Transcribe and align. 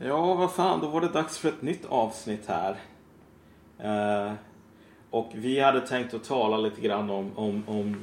Ja, 0.00 0.34
vad 0.34 0.52
fan, 0.52 0.80
då 0.80 0.88
var 0.88 1.00
det 1.00 1.08
dags 1.08 1.38
för 1.38 1.48
ett 1.48 1.62
nytt 1.62 1.86
avsnitt 1.86 2.46
här. 2.46 2.76
Eh, 3.78 4.32
och 5.10 5.30
vi 5.34 5.60
hade 5.60 5.80
tänkt 5.80 6.14
att 6.14 6.24
tala 6.24 6.56
lite 6.56 6.80
grann 6.80 7.10
om, 7.10 7.30
om, 7.34 7.62
om 7.66 7.96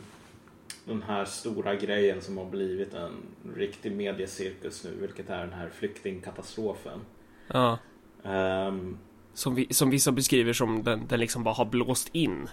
den 0.86 1.02
här 1.08 1.26
stora 1.26 1.76
grejen 1.76 2.22
som 2.22 2.38
har 2.38 2.46
blivit 2.46 2.94
en 2.94 3.12
riktig 3.56 3.92
mediecirkus 3.92 4.84
nu, 4.84 4.92
vilket 5.02 5.30
är 5.30 5.40
den 5.40 5.54
här 5.54 5.70
flyktingkatastrofen. 5.70 7.00
Ja. 7.48 7.78
Ehm, 8.24 8.98
Som, 9.34 9.56
vi, 9.56 9.74
som 9.74 9.90
vissa 9.90 10.12
beskriver 10.12 10.54
som 10.54 10.84
den, 10.84 11.08
den 11.08 11.20
liksom 11.20 11.44
bara 11.44 11.54
har 11.56 11.66
blåst 11.66 12.10
in. 12.12 12.48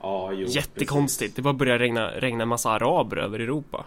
ja, 0.00 0.32
jo, 0.32 0.46
Jättekonstigt. 0.46 1.20
precis. 1.20 1.36
Det 1.36 1.42
bara 1.42 1.54
börjar 1.54 1.78
regna, 1.78 2.10
regna 2.10 2.42
en 2.42 2.48
massa 2.48 2.70
araber 2.70 3.16
över 3.16 3.38
Europa. 3.38 3.86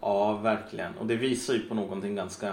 Ja, 0.00 0.32
verkligen. 0.36 0.94
Och 0.98 1.06
det 1.06 1.16
visar 1.16 1.54
ju 1.54 1.60
på 1.60 1.74
någonting 1.74 2.14
ganska... 2.14 2.52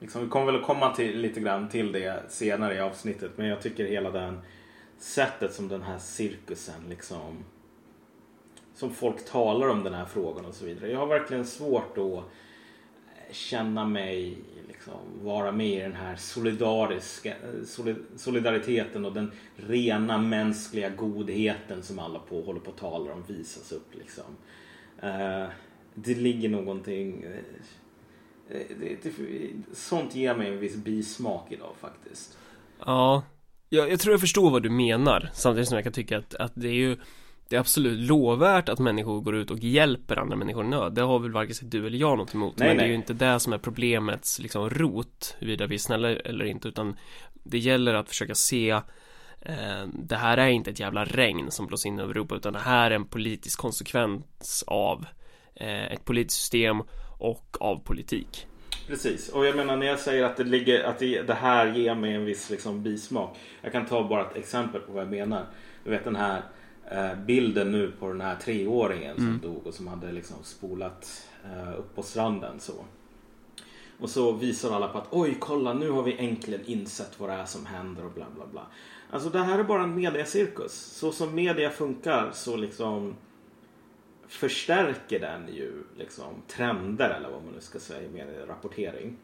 Liksom, 0.00 0.24
vi 0.24 0.28
kommer 0.28 0.46
väl 0.46 0.60
att 0.60 0.66
komma 0.66 0.94
till, 0.94 1.20
lite 1.20 1.40
grann 1.40 1.68
till 1.68 1.92
det 1.92 2.22
senare 2.28 2.74
i 2.74 2.80
avsnittet. 2.80 3.30
Men 3.36 3.46
jag 3.46 3.62
tycker 3.62 3.84
hela 3.84 4.10
den 4.10 4.38
sättet 4.98 5.54
som 5.54 5.68
den 5.68 5.82
här 5.82 5.98
cirkusen 5.98 6.88
liksom... 6.88 7.44
Som 8.74 8.90
folk 8.90 9.24
talar 9.24 9.68
om 9.68 9.84
den 9.84 9.94
här 9.94 10.04
frågan 10.04 10.44
och 10.44 10.54
så 10.54 10.64
vidare. 10.64 10.90
Jag 10.90 10.98
har 10.98 11.06
verkligen 11.06 11.46
svårt 11.46 11.98
att 11.98 12.24
känna 13.30 13.84
mig 13.84 14.38
liksom, 14.68 15.00
vara 15.22 15.52
med 15.52 15.78
i 15.78 15.80
den 15.80 15.92
här 15.92 16.16
solidariska 16.16 17.34
solid, 17.64 17.96
solidariteten 18.16 19.04
och 19.04 19.12
den 19.12 19.32
rena 19.56 20.18
mänskliga 20.18 20.88
godheten 20.88 21.82
som 21.82 21.98
alla 21.98 22.18
på, 22.18 22.42
håller 22.42 22.60
på 22.60 22.70
att 22.70 22.76
tala 22.76 23.12
om 23.12 23.24
visas 23.26 23.72
upp. 23.72 23.94
Liksom. 23.94 24.24
Eh, 25.02 25.46
det 25.94 26.14
ligger 26.14 26.48
någonting... 26.48 27.22
Eh, 27.22 27.40
eh, 28.50 28.76
det, 28.80 29.02
det, 29.02 29.10
sånt 29.74 30.14
ger 30.14 30.34
mig 30.34 30.48
en 30.48 30.58
viss 30.58 30.76
bismak 30.76 31.52
idag 31.52 31.72
faktiskt. 31.80 32.38
Ja, 32.86 33.22
jag, 33.68 33.90
jag 33.90 34.00
tror 34.00 34.12
jag 34.12 34.20
förstår 34.20 34.50
vad 34.50 34.62
du 34.62 34.70
menar. 34.70 35.30
Samtidigt 35.32 35.68
som 35.68 35.76
jag 35.76 35.84
kan 35.84 35.92
tycka 35.92 36.18
att, 36.18 36.34
att 36.34 36.52
det 36.54 36.68
är 36.68 36.72
ju 36.72 36.96
Det 37.48 37.56
är 37.56 37.60
absolut 37.60 37.98
lovvärt 37.98 38.68
att 38.68 38.78
människor 38.78 39.20
går 39.20 39.36
ut 39.36 39.50
och 39.50 39.58
hjälper 39.58 40.16
andra 40.16 40.36
människor 40.36 40.64
i 40.64 40.68
nöd. 40.68 40.94
Det 40.94 41.02
har 41.02 41.18
väl 41.18 41.32
varken 41.32 41.68
du 41.68 41.86
eller 41.86 41.98
jag 41.98 42.18
något 42.18 42.34
emot. 42.34 42.58
Nej, 42.58 42.68
men 42.68 42.76
det 42.76 42.82
är 42.82 42.84
nej. 42.84 42.90
ju 42.90 42.96
inte 42.96 43.12
det 43.12 43.40
som 43.40 43.52
är 43.52 43.58
problemets 43.58 44.38
liksom 44.38 44.70
rot, 44.70 45.36
huruvida 45.38 45.66
vi 45.66 45.74
är 45.74 45.78
snälla 45.78 46.08
eller 46.08 46.44
inte, 46.44 46.68
utan 46.68 46.96
det 47.44 47.58
gäller 47.58 47.94
att 47.94 48.08
försöka 48.08 48.34
se 48.34 48.70
eh, 49.40 49.86
det 49.92 50.16
här 50.16 50.38
är 50.38 50.48
inte 50.48 50.70
ett 50.70 50.80
jävla 50.80 51.04
regn 51.04 51.50
som 51.50 51.66
blåser 51.66 51.88
in 51.88 51.98
över 51.98 52.10
Europa 52.10 52.34
utan 52.34 52.52
det 52.52 52.58
här 52.58 52.90
är 52.90 52.94
en 52.94 53.04
politisk 53.04 53.58
konsekvens 53.58 54.64
av 54.66 55.06
eh, 55.54 55.92
ett 55.92 56.04
politiskt 56.04 56.40
system 56.40 56.82
och 57.18 57.56
av 57.60 57.76
politik. 57.76 58.46
Precis, 58.86 59.28
och 59.28 59.46
jag 59.46 59.56
menar 59.56 59.76
när 59.76 59.86
jag 59.86 59.98
säger 59.98 60.24
att 60.24 60.36
det, 60.36 60.44
ligger, 60.44 60.84
att 60.84 60.98
det, 60.98 61.22
det 61.22 61.34
här 61.34 61.66
ger 61.66 61.94
mig 61.94 62.14
en 62.14 62.24
viss 62.24 62.50
liksom, 62.50 62.82
bismak. 62.82 63.38
Jag 63.62 63.72
kan 63.72 63.86
ta 63.86 64.08
bara 64.08 64.30
ett 64.30 64.36
exempel 64.36 64.80
på 64.80 64.92
vad 64.92 65.02
jag 65.02 65.10
menar. 65.10 65.46
Du 65.84 65.90
vet 65.90 66.04
den 66.04 66.16
här 66.16 66.42
eh, 66.90 67.14
bilden 67.26 67.72
nu 67.72 67.92
på 67.98 68.08
den 68.08 68.20
här 68.20 68.36
treåringen 68.36 69.16
som 69.16 69.40
dog 69.42 69.66
och 69.66 69.74
som 69.74 69.86
hade 69.86 70.12
liksom 70.12 70.36
spolat 70.42 71.28
eh, 71.44 71.78
upp 71.78 71.94
på 71.94 72.02
stranden 72.02 72.60
så. 72.60 72.72
Och 73.98 74.10
så 74.10 74.32
visar 74.32 74.74
alla 74.74 74.88
på 74.88 74.98
att 74.98 75.08
oj 75.10 75.36
kolla 75.40 75.74
nu 75.74 75.90
har 75.90 76.02
vi 76.02 76.16
äntligen 76.18 76.66
insett 76.66 77.20
vad 77.20 77.30
det 77.30 77.34
är 77.34 77.44
som 77.44 77.66
händer 77.66 78.04
och 78.04 78.12
bla 78.12 78.26
bla 78.34 78.46
bla. 78.46 78.66
Alltså 79.10 79.28
det 79.28 79.38
här 79.38 79.58
är 79.58 79.64
bara 79.64 79.82
en 79.82 79.94
mediacirkus. 79.94 80.72
Så 80.72 81.12
som 81.12 81.34
media 81.34 81.70
funkar 81.70 82.30
så 82.32 82.56
liksom 82.56 83.16
förstärker 84.28 85.20
den 85.20 85.54
ju 85.54 85.72
liksom 85.98 86.42
trender 86.48 87.10
eller 87.10 87.30
vad 87.30 87.44
man 87.44 87.52
nu 87.52 87.60
ska 87.60 87.78
säga 87.78 88.10
med 88.10 88.48
rapportering. 88.48 89.16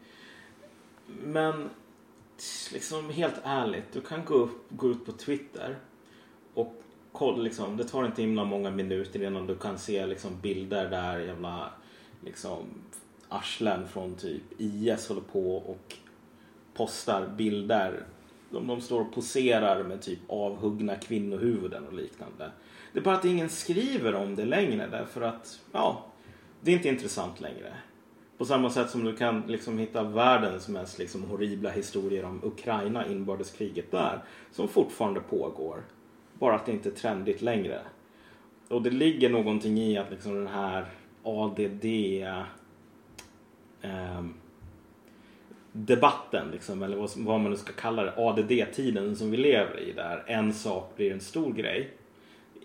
Men 1.23 1.69
liksom 2.73 3.09
helt 3.09 3.39
ärligt, 3.43 3.93
du 3.93 4.01
kan 4.01 4.25
gå, 4.25 4.33
upp, 4.33 4.65
gå 4.69 4.91
ut 4.91 5.05
på 5.05 5.11
Twitter 5.11 5.75
och 6.53 6.83
kolla 7.11 7.37
liksom, 7.37 7.77
det 7.77 7.83
tar 7.83 8.05
inte 8.05 8.21
himla 8.21 8.45
många 8.45 8.71
minuter 8.71 9.23
innan 9.23 9.47
du 9.47 9.55
kan 9.55 9.77
se 9.77 10.05
liksom 10.05 10.41
bilder 10.41 10.89
där 10.89 11.19
jävla 11.19 11.71
liksom 12.21 12.65
arslen 13.29 13.87
från 13.87 14.15
typ 14.15 14.43
IS 14.57 15.07
håller 15.07 15.21
på 15.21 15.55
och 15.57 15.95
postar 16.73 17.27
bilder. 17.27 18.03
De, 18.49 18.67
de 18.67 18.81
står 18.81 19.01
och 19.01 19.13
poserar 19.13 19.83
med 19.83 20.01
typ 20.01 20.19
avhuggna 20.27 20.95
kvinnohuvuden 20.95 21.87
och 21.87 21.93
liknande. 21.93 22.51
Det 22.93 22.99
är 22.99 23.03
bara 23.03 23.15
att 23.15 23.25
ingen 23.25 23.49
skriver 23.49 24.15
om 24.15 24.35
det 24.35 24.45
längre 24.45 24.87
därför 24.87 25.21
att 25.21 25.59
ja, 25.71 26.05
det 26.61 26.71
är 26.71 26.75
inte 26.75 26.89
intressant 26.89 27.41
längre. 27.41 27.73
På 28.37 28.45
samma 28.45 28.69
sätt 28.69 28.89
som 28.89 29.03
du 29.03 29.15
kan 29.15 29.43
liksom 29.47 29.77
hitta 29.77 30.03
världens 30.03 30.67
mest 30.67 30.99
liksom 30.99 31.23
horribla 31.23 31.69
historier 31.69 32.25
om 32.25 32.41
Ukraina, 32.43 33.07
inbördeskriget 33.07 33.91
där, 33.91 34.23
som 34.51 34.67
fortfarande 34.67 35.19
pågår. 35.19 35.83
Bara 36.39 36.55
att 36.55 36.65
det 36.65 36.71
inte 36.71 36.89
är 36.89 36.93
trendigt 36.93 37.41
längre. 37.41 37.81
Och 38.67 38.81
det 38.81 38.89
ligger 38.89 39.29
någonting 39.29 39.77
i 39.77 39.97
att 39.97 40.11
liksom 40.11 40.35
den 40.35 40.47
här 40.47 40.85
ADD 41.23 41.85
ehm, 43.81 44.33
debatten, 45.71 46.51
liksom, 46.51 46.83
eller 46.83 47.23
vad 47.23 47.41
man 47.41 47.51
nu 47.51 47.57
ska 47.57 47.73
kalla 47.73 48.03
det, 48.03 48.13
ADD-tiden 48.17 49.15
som 49.15 49.31
vi 49.31 49.37
lever 49.37 49.79
i 49.79 49.91
där 49.91 50.23
en 50.27 50.53
sak 50.53 50.93
blir 50.95 51.13
en 51.13 51.21
stor 51.21 51.53
grej 51.53 51.97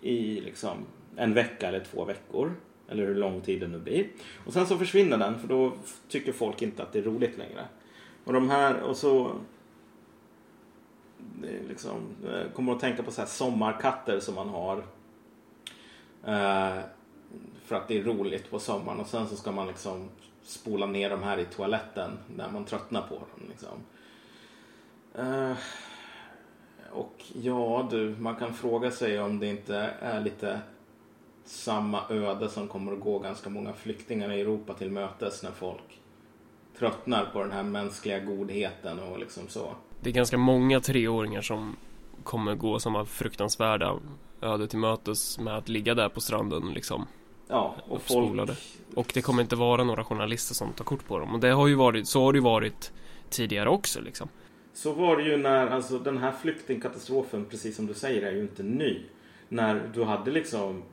i 0.01 0.41
liksom 0.41 0.77
en 1.15 1.33
vecka 1.33 1.67
eller 1.67 1.79
två 1.79 2.05
veckor. 2.05 2.55
Eller 2.87 3.05
hur 3.05 3.15
lång 3.15 3.41
tid 3.41 3.59
det 3.59 3.67
nu 3.67 3.79
blir. 3.79 4.07
Och 4.45 4.53
sen 4.53 4.67
så 4.67 4.77
försvinner 4.77 5.17
den 5.17 5.39
för 5.39 5.47
då 5.47 5.73
tycker 6.07 6.31
folk 6.31 6.61
inte 6.61 6.83
att 6.83 6.93
det 6.93 6.99
är 6.99 7.03
roligt 7.03 7.37
längre. 7.37 7.65
Och 8.23 8.33
de 8.33 8.49
här, 8.49 8.81
och 8.81 8.97
så 8.97 9.31
liksom, 11.69 12.15
jag 12.25 12.53
kommer 12.53 12.73
att 12.73 12.79
tänka 12.79 13.03
på 13.03 13.11
så 13.11 13.21
här 13.21 13.27
sommarkatter 13.27 14.19
som 14.19 14.35
man 14.35 14.49
har. 14.49 14.77
Eh, 16.25 16.83
för 17.65 17.75
att 17.75 17.87
det 17.87 17.97
är 17.97 18.03
roligt 18.03 18.51
på 18.51 18.59
sommaren 18.59 18.99
och 18.99 19.07
sen 19.07 19.27
så 19.27 19.35
ska 19.35 19.51
man 19.51 19.67
liksom 19.67 20.09
spola 20.43 20.85
ner 20.85 21.09
de 21.09 21.23
här 21.23 21.37
i 21.37 21.45
toaletten 21.45 22.11
när 22.35 22.51
man 22.51 22.65
tröttnar 22.65 23.01
på 23.01 23.15
dem. 23.15 23.49
Liksom. 23.49 23.77
Eh, 25.15 25.57
och 26.91 27.23
ja 27.41 27.87
du, 27.91 28.15
man 28.19 28.35
kan 28.35 28.53
fråga 28.53 28.91
sig 28.91 29.19
om 29.19 29.39
det 29.39 29.47
inte 29.47 29.75
är 30.01 30.21
lite 30.21 30.59
samma 31.45 32.01
öde 32.09 32.49
som 32.49 32.67
kommer 32.67 32.93
att 32.93 32.99
gå 32.99 33.19
ganska 33.19 33.49
många 33.49 33.73
flyktingar 33.73 34.31
i 34.31 34.41
Europa 34.41 34.73
till 34.73 34.91
mötes 34.91 35.43
när 35.43 35.51
folk 35.51 35.99
tröttnar 36.79 37.25
på 37.33 37.41
den 37.41 37.51
här 37.51 37.63
mänskliga 37.63 38.19
godheten 38.19 38.99
och 38.99 39.19
liksom 39.19 39.43
så. 39.47 39.75
Det 40.01 40.09
är 40.09 40.13
ganska 40.13 40.37
många 40.37 40.79
treåringar 40.79 41.41
som 41.41 41.75
kommer 42.23 42.55
gå 42.55 42.79
samma 42.79 43.05
fruktansvärda 43.05 43.99
öde 44.41 44.67
till 44.67 44.79
mötes 44.79 45.39
med 45.39 45.57
att 45.57 45.69
ligga 45.69 45.95
där 45.95 46.09
på 46.09 46.21
stranden 46.21 46.73
liksom 46.73 47.07
Ja, 47.49 47.75
och 47.89 48.01
folk... 48.01 48.49
Och 48.95 49.11
det 49.13 49.21
kommer 49.21 49.41
inte 49.41 49.55
vara 49.55 49.83
några 49.83 50.03
journalister 50.03 50.55
som 50.55 50.73
tar 50.73 50.85
kort 50.85 51.07
på 51.07 51.19
dem. 51.19 51.33
Och 51.33 51.39
det 51.39 51.49
har 51.49 51.67
ju 51.67 51.75
varit, 51.75 52.07
så 52.07 52.23
har 52.23 52.33
det 52.33 52.37
ju 52.37 52.43
varit 52.43 52.91
tidigare 53.29 53.69
också 53.69 54.01
liksom. 54.01 54.29
Så 54.79 54.91
var 54.91 55.17
det 55.17 55.23
ju 55.23 55.37
när, 55.37 55.67
alltså 55.67 55.99
den 55.99 56.17
här 56.17 56.31
flyktingkatastrofen, 56.31 57.45
precis 57.45 57.75
som 57.75 57.87
du 57.87 57.93
säger, 57.93 58.21
är 58.21 58.31
ju 58.31 58.41
inte 58.41 58.63
ny. 58.63 59.01
När 59.49 59.91
du 59.93 60.03
hade 60.03 60.31
liksom, 60.31 60.83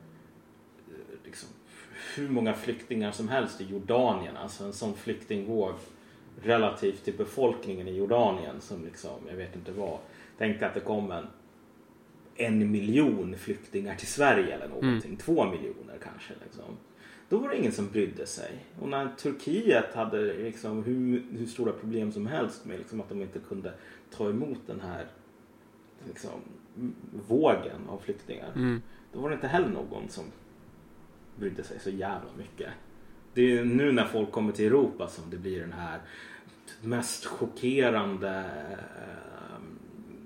eh, 0.87 1.25
liksom 1.25 1.49
hur 2.15 2.29
många 2.29 2.53
flyktingar 2.53 3.11
som 3.11 3.29
helst 3.29 3.61
i 3.61 3.65
Jordanien. 3.65 4.37
Alltså 4.37 4.63
en 4.63 4.73
sån 4.73 4.93
flyktingvåg 4.93 5.73
relativt 6.43 7.03
till 7.03 7.13
befolkningen 7.17 7.87
i 7.87 7.97
Jordanien 7.97 8.61
som 8.61 8.85
liksom, 8.85 9.19
jag 9.29 9.35
vet 9.35 9.55
inte 9.55 9.71
vad. 9.71 9.99
Tänkte 10.37 10.67
att 10.67 10.73
det 10.73 10.79
kom 10.79 11.11
en, 11.11 11.27
en 12.35 12.71
miljon 12.71 13.35
flyktingar 13.37 13.95
till 13.95 14.07
Sverige 14.07 14.55
eller 14.55 14.67
någonting. 14.67 15.17
Två 15.17 15.45
miljoner 15.45 15.97
kanske. 16.03 16.33
Liksom. 16.43 16.77
Då 17.29 17.37
var 17.37 17.49
det 17.49 17.57
ingen 17.57 17.71
som 17.71 17.87
brydde 17.87 18.25
sig. 18.25 18.65
Och 18.79 18.89
när 18.89 19.09
Turkiet 19.17 19.93
hade 19.93 20.33
liksom 20.33 20.83
hur, 20.83 21.23
hur 21.31 21.45
stora 21.45 21.71
problem 21.71 22.11
som 22.11 22.27
helst 22.27 22.65
med 22.65 22.77
liksom 22.77 23.01
att 23.01 23.09
de 23.09 23.21
inte 23.21 23.39
kunde 23.39 23.73
ta 24.11 24.29
emot 24.29 24.59
den 24.67 24.81
här 24.81 25.05
liksom, 26.07 26.41
vågen 27.27 27.89
av 27.89 27.97
flyktingar. 27.97 28.51
Mm. 28.55 28.81
Då 29.13 29.19
var 29.19 29.29
det 29.29 29.35
inte 29.35 29.47
heller 29.47 29.69
någon 29.69 30.09
som 30.09 30.23
brydde 31.35 31.63
sig 31.63 31.79
så 31.79 31.89
jävla 31.89 32.29
mycket. 32.37 32.69
Det 33.33 33.57
är 33.57 33.65
nu 33.65 33.91
när 33.91 34.05
folk 34.05 34.31
kommer 34.31 34.51
till 34.51 34.65
Europa 34.65 35.07
som 35.07 35.29
det 35.29 35.37
blir 35.37 35.59
den 35.59 35.73
här 35.73 35.99
mest 36.81 37.25
chockerande 37.25 38.39
eh, 38.39 39.61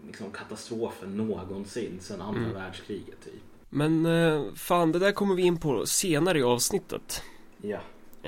liksom 0.07 0.31
katastrofen 0.31 1.18
någonsin 1.18 2.00
sedan 2.00 2.21
andra 2.21 2.53
världskriget. 2.53 3.21
Typ. 3.24 3.40
Men 3.73 4.06
eh, 4.06 4.53
fan, 4.56 4.91
det 4.91 5.00
där 5.00 5.12
kommer 5.12 5.35
vi 5.35 5.41
in 5.41 5.57
på 5.57 5.85
senare 5.85 6.39
i 6.39 6.44
avsnittet. 6.44 7.23
Ja. 7.62 7.79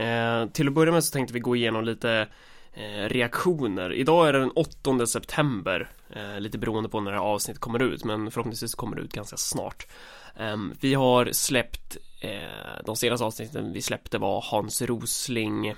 Eh, 0.01 0.49
till 0.49 0.67
att 0.67 0.73
börja 0.73 0.91
med 0.91 1.03
så 1.03 1.11
tänkte 1.11 1.33
vi 1.33 1.39
gå 1.39 1.55
igenom 1.55 1.83
lite 1.83 2.27
eh, 2.73 3.09
reaktioner. 3.09 3.93
Idag 3.93 4.27
är 4.27 4.33
det 4.33 4.39
den 4.39 4.51
8 4.51 5.07
september, 5.07 5.91
eh, 6.09 6.39
lite 6.39 6.57
beroende 6.57 6.89
på 6.89 7.01
när 7.01 7.11
det 7.11 7.17
här 7.17 7.25
avsnittet 7.25 7.61
kommer 7.61 7.81
ut, 7.81 8.03
men 8.03 8.31
förhoppningsvis 8.31 8.75
kommer 8.75 8.95
det 8.95 9.01
ut 9.01 9.13
ganska 9.13 9.37
snart. 9.37 9.87
Ehm, 10.35 10.73
vi 10.79 10.93
har 10.93 11.29
släppt, 11.31 11.97
eh, 12.21 12.83
de 12.85 12.95
senaste 12.95 13.25
avsnitten 13.25 13.73
vi 13.73 13.81
släppte 13.81 14.17
var 14.17 14.45
Hans 14.51 14.81
Rosling 14.81 15.75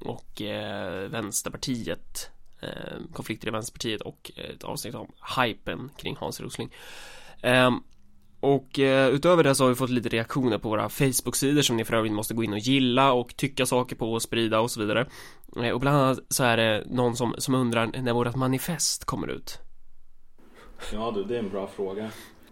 och 0.00 0.42
eh, 0.42 1.08
Vänsterpartiet 1.08 2.30
konflikter 3.12 3.48
i 3.48 3.50
Vänsterpartiet 3.50 4.00
och 4.00 4.30
ett 4.36 4.64
avsnitt 4.64 4.94
om 4.94 5.12
hypen 5.38 5.90
kring 5.96 6.16
Hans 6.20 6.40
Rosling. 6.40 6.70
Och 8.42 8.78
eh, 8.78 9.08
utöver 9.08 9.44
det 9.44 9.54
så 9.54 9.64
har 9.64 9.68
vi 9.68 9.74
fått 9.74 9.90
lite 9.90 10.08
reaktioner 10.08 10.58
på 10.58 10.68
våra 10.68 10.88
Facebook-sidor 10.88 11.62
som 11.62 11.76
ni 11.76 11.84
för 11.84 11.94
övrigt 11.94 12.12
måste 12.12 12.34
gå 12.34 12.44
in 12.44 12.52
och 12.52 12.58
gilla 12.58 13.12
och 13.12 13.36
tycka 13.36 13.66
saker 13.66 13.96
på 13.96 14.12
och 14.12 14.22
sprida 14.22 14.60
och 14.60 14.70
så 14.70 14.80
vidare. 14.80 15.06
Eh, 15.56 15.70
och 15.70 15.80
bland 15.80 15.96
annat 15.96 16.18
så 16.28 16.44
är 16.44 16.56
det 16.56 16.84
någon 16.86 17.16
som, 17.16 17.34
som 17.38 17.54
undrar 17.54 17.86
när 17.86 18.12
vårt 18.12 18.36
manifest 18.36 19.04
kommer 19.04 19.28
ut. 19.28 19.58
Ja 20.92 21.12
du, 21.14 21.24
det 21.24 21.34
är 21.34 21.38
en 21.38 21.50
bra 21.50 21.66
fråga. 21.76 22.10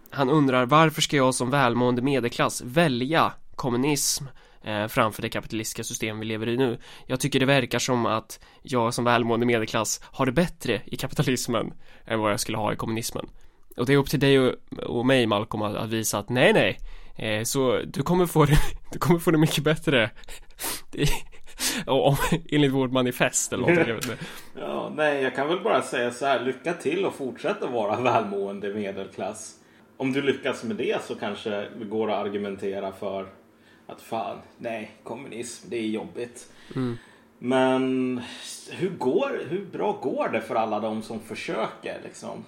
Han 0.09 0.29
undrar 0.29 0.65
varför 0.65 1.01
ska 1.01 1.17
jag 1.17 1.35
som 1.35 1.49
välmående 1.49 2.01
medelklass 2.01 2.61
välja 2.61 3.33
kommunism 3.55 4.25
eh, 4.61 4.87
framför 4.87 5.21
det 5.21 5.29
kapitalistiska 5.29 5.83
system 5.83 6.19
vi 6.19 6.25
lever 6.25 6.49
i 6.49 6.57
nu. 6.57 6.77
Jag 7.07 7.19
tycker 7.19 7.39
det 7.39 7.45
verkar 7.45 7.79
som 7.79 8.05
att 8.05 8.39
jag 8.61 8.93
som 8.93 9.03
välmående 9.03 9.45
medelklass 9.45 10.01
har 10.03 10.25
det 10.25 10.31
bättre 10.31 10.81
i 10.85 10.97
kapitalismen 10.97 11.73
än 12.05 12.19
vad 12.19 12.31
jag 12.31 12.39
skulle 12.39 12.57
ha 12.57 12.73
i 12.73 12.75
kommunismen. 12.75 13.25
Och 13.77 13.85
det 13.85 13.93
är 13.93 13.97
upp 13.97 14.09
till 14.09 14.19
dig 14.19 14.39
och, 14.39 14.55
och 14.83 15.05
mig 15.05 15.27
Malcolm 15.27 15.63
att, 15.63 15.75
att 15.75 15.89
visa 15.89 16.17
att 16.17 16.29
nej 16.29 16.53
nej 16.53 16.79
eh, 17.17 17.43
så 17.43 17.81
du 17.85 18.03
kommer 18.03 18.25
få 18.25 18.45
det, 18.45 18.57
du 18.91 18.99
kommer 18.99 19.19
få 19.19 19.31
det 19.31 19.37
mycket 19.37 19.63
bättre 19.63 20.09
om, 21.85 22.15
enligt 22.49 22.71
vårt 22.71 22.91
manifest 22.91 23.53
eller 23.53 23.67
något, 23.67 23.87
jag 23.87 23.95
vet 23.95 24.05
inte. 24.05 24.17
Ja, 24.59 24.91
nej, 24.95 25.23
jag 25.23 25.35
kan 25.35 25.47
väl 25.47 25.59
bara 25.59 25.81
säga 25.81 26.11
så 26.11 26.25
här. 26.25 26.39
Lycka 26.39 26.73
till 26.73 27.05
och 27.05 27.15
fortsätta 27.15 27.67
vara 27.67 28.01
välmående 28.01 28.73
medelklass. 28.73 29.55
Om 29.97 30.13
du 30.13 30.21
lyckas 30.21 30.63
med 30.63 30.75
det 30.75 31.03
så 31.03 31.15
kanske 31.15 31.49
det 31.49 31.85
går 31.85 32.11
att 32.11 32.25
argumentera 32.25 32.91
för 32.91 33.27
att 33.87 34.01
fan, 34.01 34.37
nej, 34.57 34.91
kommunism, 35.03 35.69
det 35.69 35.77
är 35.77 35.87
jobbigt. 35.87 36.51
Mm. 36.75 36.97
Men 37.39 38.21
hur, 38.71 38.89
går, 38.89 39.41
hur 39.49 39.65
bra 39.65 39.99
går 40.01 40.29
det 40.29 40.41
för 40.41 40.55
alla 40.55 40.79
de 40.79 41.01
som 41.01 41.19
försöker 41.19 42.01
liksom? 42.03 42.45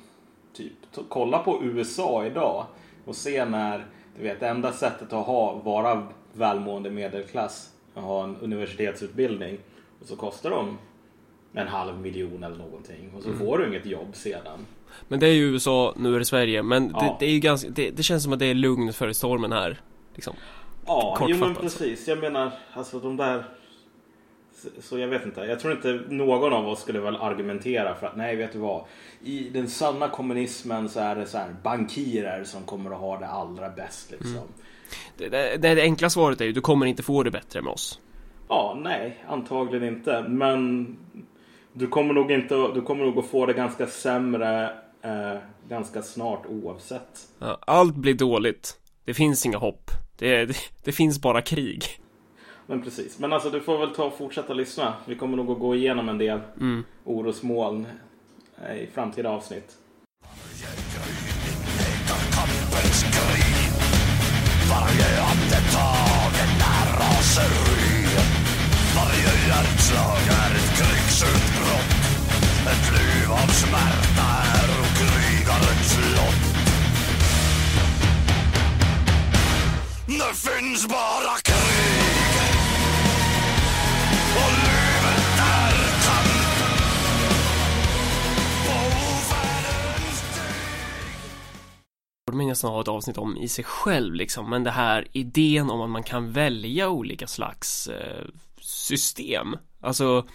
Typ, 0.54 0.72
kolla 1.10 1.40
på 1.40 1.60
USA 1.64 2.26
idag 2.26 2.66
och 3.06 3.16
se 3.16 3.46
när, 3.46 3.86
du 4.18 4.24
vet, 4.24 4.40
det 4.40 4.48
enda 4.48 4.72
sättet 4.72 5.14
att 5.14 5.26
ha, 5.26 5.54
vara 5.54 6.08
välmående 6.34 6.90
medelklass, 6.90 7.70
att 7.94 8.04
ha 8.04 8.24
en 8.24 8.38
universitetsutbildning 8.42 9.58
och 10.02 10.08
så 10.08 10.16
kostar 10.16 10.50
de 10.50 10.78
en 11.54 11.68
halv 11.68 12.00
miljon 12.00 12.44
eller 12.44 12.58
någonting 12.58 13.12
och 13.18 13.24
så 13.24 13.28
Mm. 13.30 13.40
får 13.40 13.58
du 13.58 13.68
inget 13.68 13.86
jobb 13.86 14.16
sedan. 14.16 14.66
Men 15.08 15.20
det 15.20 15.28
är 15.28 15.34
ju 15.34 15.44
USA, 15.54 15.94
nu 15.98 16.16
är 16.16 16.20
det 16.20 16.26
Sverige, 16.26 16.64
men 16.64 16.88
det, 16.88 16.94
Ja. 16.94 17.18
det 17.20 17.26
är 17.26 17.30
ju 17.32 17.40
ganska, 17.40 17.70
det, 17.70 17.90
det 17.90 18.04
känns 18.04 18.24
som 18.24 18.34
att 18.34 18.40
det 18.40 18.46
är 18.46 18.54
lugn 18.54 18.94
före 18.94 19.14
stormen 19.14 19.52
här. 19.52 19.82
Liksom. 20.16 20.34
Ja, 20.86 21.26
jo 21.30 21.38
men 21.38 21.56
precis. 21.56 22.08
Jag 22.08 22.18
menar, 22.20 22.52
alltså 22.74 23.00
de 23.00 23.18
där... 23.18 23.44
Så, 24.80 25.00
jag 25.00 25.08
vet 25.08 25.26
inte. 25.26 25.42
Jag 25.42 25.60
tror 25.60 25.74
inte 25.74 26.02
någon 26.10 26.54
av 26.54 26.68
oss 26.68 26.82
skulle 26.82 27.00
väl 27.00 27.16
argumentera 27.16 27.96
för 27.96 28.08
att 28.08 28.16
nej, 28.16 28.36
vet 28.36 28.54
du 28.54 28.60
vad? 28.60 28.84
I 29.24 29.50
den 29.50 29.70
sanna 29.70 30.10
kommunismen 30.10 30.90
så 30.90 31.00
är 31.00 31.16
det 31.16 31.26
så 31.26 31.38
här 31.38 31.56
bankirer 31.64 32.44
som 32.44 32.64
kommer 32.64 32.92
att 32.92 33.00
ha 33.00 33.20
det 33.20 33.28
allra 33.28 33.70
bäst 33.70 34.12
liksom. 34.12 34.32
Mm. 34.32 34.44
Det, 35.18 35.30
det, 35.30 35.58
det 35.58 35.82
enkla 35.82 36.10
svaret 36.10 36.42
är 36.42 36.46
ju, 36.46 36.52
du 36.52 36.62
kommer 36.62 36.86
inte 36.86 37.04
få 37.04 37.24
det 37.24 37.32
bättre 37.32 37.62
med 37.62 37.74
oss. 37.74 38.00
Ja, 38.48 38.78
nej, 38.82 39.24
antagligen 39.28 39.88
inte. 39.88 40.26
Men 40.28 40.88
du 41.74 41.88
kommer 41.88 42.14
nog 42.14 42.32
inte, 42.32 42.56
du 42.56 42.82
kommer 42.82 43.06
nog 43.06 43.18
att 43.18 43.26
få 43.28 43.46
det 43.46 43.54
ganska 43.54 43.88
sämre 43.88 44.64
eh, 45.02 45.38
ganska 45.70 46.02
snart 46.02 46.46
oavsett. 46.46 47.28
Ja, 47.40 47.60
allt 47.62 47.96
blir 47.96 48.14
dåligt. 48.14 48.80
Det 49.06 49.14
finns 49.14 49.46
inga 49.46 49.58
hopp. 49.58 49.92
Det, 50.18 50.46
det, 50.46 50.56
det 50.84 50.92
finns 50.92 51.22
bara 51.22 51.42
krig. 51.42 51.84
Men 52.74 52.82
precis. 52.82 53.20
Men 53.20 53.34
alltså 53.34 53.50
du 53.50 53.62
får 53.62 53.78
väl 53.78 53.90
ta 53.96 54.04
och 54.04 54.18
fortsätta 54.18 54.54
lyssna. 54.54 54.94
Vi 55.06 55.16
kommer 55.16 55.38
nog 55.38 55.52
att 55.52 55.60
gå 55.60 55.76
igenom 55.76 56.10
en 56.10 56.18
del 56.18 56.40
Mm. 56.60 56.84
orosmoln 57.04 57.88
eh, 58.68 58.76
i 58.76 58.88
framtida 58.94 59.30
avsnitt. 59.30 59.78
krig 63.12 63.72
Varje 64.70 65.22
andetag 65.32 66.32
är 66.44 66.52
när 66.64 67.00
raseri 67.00 68.06
Varje 68.96 69.34
hjärtslag 69.48 70.22
är 70.44 70.52
ett 70.56 70.72
krigsutbrott 70.78 71.92
Ett 72.72 72.92
liv 72.94 73.32
av 73.32 73.48
smärta 73.48 74.28
är 74.56 74.70
krigarens 75.00 75.98
lott 76.16 76.44
Det 80.08 80.36
finns 80.50 80.88
bara 80.88 81.34
nästan 92.64 92.74
ha 92.74 92.82
ett 92.82 92.88
avsnitt 92.88 93.18
om 93.18 93.38
i 93.38 93.48
sig 93.48 93.64
själv 93.64 94.14
liksom, 94.14 94.50
men 94.50 94.64
det 94.64 94.72
här 94.72 95.08
idén 95.12 95.70
om 95.70 95.82
att 95.82 95.90
man 95.90 96.04
kan 96.04 96.32
välja 96.32 96.90
olika 96.90 97.28
slags 97.28 97.88
eh, 97.88 98.26
system. 98.62 99.56
Alltså, 99.82 100.26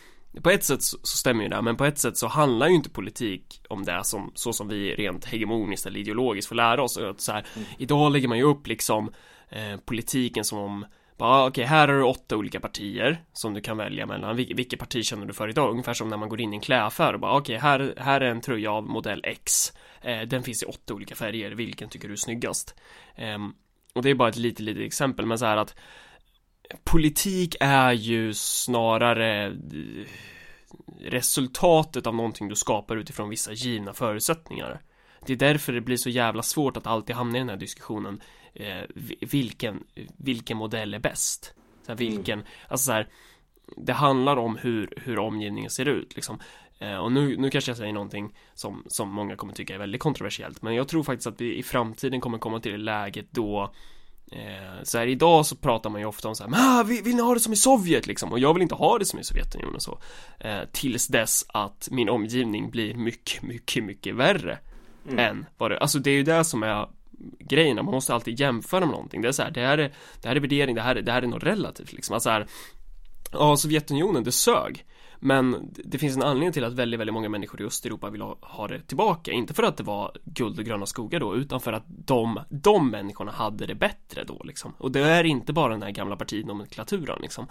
på 0.43 0.51
ett 0.51 0.65
sätt 0.65 0.83
så, 0.83 0.99
stämmer 1.03 1.43
ju 1.43 1.49
det, 1.49 1.63
men 1.63 1.77
på 1.77 1.85
ett 1.85 1.99
sätt 1.99 2.17
så 2.17 2.27
handlar 2.27 2.69
ju 2.69 2.75
inte 2.75 2.91
politik 2.91 3.61
om 3.69 3.85
det 3.85 4.05
som, 4.05 4.33
så 4.35 4.53
som 4.53 4.69
vi 4.69 4.95
rent 4.95 5.25
hegemoniskt 5.25 5.87
eller 5.87 6.01
ideologiskt 6.01 6.49
får 6.49 6.55
lära 6.57 6.83
oss. 6.83 6.99
Att 6.99 7.21
så 7.21 7.33
här, 7.33 7.47
Idag 7.79 8.13
lägger 8.13 8.29
man 8.29 8.39
ju 8.39 8.45
upp 8.45 8.67
liksom 8.67 9.11
eh, 9.49 9.81
politiken 9.85 10.45
som 10.45 10.59
om 10.59 10.87
bara, 11.19 11.47
okej, 11.47 11.65
här 11.65 11.89
har 11.89 11.95
du 11.95 12.03
åtta 12.03 12.37
olika 12.37 12.61
partier 12.61 13.25
som 13.33 13.55
du 13.55 13.61
kan 13.61 13.77
välja 13.77 14.07
mellan. 14.07 14.37
Vil- 14.37 14.57
vilket 14.57 14.79
parti 14.79 15.05
känner 15.05 15.27
du 15.27 15.33
för 15.33 15.49
idag? 15.49 15.71
Ungefär 15.71 15.95
som 15.95 16.09
när 16.09 16.17
man 16.17 16.29
går 16.29 16.41
in 16.41 16.53
i 16.53 16.57
en 16.57 16.61
klädaffär 16.61 17.15
och 17.15 17.21
bara, 17.21 17.37
okej, 17.37 17.59
här, 17.59 17.95
här 17.97 18.21
är 18.21 18.31
en 18.31 18.41
tröja 18.41 18.73
av 18.73 18.87
modell 18.87 19.21
X. 19.25 19.73
Eh, 20.03 20.21
den 20.21 20.43
finns 20.43 20.63
i 20.63 20.67
åtta 20.67 20.95
olika 20.95 21.15
färger. 21.15 21.51
Vilken 21.51 21.89
tycker 21.89 22.09
du 22.09 22.15
är 22.15 22.17
snyggast? 22.19 22.75
Ehm, 23.17 23.53
och 23.95 24.03
det 24.03 24.11
är 24.11 24.15
bara 24.15 24.29
ett 24.29 24.37
litet, 24.37 24.61
litet 24.61 24.83
exempel, 24.87 25.27
men 25.27 25.39
så 25.39 25.47
här 25.47 25.57
att 25.57 25.75
politik 26.85 27.57
är 27.61 27.93
ju 27.93 28.35
snarare 28.35 29.47
eh, 29.47 29.53
resultatet 31.01 32.07
av 32.07 32.15
någonting 32.15 32.49
du 32.49 32.55
skapar 32.57 32.97
utifrån 32.97 33.29
vissa 33.29 33.53
givna 33.53 33.93
förutsättningar. 33.93 34.81
Det 35.27 35.33
är 35.33 35.37
därför 35.37 35.73
det 35.73 35.81
blir 35.81 35.97
så 35.97 36.11
jävla 36.11 36.43
svårt 36.43 36.77
att 36.77 36.87
alltid 36.87 37.17
hamna 37.17 37.37
i 37.39 37.41
den 37.41 37.49
här 37.49 37.57
diskussionen 37.57 38.21
eh, 38.55 38.83
vi- 38.95 39.19
vilken, 39.21 39.85
vilken 40.17 40.57
modell 40.57 40.95
är 40.95 40.99
bäst? 40.99 41.55
Så 41.87 41.93
här, 41.93 41.97
vilken, 41.99 42.43
alltså 42.69 42.85
så 42.87 42.93
här, 42.93 43.09
det 43.77 43.93
handlar 43.93 44.37
om 44.37 44.57
hur, 44.57 44.95
hur 44.97 45.19
omgivningen 45.19 45.71
ser 45.71 45.89
ut 45.89 46.17
liksom. 46.17 46.39
Eh, 46.79 46.97
och 46.97 47.13
nu, 47.13 47.37
nu 47.37 47.51
kanske 47.51 47.71
jag 47.71 47.79
säger 47.79 47.93
någonting 47.93 48.35
som, 48.55 48.85
som 48.87 49.09
många 49.09 49.37
kommer 49.37 49.53
tycka 49.53 49.75
är 49.75 49.79
väldigt 49.79 50.01
kontroversiellt, 50.01 50.63
men 50.63 50.75
jag 50.75 50.89
tror 50.89 51.03
faktiskt 51.03 51.27
att 51.27 51.41
vi 51.41 51.57
i 51.57 51.63
framtiden 51.63 52.21
kommer 52.21 52.39
komma 52.39 52.61
till 52.61 52.73
det 52.73 52.79
läget 52.79 53.27
då 53.31 53.73
Eh, 54.31 54.83
så 54.83 54.99
här 54.99 55.07
idag 55.07 55.47
så 55.47 55.57
pratar 55.57 55.91
man 55.91 56.01
ju 56.01 56.07
ofta 56.07 56.29
om 56.29 56.35
så 56.35 56.45
här, 56.45 56.53
ah, 56.55 56.83
vill, 56.83 57.03
vill 57.03 57.17
ni 57.17 57.23
ha 57.23 57.35
det 57.35 57.41
som 57.41 57.53
i 57.53 57.57
Sovjet 57.57 58.07
liksom? 58.07 58.33
Och 58.33 58.39
jag 58.39 58.55
vill 58.55 58.63
inte 58.63 58.75
ha 58.75 58.99
det 58.99 59.05
som 59.05 59.19
i 59.19 59.25
Sovjetunionen 59.25 59.81
så. 59.81 59.99
Eh, 60.39 60.61
tills 60.73 61.07
dess 61.07 61.45
att 61.49 61.89
min 61.91 62.09
omgivning 62.09 62.71
blir 62.71 62.95
mycket, 62.95 63.43
mycket, 63.43 63.85
mycket 63.85 64.15
värre. 64.15 64.59
Än 65.17 65.47
vad 65.59 65.71
det, 65.71 65.79
alltså 65.79 65.99
det 65.99 66.11
är 66.11 66.15
ju 66.15 66.23
det 66.23 66.45
som 66.45 66.63
är 66.63 66.87
grejen, 67.39 67.77
man 67.77 67.85
måste 67.85 68.15
alltid 68.15 68.41
jämföra 68.41 68.81
med 68.81 68.89
någonting. 68.89 69.23
Det 69.23 69.29
är 69.29 69.33
så 69.33 69.43
här, 69.43 69.51
det 69.51 69.61
här 69.61 69.79
är, 69.79 69.93
det 70.23 70.29
här 70.29 70.37
är 70.37 70.41
värdering, 70.41 70.75
det 70.75 70.83
här 70.83 70.97
är, 70.97 71.03
det 71.03 71.13
här 71.13 71.23
är 71.23 71.27
något 71.27 71.43
relativt 71.43 71.93
liksom. 71.93 72.15
Alltså 72.15 72.31
här, 72.31 72.47
ja, 73.33 73.57
Sovjetunionen, 73.57 74.25
det 74.25 74.33
sög. 74.33 74.85
Men 75.21 75.71
det 75.85 75.99
finns 75.99 76.17
en 76.17 76.23
anledning 76.23 76.53
till 76.53 76.65
att 76.65 76.73
väldigt, 76.73 77.01
väldigt 77.01 77.15
många 77.15 77.29
människor 77.29 77.61
i 77.61 77.65
Östeuropa 77.65 78.11
vill 78.11 78.23
ha, 78.23 78.37
ha 78.41 78.69
det 78.69 78.81
tillbaka. 78.81 79.33
Inte 79.33 79.55
för 79.55 79.63
att 79.63 79.77
det 79.77 79.83
var 79.83 80.13
guld 80.25 80.59
och 80.59 80.65
gröna 80.65 80.87
skogar 80.87 81.21
då, 81.21 81.37
utan 81.37 81.61
för 81.61 81.73
att 81.73 81.85
de, 81.87 82.41
de 82.49 82.91
människorna 82.91 83.33
hade 83.33 83.67
det 83.67 83.75
bättre 83.75 84.25
då 84.25 84.43
liksom. 84.45 84.75
Och 84.79 84.93
det 84.93 85.01
är 85.01 85.25
inte 85.25 85.53
bara 85.53 85.73
den 85.73 85.83
här 85.83 85.91
gamla 85.91 86.17
partinomenklaturen 86.17 87.19
liksom. 87.23 87.47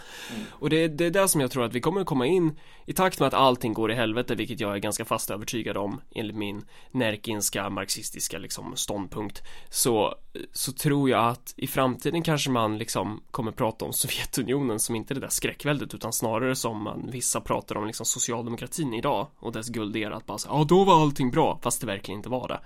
Och 0.49 0.69
det, 0.69 0.87
det 0.87 1.05
är 1.05 1.11
det 1.11 1.27
som 1.27 1.41
jag 1.41 1.51
tror 1.51 1.63
att 1.63 1.73
vi 1.73 1.81
kommer 1.81 2.03
komma 2.03 2.25
in 2.25 2.59
i 2.85 2.93
takt 2.93 3.19
med 3.19 3.27
att 3.27 3.33
allting 3.33 3.73
går 3.73 3.91
i 3.91 3.95
helvete, 3.95 4.35
vilket 4.35 4.59
jag 4.59 4.75
är 4.75 4.77
ganska 4.77 5.05
fast 5.05 5.31
övertygad 5.31 5.77
om 5.77 6.01
enligt 6.11 6.35
min 6.35 6.65
närkinska 6.91 7.69
marxistiska 7.69 8.37
liksom 8.37 8.75
ståndpunkt. 8.75 9.43
Så, 9.69 10.15
så 10.53 10.71
tror 10.71 11.09
jag 11.09 11.27
att 11.27 11.53
i 11.57 11.67
framtiden 11.67 12.23
kanske 12.23 12.49
man 12.49 12.77
liksom 12.77 13.23
kommer 13.31 13.51
prata 13.51 13.85
om 13.85 13.93
Sovjetunionen 13.93 14.79
som 14.79 14.95
inte 14.95 15.13
det 15.13 15.19
där 15.19 15.29
skräckväldet 15.29 15.93
utan 15.93 16.13
snarare 16.13 16.55
som 16.55 16.83
man, 16.83 17.09
vissa 17.11 17.41
pratar 17.41 17.56
om 17.77 17.87
liksom 17.87 18.05
socialdemokratin 18.05 18.93
idag 18.93 19.27
och 19.39 19.51
dess 19.51 19.69
guldera 19.69 20.15
att 20.15 20.25
bara 20.25 20.37
säga 20.37 20.53
ja 20.53 20.63
då 20.63 20.83
var 20.83 21.01
allting 21.01 21.31
bra 21.31 21.59
fast 21.63 21.81
det 21.81 21.87
verkligen 21.87 22.19
inte 22.19 22.29
var 22.29 22.47
det. 22.47 22.59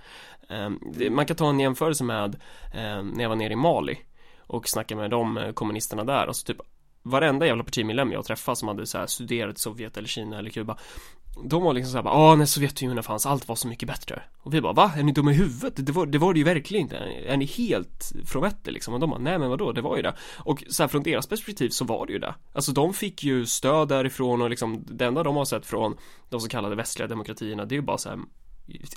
Ehm, 0.55 0.79
man 1.15 1.25
kan 1.25 1.37
ta 1.37 1.49
en 1.49 1.59
jämförelse 1.59 2.03
med 2.03 2.35
ehm, 2.73 3.07
när 3.07 3.23
jag 3.23 3.29
var 3.29 3.35
nere 3.35 3.53
i 3.53 3.55
Mali 3.55 3.99
och 4.37 4.69
snackade 4.69 5.01
med 5.01 5.11
de 5.11 5.37
eh, 5.37 5.51
kommunisterna 5.51 6.03
där 6.03 6.27
och 6.27 6.35
så 6.35 6.45
typ 6.45 6.61
varenda 7.03 7.45
jävla 7.45 7.63
partimedlem 7.63 8.11
jag 8.11 8.25
träffade 8.25 8.55
som 8.55 8.67
hade 8.67 8.87
så 8.87 8.97
här 8.97 9.07
studerat 9.07 9.57
i 9.57 9.59
Sovjet 9.59 9.97
eller 9.97 10.07
Kina 10.07 10.39
eller 10.39 10.49
Kuba 10.49 10.77
de 11.43 11.63
var 11.63 11.73
liksom 11.73 11.91
såhär 11.91 12.03
bara, 12.03 12.13
ah 12.13 12.35
när 12.35 12.45
Sovjetunionen 12.45 13.03
fanns, 13.03 13.25
allt 13.25 13.47
var 13.47 13.55
så 13.55 13.67
mycket 13.67 13.87
bättre. 13.87 14.23
Och 14.41 14.53
vi 14.53 14.61
bara, 14.61 14.73
va? 14.73 14.91
Är 14.97 15.03
ni 15.03 15.11
dumma 15.11 15.31
i 15.31 15.33
huvudet? 15.33 15.85
Det 15.85 15.91
var 15.91 16.05
det, 16.05 16.17
var 16.17 16.33
det 16.33 16.39
ju 16.39 16.43
verkligen 16.43 16.83
inte. 16.83 16.97
Är 17.27 17.37
ni 17.37 17.45
helt 17.45 18.11
från 18.25 18.41
vettet 18.41 18.73
liksom? 18.73 18.93
Och 18.93 18.99
de 18.99 19.09
bara, 19.09 19.19
nej 19.19 19.39
men 19.39 19.49
vadå, 19.49 19.71
det 19.71 19.81
var 19.81 19.95
ju 19.95 20.01
det. 20.01 20.15
Och 20.37 20.63
så 20.69 20.83
här, 20.83 20.87
från 20.87 21.03
deras 21.03 21.27
perspektiv 21.27 21.69
så 21.69 21.85
var 21.85 22.05
det 22.05 22.13
ju 22.13 22.19
det. 22.19 22.35
Alltså 22.53 22.71
de 22.71 22.93
fick 22.93 23.23
ju 23.23 23.45
stöd 23.45 23.87
därifrån 23.87 24.41
och 24.41 24.49
liksom 24.49 24.85
Det 24.87 25.05
enda 25.05 25.23
de 25.23 25.35
har 25.35 25.45
sett 25.45 25.65
från 25.65 25.97
de 26.29 26.39
så 26.39 26.49
kallade 26.49 26.75
västliga 26.75 27.07
demokratierna 27.07 27.65
Det 27.65 27.75
är 27.75 27.77
ju 27.77 27.81
bara 27.81 27.97
så 27.97 28.09
här 28.09 28.19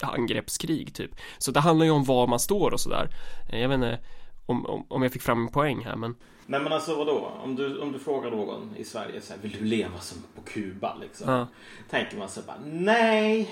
angreppskrig 0.00 0.94
typ. 0.94 1.10
Så 1.38 1.50
det 1.50 1.60
handlar 1.60 1.86
ju 1.86 1.92
om 1.92 2.04
var 2.04 2.26
man 2.26 2.40
står 2.40 2.70
och 2.70 2.80
sådär 2.80 3.08
Jag 3.52 3.68
vet 3.68 3.74
inte 3.74 3.98
om, 4.46 4.66
om, 4.66 4.86
om 4.88 5.02
jag 5.02 5.12
fick 5.12 5.22
fram 5.22 5.42
en 5.42 5.52
poäng 5.52 5.84
här 5.84 5.96
men 5.96 6.14
Nej 6.46 6.60
men 6.60 6.72
alltså 6.72 6.94
vadå? 6.96 7.32
Om 7.44 7.56
du, 7.56 7.78
om 7.78 7.92
du 7.92 7.98
frågar 7.98 8.30
någon 8.30 8.76
i 8.76 8.84
Sverige 8.84 9.20
så 9.20 9.32
här, 9.32 9.40
vill 9.40 9.56
du 9.58 9.64
leva 9.64 9.98
som 9.98 10.22
på 10.34 10.42
Kuba 10.42 10.96
liksom? 11.00 11.30
Ja. 11.32 11.48
Tänker 11.90 12.16
man 12.18 12.28
så 12.28 12.40
bara, 12.42 12.56
nej. 12.64 13.50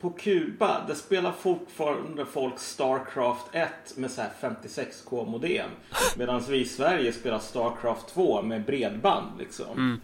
På 0.00 0.10
Kuba, 0.10 0.84
det 0.88 0.94
spelar 0.94 1.32
fortfarande 1.32 2.26
folk 2.26 2.58
Starcraft 2.58 3.46
1 3.52 3.70
med 3.96 4.10
så 4.10 4.22
här 4.22 4.30
56k 4.40 5.30
modem. 5.30 5.70
Medan 6.16 6.42
vi 6.48 6.60
i 6.60 6.64
Sverige 6.64 7.12
spelar 7.12 7.38
Starcraft 7.38 8.08
2 8.08 8.42
med 8.42 8.64
bredband 8.64 9.38
liksom. 9.38 10.00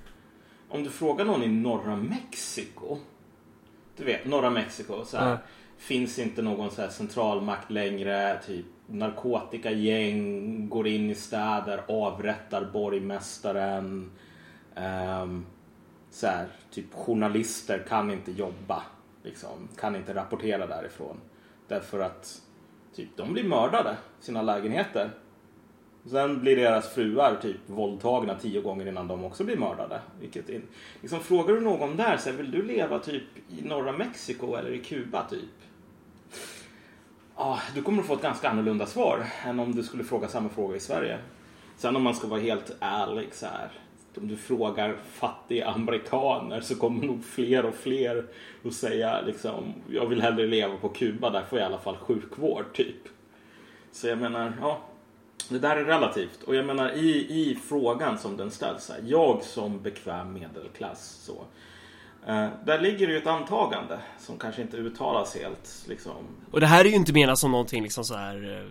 Om 0.69 0.85
du 0.85 0.91
frågar 0.91 1.25
någon 1.25 1.43
i 1.43 1.49
norra 1.49 1.97
Mexiko. 1.97 2.99
Du 3.97 4.05
vet, 4.05 4.25
norra 4.27 4.51
Mexiko. 4.51 5.05
Så 5.05 5.17
här, 5.17 5.31
Ja. 5.31 5.39
Finns 5.79 6.19
inte 6.19 6.43
någon 6.43 6.71
så 6.71 6.83
här 6.83 6.89
centralmakt 6.89 7.71
längre. 7.71 8.41
Typ 8.47 8.67
narkotikagäng 8.91 10.69
går 10.69 10.87
in 10.87 11.11
i 11.11 11.15
städer, 11.15 11.81
avrättar 11.89 12.65
borgmästaren. 12.73 14.11
Um, 14.77 15.47
så 16.11 16.27
här, 16.27 16.47
typ 16.71 16.95
journalister 16.95 17.85
kan 17.89 18.11
inte 18.11 18.33
jobba. 18.33 18.83
Liksom, 19.23 19.69
kan 19.77 19.97
inte 19.97 20.15
rapportera 20.15 20.67
därifrån. 20.67 21.17
Därför 21.69 22.01
att 22.01 22.43
typ, 22.95 23.09
de 23.17 23.33
blir 23.33 23.45
mördade 23.45 23.97
i 24.21 24.25
sina 24.25 24.43
lägenheter. 24.43 25.11
Sen 26.05 26.41
blir 26.41 26.57
deras 26.57 26.95
fruar 26.95 27.39
typ 27.43 27.57
våldtagna 27.67 28.35
tio 28.35 28.61
gånger 28.61 28.87
innan 28.87 29.09
de 29.09 29.25
också 29.25 29.45
blir 29.45 29.57
mördade. 29.57 30.01
Vilket 30.21 30.51
är, 30.51 30.61
liksom, 31.01 31.21
frågar 31.21 31.55
du 31.55 31.61
någon 31.61 31.97
där, 31.97 32.17
så 32.17 32.31
här, 32.31 32.37
vill 32.37 32.51
du 32.51 32.63
leva 32.63 32.99
typ 32.99 33.23
i 33.49 33.63
norra 33.63 33.93
Mexiko 33.93 34.55
eller 34.55 34.71
i 34.71 34.79
Kuba 34.79 35.29
typ? 35.29 35.59
Ja, 37.41 37.59
du 37.75 37.83
kommer 37.83 38.01
att 38.01 38.07
få 38.07 38.15
ett 38.15 38.23
ganska 38.23 38.49
annorlunda 38.49 38.87
svar 38.87 39.27
än 39.45 39.61
om 39.61 39.75
du 39.75 39.83
skulle 39.83 40.05
fråga 40.05 40.29
samma 40.29 40.49
fråga 40.49 40.77
i 40.77 40.81
Sverige. 40.81 41.19
Sen 41.77 41.97
om 41.97 42.03
man 42.03 42.15
ska 42.15 42.27
vara 42.27 42.41
helt 42.41 42.77
ärlig 42.81 43.29
så 43.33 43.47
här. 43.47 43.71
Om 44.17 44.29
du 44.29 44.37
frågar 44.37 44.97
fattiga 45.13 45.69
amerikaner 45.69 46.61
så 46.61 46.75
kommer 46.75 47.07
nog 47.07 47.25
fler 47.25 47.67
och 47.67 47.75
fler 47.75 48.27
att 48.65 48.73
säga 48.73 49.21
liksom 49.21 49.75
jag 49.91 50.07
vill 50.07 50.23
hellre 50.23 50.47
leva 50.47 50.77
på 50.77 50.89
Kuba, 50.89 51.31
där 51.31 51.43
får 51.43 51.59
jag 51.59 51.67
i 51.67 51.73
alla 51.73 51.83
fall 51.83 51.97
sjukvård 51.97 52.65
typ. 52.73 53.09
Så 53.93 54.09
jag 54.09 54.19
menar, 54.19 54.53
ja. 54.61 54.81
Det 55.49 55.59
där 55.59 55.77
är 55.77 55.85
relativt. 55.85 56.43
Och 56.43 56.57
jag 56.57 56.67
menar 56.67 56.91
i, 56.91 57.11
i 57.41 57.59
frågan 57.69 58.19
som 58.19 58.37
den 58.37 58.51
ställs, 58.51 58.89
här, 58.89 59.01
jag 59.07 59.43
som 59.43 59.83
bekväm 59.83 60.33
medelklass 60.33 61.23
så. 61.27 61.45
Eh, 62.29 62.49
där 62.65 62.81
ligger 62.81 63.07
det 63.07 63.13
ju 63.13 63.19
ett 63.19 63.27
antagande 63.27 63.99
som 64.19 64.39
kanske 64.39 64.63
inte 64.63 64.77
uttalas 64.77 65.37
helt 65.37 65.85
liksom. 65.89 66.13
Och 66.51 66.61
det 66.61 66.67
här 66.67 66.85
är 66.85 66.89
ju 66.89 66.95
inte 66.95 67.13
menat 67.13 67.39
som 67.39 67.51
någonting 67.51 67.83
liksom 67.83 68.05
så 68.05 68.15
här 68.15 68.61
eh, 68.61 68.71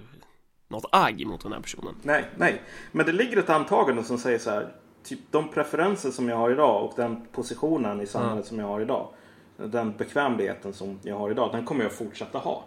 Något 0.69 0.85
agg 0.91 1.27
mot 1.27 1.43
den 1.43 1.53
här 1.53 1.59
personen 1.59 1.95
Nej, 2.03 2.25
nej. 2.35 2.61
Men 2.91 3.05
det 3.05 3.11
ligger 3.11 3.37
ett 3.37 3.49
antagande 3.49 4.03
som 4.03 4.17
säger 4.17 4.39
så 4.39 4.49
här. 4.49 4.73
Typ 5.03 5.19
de 5.31 5.49
preferenser 5.49 6.11
som 6.11 6.29
jag 6.29 6.37
har 6.37 6.51
idag 6.51 6.85
och 6.85 6.93
den 6.95 7.25
positionen 7.31 8.01
i 8.01 8.07
samhället 8.07 8.45
som 8.45 8.59
jag 8.59 8.67
har 8.67 8.81
idag. 8.81 9.07
Den 9.57 9.97
bekvämligheten 9.97 10.73
som 10.73 10.99
jag 11.03 11.17
har 11.17 11.31
idag, 11.31 11.51
den 11.51 11.65
kommer 11.65 11.83
jag 11.83 11.91
fortsätta 11.91 12.37
ha. 12.37 12.63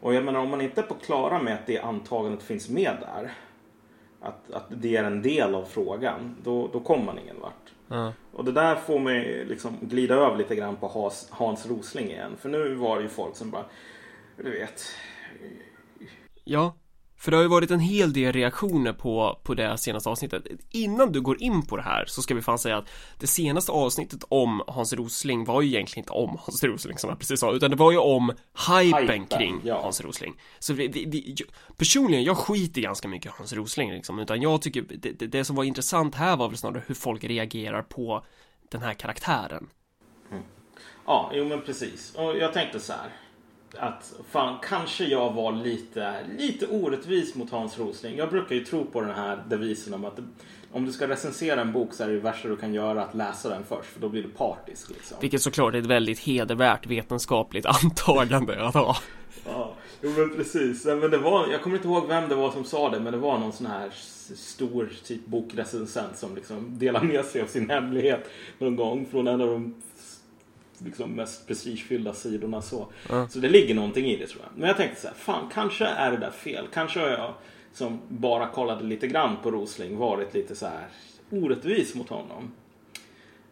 Och 0.00 0.14
jag 0.14 0.24
menar 0.24 0.40
om 0.40 0.50
man 0.50 0.60
inte 0.60 0.80
är 0.80 0.86
på 0.86 0.94
klara 0.94 1.42
med 1.42 1.54
att 1.54 1.66
det 1.66 1.78
antagandet 1.78 2.42
finns 2.42 2.68
med 2.68 2.96
där. 3.00 3.32
Att, 4.20 4.50
att 4.50 4.66
det 4.68 4.96
är 4.96 5.04
en 5.04 5.22
del 5.22 5.54
av 5.54 5.64
frågan. 5.64 6.36
Då, 6.42 6.70
då 6.72 6.80
kommer 6.80 7.04
man 7.04 7.18
ingen 7.18 7.40
vart. 7.40 7.72
Och 8.32 8.44
det 8.44 8.52
där 8.52 8.76
får 8.76 8.98
mig 8.98 9.44
liksom 9.44 9.78
glida 9.80 10.14
över 10.14 10.36
lite 10.36 10.56
grann 10.56 10.76
på 10.76 10.88
Hans, 10.88 11.28
Hans 11.30 11.66
Rosling 11.66 12.10
igen. 12.10 12.36
För 12.36 12.48
nu 12.48 12.74
var 12.74 12.96
det 12.96 13.02
ju 13.02 13.08
folk 13.08 13.36
som 13.36 13.50
bara, 13.50 13.64
du 14.36 14.50
vet. 14.50 14.82
Ja, 16.44 16.74
för 17.20 17.30
det 17.30 17.36
har 17.36 17.42
ju 17.42 17.48
varit 17.48 17.70
en 17.70 17.80
hel 17.80 18.12
del 18.12 18.32
reaktioner 18.32 18.92
på, 18.92 19.40
på 19.42 19.54
det 19.54 19.78
senaste 19.78 20.08
avsnittet. 20.08 20.46
Innan 20.70 21.12
du 21.12 21.20
går 21.20 21.42
in 21.42 21.66
på 21.66 21.76
det 21.76 21.82
här 21.82 22.04
så 22.06 22.22
ska 22.22 22.34
vi 22.34 22.42
fan 22.42 22.58
säga 22.58 22.76
att 22.76 22.88
det 23.18 23.26
senaste 23.26 23.72
avsnittet 23.72 24.24
om 24.28 24.62
Hans 24.66 24.92
Rosling 24.92 25.44
var 25.44 25.62
ju 25.62 25.68
egentligen 25.68 26.02
inte 26.02 26.12
om 26.12 26.38
Hans 26.40 26.64
Rosling 26.64 26.98
som 26.98 27.10
jag 27.10 27.18
precis 27.18 27.40
sa, 27.40 27.52
utan 27.52 27.70
det 27.70 27.76
var 27.76 27.92
ju 27.92 27.98
om 27.98 28.32
hypen, 28.68 29.00
Hypen, 29.00 29.26
kring 29.26 29.60
ja. 29.64 29.80
Hans 29.82 30.00
Rosling. 30.00 30.34
Så 30.58 30.74
vi, 30.74 30.88
vi, 30.88 31.04
vi, 31.04 31.36
personligen, 31.76 32.24
jag 32.24 32.36
skiter 32.36 32.80
ganska 32.80 33.08
mycket 33.08 33.26
i 33.26 33.34
Hans 33.38 33.52
Rosling 33.52 33.92
liksom, 33.92 34.18
utan 34.18 34.42
jag 34.42 34.62
tycker 34.62 34.84
det, 34.88 35.12
det, 35.12 35.26
det 35.26 35.44
som 35.44 35.56
var 35.56 35.64
intressant 35.64 36.14
här 36.14 36.36
var 36.36 36.48
väl 36.48 36.56
snarare 36.56 36.82
hur 36.86 36.94
folk 36.94 37.24
reagerar 37.24 37.82
på 37.82 38.24
den 38.68 38.82
här 38.82 38.94
karaktären. 38.94 39.68
Ja, 41.06 41.30
jo 41.34 41.44
men 41.44 41.62
precis. 41.62 42.14
Och 42.14 42.36
jag 42.36 42.52
tänkte 42.52 42.80
så 42.80 42.92
här. 42.92 43.10
Att 43.78 44.14
fan, 44.30 44.58
kanske 44.62 45.04
jag 45.04 45.32
var 45.32 45.52
lite, 45.52 46.14
lite 46.38 46.66
orättvis 46.66 47.34
mot 47.34 47.50
Hans 47.50 47.78
Rosling. 47.78 48.16
Jag 48.16 48.30
brukar 48.30 48.54
ju 48.54 48.64
tro 48.64 48.84
på 48.84 49.00
den 49.00 49.14
här 49.14 49.44
devisen 49.48 49.94
om 49.94 50.04
att 50.04 50.18
om 50.72 50.84
du 50.84 50.92
ska 50.92 51.08
recensera 51.08 51.60
en 51.60 51.72
bok 51.72 51.92
så 51.92 52.04
är 52.04 52.08
det 52.08 52.18
värsta 52.18 52.48
du 52.48 52.56
kan 52.56 52.74
göra 52.74 53.02
att 53.02 53.14
läsa 53.14 53.48
den 53.48 53.64
först. 53.64 53.88
För 53.88 54.00
då 54.00 54.08
blir 54.08 54.22
du 54.22 54.28
partisk 54.28 54.90
liksom. 54.90 55.16
Vilket 55.20 55.42
såklart 55.42 55.74
är 55.74 55.78
ett 55.78 55.86
väldigt 55.86 56.18
hedervärt 56.18 56.86
vetenskapligt 56.86 57.66
antagande 57.84 58.66
att 58.66 58.74
ha. 58.74 58.96
Ja, 59.46 59.74
jo 60.00 60.10
men 60.10 60.36
precis. 60.36 60.84
Men 60.84 61.10
det 61.10 61.18
var, 61.18 61.48
jag 61.48 61.62
kommer 61.62 61.76
inte 61.76 61.88
ihåg 61.88 62.08
vem 62.08 62.28
det 62.28 62.34
var 62.34 62.50
som 62.50 62.64
sa 62.64 62.90
det, 62.90 63.00
men 63.00 63.12
det 63.12 63.18
var 63.18 63.38
någon 63.38 63.52
sån 63.52 63.66
här 63.66 63.90
stor 64.34 64.88
typ 65.04 65.26
bokrecensent 65.26 66.16
som 66.16 66.34
liksom 66.34 66.78
delade 66.78 67.06
med 67.06 67.24
sig 67.24 67.42
av 67.42 67.46
sin 67.46 67.70
hemlighet 67.70 68.30
någon 68.58 68.76
gång 68.76 69.06
från 69.10 69.26
en 69.26 69.40
av 69.40 69.46
de 69.46 69.74
liksom 70.84 71.12
mest 71.12 71.46
prestigefyllda 71.46 72.14
sidorna 72.14 72.62
så. 72.62 72.86
Så 73.28 73.38
det 73.38 73.48
ligger 73.48 73.74
någonting 73.74 74.06
i 74.06 74.16
det 74.16 74.26
tror 74.26 74.42
jag. 74.42 74.58
Men 74.58 74.68
jag 74.68 74.76
tänkte 74.76 75.00
så 75.00 75.08
här, 75.08 75.14
fan 75.14 75.50
kanske 75.52 75.84
är 75.84 76.10
det 76.10 76.16
där 76.16 76.30
fel. 76.30 76.66
Kanske 76.72 77.00
har 77.00 77.08
jag 77.08 77.34
som 77.72 78.00
bara 78.08 78.46
kollade 78.46 78.84
lite 78.84 79.06
grann 79.06 79.36
på 79.42 79.50
Rosling 79.50 79.96
varit 79.96 80.34
lite 80.34 80.54
så 80.54 80.66
här 80.66 80.86
orättvis 81.30 81.94
mot 81.94 82.08
honom. 82.08 82.52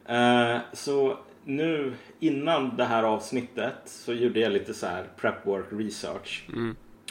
Eh, 0.07 0.59
så 0.73 1.19
nu 1.45 1.95
innan 2.21 2.77
det 2.77 2.85
här 2.85 3.03
avsnittet 3.03 3.75
så 3.85 4.13
gjorde 4.13 4.41
jag 4.41 4.53
lite 4.53 4.75
så 4.75 4.87
här 4.87 5.05
prep 5.17 5.47
work 5.47 5.67
research. 5.71 6.49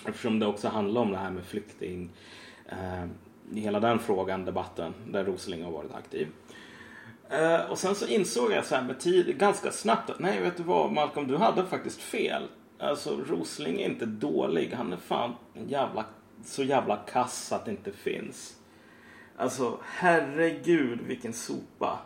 Eftersom 0.05 0.39
det 0.39 0.45
också 0.45 0.67
handlar 0.67 1.01
om 1.01 1.11
det 1.11 1.17
här 1.17 1.31
med 1.31 1.45
flykting. 1.45 2.09
Eh, 2.65 3.05
hela 3.53 3.79
den 3.79 3.99
frågan, 3.99 4.45
debatten 4.45 4.93
där 5.07 5.23
Rosling 5.23 5.63
har 5.63 5.71
varit 5.71 5.93
aktiv. 5.93 6.27
Eh, 7.29 7.61
och 7.71 7.77
sen 7.77 7.95
så 7.95 8.07
insåg 8.07 8.51
jag 8.51 8.65
så 8.65 8.75
här 8.75 8.83
med 8.83 8.99
tid, 8.99 9.37
ganska 9.39 9.71
snabbt 9.71 10.09
att 10.09 10.19
nej 10.19 10.41
vet 10.41 10.57
du 10.57 10.63
vad 10.63 10.91
Malcolm, 10.91 11.27
du 11.27 11.37
hade 11.37 11.65
faktiskt 11.65 12.01
fel. 12.01 12.43
Alltså 12.79 13.17
Rosling 13.27 13.81
är 13.81 13.85
inte 13.85 14.05
dålig, 14.05 14.73
han 14.73 14.93
är 14.93 14.97
fan 14.97 15.35
jävla, 15.67 16.05
så 16.45 16.63
jävla 16.63 16.95
kass 16.97 17.51
att 17.51 17.65
det 17.65 17.71
inte 17.71 17.91
finns. 17.91 18.53
Alltså 19.37 19.77
herregud 19.83 20.99
vilken 21.07 21.33
sopa. 21.33 21.99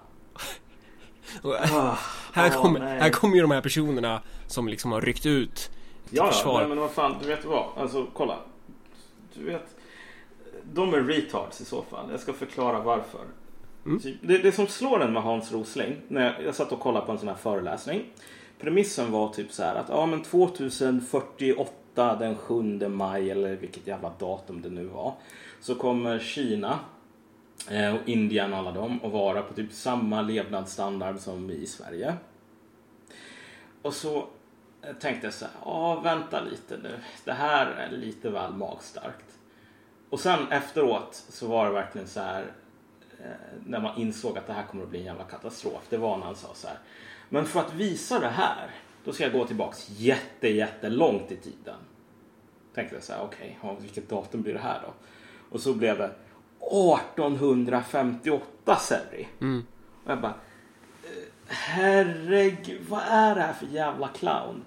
Och 1.41 1.55
Ah, 1.55 1.97
här, 2.33 2.47
ah, 2.57 2.61
kommer, 2.61 2.79
nej. 2.79 2.99
här 2.99 3.09
kommer 3.09 3.35
ju 3.35 3.41
de 3.41 3.51
här 3.51 3.61
personerna 3.61 4.21
som 4.47 4.67
liksom 4.67 4.91
har 4.91 5.01
ryckt 5.01 5.25
ut 5.25 5.55
till 5.55 6.17
Ja, 6.17 6.25
ja 6.25 6.31
försvar. 6.31 6.59
nej, 6.59 6.67
men 6.69 6.77
vad 6.79 6.91
fan, 6.91 7.15
du 7.21 7.27
vet 7.27 7.45
vad? 7.45 7.65
Alltså 7.77 8.07
kolla. 8.13 8.37
Du 9.33 9.43
vet, 9.43 9.75
de 10.73 10.93
är 10.93 11.01
retards 11.03 11.61
i 11.61 11.65
så 11.65 11.83
fall. 11.83 12.07
Jag 12.11 12.19
ska 12.19 12.33
förklara 12.33 12.79
varför. 12.79 13.21
Mm. 13.85 13.99
Typ, 13.99 14.17
det, 14.21 14.37
det 14.37 14.51
som 14.51 14.67
slår 14.67 15.03
en 15.03 15.13
med 15.13 15.23
Hans 15.23 15.51
Rosling, 15.51 15.95
när 16.07 16.25
jag, 16.25 16.43
jag 16.43 16.55
satt 16.55 16.71
och 16.71 16.79
kollade 16.79 17.05
på 17.05 17.11
en 17.11 17.17
sån 17.17 17.27
här 17.27 17.35
föreläsning. 17.35 18.05
Premissen 18.59 19.11
var 19.11 19.29
typ 19.29 19.51
så 19.51 19.63
här 19.63 19.75
att 19.75 19.89
ja 19.89 20.05
men 20.05 20.23
2048 20.23 22.15
den 22.15 22.35
7 22.35 22.87
maj 22.87 23.31
eller 23.31 23.55
vilket 23.55 23.87
jävla 23.87 24.13
datum 24.19 24.61
det 24.61 24.69
nu 24.69 24.85
var. 24.85 25.13
Så 25.59 25.75
kommer 25.75 26.19
Kina 26.19 26.79
eh, 27.69 27.95
och 27.95 28.09
Indien 28.09 28.53
och 28.53 28.59
alla 28.59 28.71
dem 28.71 28.99
att 29.03 29.11
vara 29.11 29.41
på 29.41 29.53
typ 29.53 29.73
samma 29.73 30.21
levnadsstandard 30.21 31.19
som 31.19 31.47
vi 31.47 31.53
i 31.53 31.65
Sverige. 31.65 32.13
Och 33.81 33.93
så 33.93 34.17
eh, 34.81 34.93
tänkte 34.99 35.27
jag 35.27 35.33
så 35.33 35.45
här, 35.45 35.53
ja 35.65 35.99
vänta 35.99 36.41
lite 36.41 36.77
nu. 36.83 36.95
Det 37.25 37.33
här 37.33 37.65
är 37.65 37.91
lite 37.91 38.29
väl 38.29 38.53
magstarkt. 38.53 39.37
Och 40.09 40.19
sen 40.19 40.47
efteråt 40.51 41.23
så 41.29 41.47
var 41.47 41.65
det 41.65 41.71
verkligen 41.71 42.07
så 42.07 42.19
här 42.19 42.51
när 43.65 43.79
man 43.79 43.97
insåg 43.97 44.37
att 44.37 44.47
det 44.47 44.53
här 44.53 44.63
kommer 44.63 44.83
att 44.83 44.89
bli 44.89 44.99
en 44.99 45.05
jävla 45.05 45.23
katastrof. 45.23 45.81
Det 45.89 45.97
var 45.97 46.17
när 46.17 46.25
han 46.25 46.35
sa 46.35 46.47
så 46.53 46.67
här. 46.67 46.77
Men 47.29 47.45
för 47.45 47.59
att 47.59 47.73
visa 47.73 48.19
det 48.19 48.29
här, 48.29 48.69
då 49.03 49.13
ska 49.13 49.23
jag 49.23 49.33
gå 49.33 49.47
tillbaks 49.47 49.89
jätte, 49.89 50.47
jättelångt 50.47 51.31
i 51.31 51.35
tiden. 51.35 51.75
Tänkte 52.75 52.95
jag 52.95 53.03
så 53.03 53.13
här, 53.13 53.23
okej, 53.23 53.59
ja, 53.63 53.77
vilket 53.81 54.09
datum 54.09 54.41
blir 54.41 54.53
det 54.53 54.59
här 54.59 54.81
då? 54.81 54.93
Och 55.49 55.61
så 55.61 55.73
blev 55.73 55.97
det 55.97 56.11
1858 56.59 58.75
Serri. 58.75 59.27
Och 60.03 60.11
jag 60.11 60.21
bara, 60.21 60.33
eh, 61.03 61.09
herregud, 61.47 62.81
vad 62.89 63.01
är 63.07 63.35
det 63.35 63.41
här 63.41 63.53
för 63.53 63.65
jävla 63.65 64.07
clown? 64.07 64.63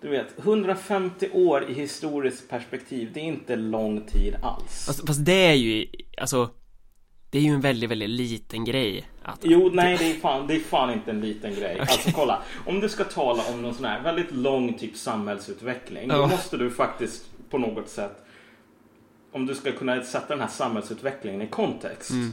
Du 0.00 0.08
vet, 0.08 0.38
150 0.38 1.28
år 1.32 1.70
i 1.70 1.74
historiskt 1.74 2.48
perspektiv, 2.48 3.10
det 3.14 3.20
är 3.20 3.24
inte 3.24 3.56
lång 3.56 4.00
tid 4.00 4.36
alls. 4.42 4.86
Fast, 4.86 5.06
fast 5.06 5.24
det 5.24 5.46
är 5.46 5.54
ju, 5.54 5.86
alltså 6.18 6.50
Det 7.36 7.40
är 7.40 7.44
ju 7.44 7.50
en 7.54 7.60
väldigt, 7.60 7.90
väldigt 7.90 8.08
liten 8.10 8.64
grej 8.64 9.08
att, 9.22 9.38
Jo, 9.42 9.70
nej, 9.72 9.96
det 9.98 10.10
är, 10.10 10.14
fan, 10.14 10.46
det 10.46 10.54
är 10.56 10.60
fan 10.60 10.92
inte 10.92 11.10
en 11.10 11.20
liten 11.20 11.54
grej. 11.54 11.80
Alltså 11.80 12.10
kolla, 12.14 12.42
om 12.66 12.80
du 12.80 12.88
ska 12.88 13.04
tala 13.04 13.42
om 13.52 13.62
någon 13.62 13.74
sån 13.74 13.84
här 13.84 14.02
väldigt 14.02 14.32
lång 14.32 14.74
typ 14.78 14.96
samhällsutveckling, 14.96 16.08
då 16.08 16.14
Ja. 16.14 16.26
måste 16.26 16.56
du 16.56 16.70
faktiskt 16.70 17.26
på 17.50 17.58
något 17.58 17.88
sätt, 17.88 18.24
om 19.32 19.46
du 19.46 19.54
ska 19.54 19.72
kunna 19.72 20.02
sätta 20.02 20.26
den 20.28 20.40
här 20.40 20.48
samhällsutvecklingen 20.48 21.42
i 21.42 21.46
kontext, 21.46 22.10
Mm. 22.10 22.32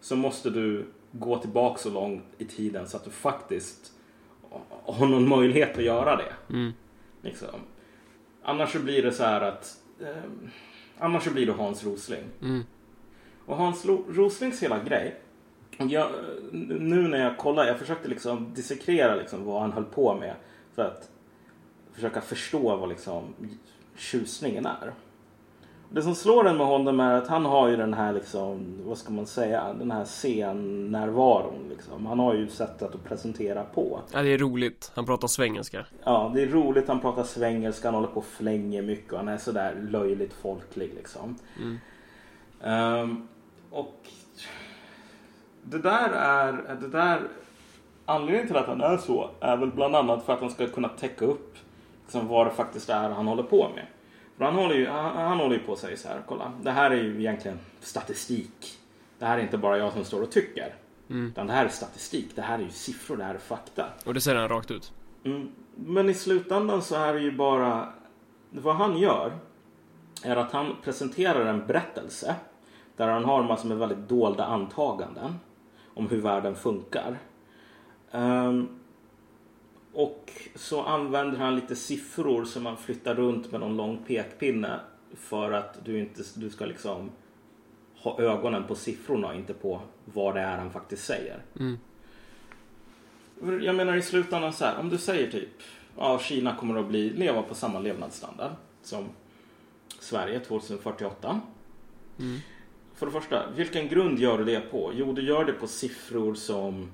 så 0.00 0.16
måste 0.16 0.50
du 0.50 0.86
gå 1.12 1.38
tillbaka 1.38 1.78
så 1.78 1.90
långt 1.90 2.24
i 2.38 2.44
tiden 2.44 2.88
så 2.88 2.96
att 2.96 3.04
du 3.04 3.10
faktiskt 3.10 3.92
har 4.86 5.06
någon 5.06 5.28
möjlighet 5.28 5.78
att 5.78 5.84
göra 5.84 6.16
det. 6.16 6.32
Mm. 6.54 6.72
Liksom. 7.22 7.48
Annars 8.44 8.72
så 8.72 8.78
blir 8.78 9.02
det 9.02 9.12
så 9.12 9.22
här 9.24 9.40
att, 9.40 9.76
eh, 10.00 10.22
annars 10.98 11.24
så 11.24 11.30
blir 11.30 11.46
du 11.46 11.52
Hans 11.52 11.84
Rosling. 11.84 12.24
Mm. 12.42 12.64
Och 13.46 13.56
Hans 13.56 13.86
Roslings 14.08 14.62
hela 14.62 14.78
grej. 14.78 15.20
Jag, 15.78 16.08
nu 16.52 17.08
när 17.08 17.18
jag 17.18 17.38
kollar, 17.38 17.66
jag 17.66 17.78
försökte 17.78 18.08
liksom 18.08 18.54
dissekrera 18.54 19.14
liksom 19.14 19.44
vad 19.44 19.60
han 19.60 19.72
höll 19.72 19.84
på 19.84 20.14
med. 20.14 20.34
För 20.74 20.82
att 20.82 21.10
försöka 21.92 22.20
förstå 22.20 22.76
vad 22.76 22.88
liksom 22.88 23.34
tjusningen 23.96 24.66
är. 24.66 24.92
Det 25.90 26.02
som 26.02 26.14
slår 26.14 26.48
en 26.48 26.56
med 26.56 26.66
honom 26.66 27.00
är 27.00 27.14
att 27.14 27.28
han 27.28 27.44
har 27.44 27.68
ju 27.68 27.76
den 27.76 27.94
här 27.94 28.12
liksom, 28.12 28.78
vad 28.84 28.98
ska 28.98 29.12
man 29.12 29.26
säga, 29.26 29.72
den 29.78 29.90
här 29.90 30.04
scennärvaron 30.04 31.68
liksom. 31.70 32.06
Han 32.06 32.18
har 32.18 32.34
ju 32.34 32.48
sättet 32.48 32.94
att 32.94 33.04
presentera 33.04 33.64
på. 33.64 34.00
Ja, 34.12 34.22
det 34.22 34.28
är 34.28 34.38
roligt. 34.38 34.92
Han 34.94 35.06
pratar 35.06 35.28
svengelska. 35.28 35.86
Ja, 36.04 36.32
det 36.34 36.42
är 36.42 36.46
roligt. 36.46 36.88
Han 36.88 37.00
pratar 37.00 37.22
svengelska, 37.22 37.88
han 37.88 37.94
håller 37.94 38.08
på 38.08 38.18
och 38.18 38.24
flänger 38.24 38.82
mycket 38.82 39.12
och 39.12 39.18
han 39.18 39.28
är 39.28 39.38
sådär 39.38 39.86
löjligt 39.90 40.32
folklig 40.32 40.92
liksom. 40.96 41.38
Mm. 41.62 41.78
Ehm, 42.62 43.28
och 43.74 44.08
det 45.62 45.78
där 45.78 46.08
är, 46.10 46.76
det 46.80 46.88
där, 46.88 47.28
anledningen 48.04 48.46
till 48.46 48.56
att 48.56 48.66
han 48.66 48.80
är 48.80 48.96
så 48.96 49.30
är 49.40 49.56
väl 49.56 49.70
bland 49.70 49.96
annat 49.96 50.24
för 50.24 50.32
att 50.32 50.40
han 50.40 50.50
ska 50.50 50.66
kunna 50.66 50.88
täcka 50.88 51.24
upp 51.24 51.56
liksom, 52.02 52.28
vad 52.28 52.46
det 52.46 52.50
faktiskt 52.50 52.88
är 52.88 53.10
han 53.10 53.26
håller 53.26 53.42
på 53.42 53.70
med. 53.74 53.86
För 54.36 54.44
han 54.44 54.54
håller 54.54 54.74
ju, 54.74 54.88
han, 54.88 55.16
han 55.16 55.38
håller 55.38 55.56
ju 55.56 55.62
på 55.62 55.72
att 55.72 55.78
säga 55.78 55.96
så 55.96 56.08
här, 56.08 56.22
kolla, 56.28 56.52
det 56.62 56.70
här 56.70 56.90
är 56.90 57.02
ju 57.02 57.18
egentligen 57.20 57.58
statistik. 57.80 58.78
Det 59.18 59.24
här 59.24 59.38
är 59.38 59.42
inte 59.42 59.58
bara 59.58 59.78
jag 59.78 59.92
som 59.92 60.04
står 60.04 60.22
och 60.22 60.30
tycker. 60.30 60.74
Mm. 61.10 61.26
Utan 61.26 61.46
det 61.46 61.52
här 61.52 61.64
är 61.64 61.68
statistik, 61.68 62.36
det 62.36 62.42
här 62.42 62.58
är 62.58 62.62
ju 62.62 62.70
siffror, 62.70 63.16
det 63.16 63.24
här 63.24 63.34
är 63.34 63.38
fakta. 63.38 63.86
Och 64.04 64.14
det 64.14 64.20
säger 64.20 64.38
han 64.38 64.48
rakt 64.48 64.70
ut. 64.70 64.92
Mm. 65.24 65.50
Men 65.76 66.08
i 66.08 66.14
slutändan 66.14 66.82
så 66.82 66.94
är 66.94 67.14
det 67.14 67.20
ju 67.20 67.32
bara... 67.32 67.88
Vad 68.50 68.76
han 68.76 68.98
gör 68.98 69.32
är 70.22 70.36
att 70.36 70.52
han 70.52 70.76
presenterar 70.82 71.46
en 71.46 71.66
berättelse 71.66 72.36
där 72.96 73.08
han 73.08 73.24
har 73.24 73.42
massor 73.42 73.68
med 73.68 73.78
väldigt 73.78 74.08
dolda 74.08 74.44
antaganden 74.44 75.34
om 75.94 76.08
hur 76.08 76.20
världen 76.20 76.54
funkar. 76.54 77.18
Ehm, 78.10 78.68
och 79.92 80.32
så 80.54 80.82
använder 80.82 81.38
han 81.38 81.54
lite 81.54 81.76
siffror 81.76 82.44
som 82.44 82.62
man 82.62 82.76
flyttar 82.76 83.14
runt 83.14 83.52
med 83.52 83.60
någon 83.60 83.76
lång 83.76 83.98
pekpinne 84.06 84.80
för 85.16 85.52
att 85.52 85.84
du 85.84 85.98
inte 85.98 86.22
du 86.34 86.50
ska 86.50 86.66
liksom 86.66 87.10
ha 87.96 88.18
ögonen 88.20 88.64
på 88.64 88.74
siffrorna 88.74 89.28
och 89.28 89.34
inte 89.34 89.54
på 89.54 89.80
vad 90.04 90.34
det 90.34 90.40
är 90.40 90.58
han 90.58 90.70
faktiskt 90.70 91.04
säger. 91.04 91.42
Mm. 91.60 91.78
Jag 93.62 93.74
menar 93.74 93.96
i 93.96 94.02
slutändan 94.02 94.52
så 94.52 94.64
här, 94.64 94.80
om 94.80 94.88
du 94.88 94.98
säger 94.98 95.30
typ 95.30 95.62
ja, 95.96 96.18
Kina 96.18 96.56
kommer 96.56 96.80
att 96.80 96.88
bli, 96.88 97.10
leva 97.10 97.42
på 97.42 97.54
samma 97.54 97.78
levnadsstandard 97.78 98.52
som 98.82 99.04
Sverige 100.00 100.40
2048. 100.40 101.40
Mm. 102.18 102.40
För 103.04 103.10
det 103.10 103.20
första, 103.20 103.50
vilken 103.50 103.88
grund 103.88 104.18
gör 104.18 104.38
du 104.38 104.44
det 104.44 104.60
på? 104.60 104.92
Jo, 104.94 105.12
du 105.12 105.22
gör 105.22 105.44
det 105.44 105.52
på 105.52 105.66
siffror 105.66 106.34
som 106.34 106.90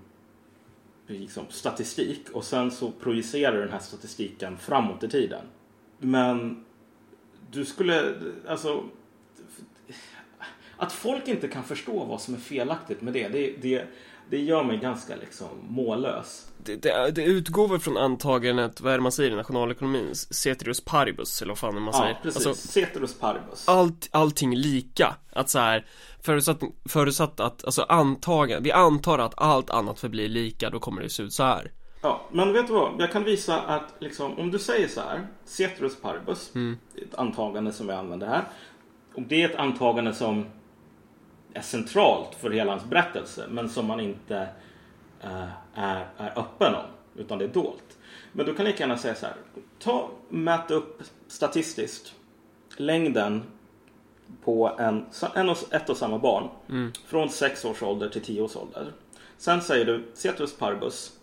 liksom, 1.07 1.45
statistik 1.49 2.31
och 2.33 2.45
sen 2.45 2.71
så 2.71 2.91
projicerar 2.91 3.53
du 3.53 3.61
den 3.61 3.73
här 3.73 3.79
statistiken 3.79 4.59
framåt 4.59 5.05
i 5.05 5.09
tiden. 5.09 5.45
Men 5.99 6.65
du 7.51 7.65
skulle, 7.65 8.15
alltså 8.49 8.85
att 10.77 10.93
folk 10.93 11.29
inte 11.29 11.49
kan 11.49 11.65
förstå 11.65 12.05
vad 12.05 12.21
som 12.21 12.35
är 12.35 12.39
felaktigt 12.39 13.01
med 13.01 13.13
det, 13.13 13.29
det, 13.29 13.55
det, 13.63 13.85
det 14.31 14.39
gör 14.39 14.65
mig 14.65 14.77
ganska 14.79 15.17
liksom 15.17 15.49
mållös. 15.69 16.47
Det, 16.65 16.77
det, 16.83 17.11
det 17.11 17.25
utgår 17.25 17.69
väl 17.69 17.79
från 17.79 17.97
antagandet, 17.97 18.81
vad 18.81 18.93
är 18.93 18.97
det 18.97 19.03
man 19.03 19.13
säger 19.13 19.31
i 19.31 19.35
nationalekonomin? 19.37 20.15
Ceteris 20.15 20.81
paribus, 20.81 21.43
eller 21.43 21.51
vad 21.51 21.59
fan 21.59 21.75
man 21.75 21.85
Ja, 21.95 22.01
säger? 22.01 22.19
precis. 22.23 22.47
Alltså, 22.47 22.69
Ceteris 22.69 23.19
paribus. 23.19 23.69
allt, 23.69 24.09
allting 24.13 24.57
lika. 24.57 25.15
Att 25.33 25.51
så 25.51 25.59
här, 25.59 25.87
förutsatt, 26.23 26.61
förutsatt 26.89 27.41
att, 27.41 27.65
alltså 27.65 27.83
antagen, 27.83 28.63
vi 28.63 28.73
antar 28.73 29.19
att 29.19 29.35
allt 29.37 29.71
annat 29.71 30.01
förblir 30.01 30.29
lika, 30.29 30.71
då 30.71 30.79
kommer 30.79 31.03
det 31.03 31.09
se 31.11 31.23
ut 31.23 31.33
så 31.33 31.43
här. 31.43 31.71
Ja, 32.03 32.21
men 32.33 32.53
vet 32.53 32.67
du 32.67 32.73
vad? 32.73 32.93
Jag 32.99 33.13
kan 33.13 33.25
visa 33.25 33.61
att 33.61 33.95
liksom, 33.99 34.39
om 34.39 34.51
du 34.51 34.59
säger 34.59 34.89
så 34.89 35.01
här, 35.01 35.27
ceteris 35.45 36.01
paribus, 36.03 36.51
Mm. 36.55 36.79
ett 36.95 37.15
antagande 37.15 37.73
som 37.73 37.89
jag 37.89 37.99
använder 37.99 38.27
här. 38.27 38.45
Och 39.15 39.23
det 39.23 39.43
är 39.43 39.49
ett 39.49 39.57
antagande 39.57 40.15
som 40.15 40.47
är 41.55 41.61
centralt 41.61 42.35
för 42.35 42.51
hela 42.51 42.71
hans 42.73 42.85
berättelse, 42.85 43.47
men 43.51 43.69
som 43.69 43.87
man 43.87 44.01
inte 44.01 44.49
eh, 45.21 45.45
är, 45.75 46.07
är 46.17 46.39
öppen 46.39 46.75
om, 46.75 46.85
utan 47.17 47.39
det 47.39 47.45
är 47.45 47.49
dolt. 47.49 47.99
Men 48.33 48.47
du 48.47 48.55
kan 48.55 48.65
lika 48.67 48.79
gärna 48.83 48.97
säga 48.97 49.15
så 49.15 49.27
här, 49.27 49.35
ta, 49.79 50.11
mät 50.29 50.71
upp 50.71 51.03
statistiskt 51.27 52.15
längden 52.77 53.43
på 54.45 54.77
en, 54.79 55.07
en 55.35 55.49
och, 55.49 55.59
ett 55.75 55.91
och 55.91 55.97
samma 55.97 56.19
barn 56.19 56.49
Mm. 56.69 56.93
från 57.07 57.29
6 57.29 57.65
års 57.65 57.83
ålder 57.83 58.09
till 58.09 58.23
10 58.23 58.43
års 58.43 58.57
ålder. 58.57 58.93
Sen 59.39 59.61
säger 59.63 59.85
du 59.85 60.05
ceteris 60.15 60.57
paribus. 60.57 61.17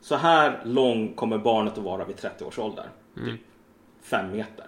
Så 0.00 0.16
här 0.16 0.60
lång 0.64 1.14
kommer 1.14 1.38
barnet 1.38 1.72
att 1.78 1.84
vara 1.84 2.04
vid 2.04 2.16
30 2.16 2.44
års 2.44 2.58
ålder. 2.58 2.88
Typ 3.14 3.40
5 4.02 4.30
meter. 4.32 4.66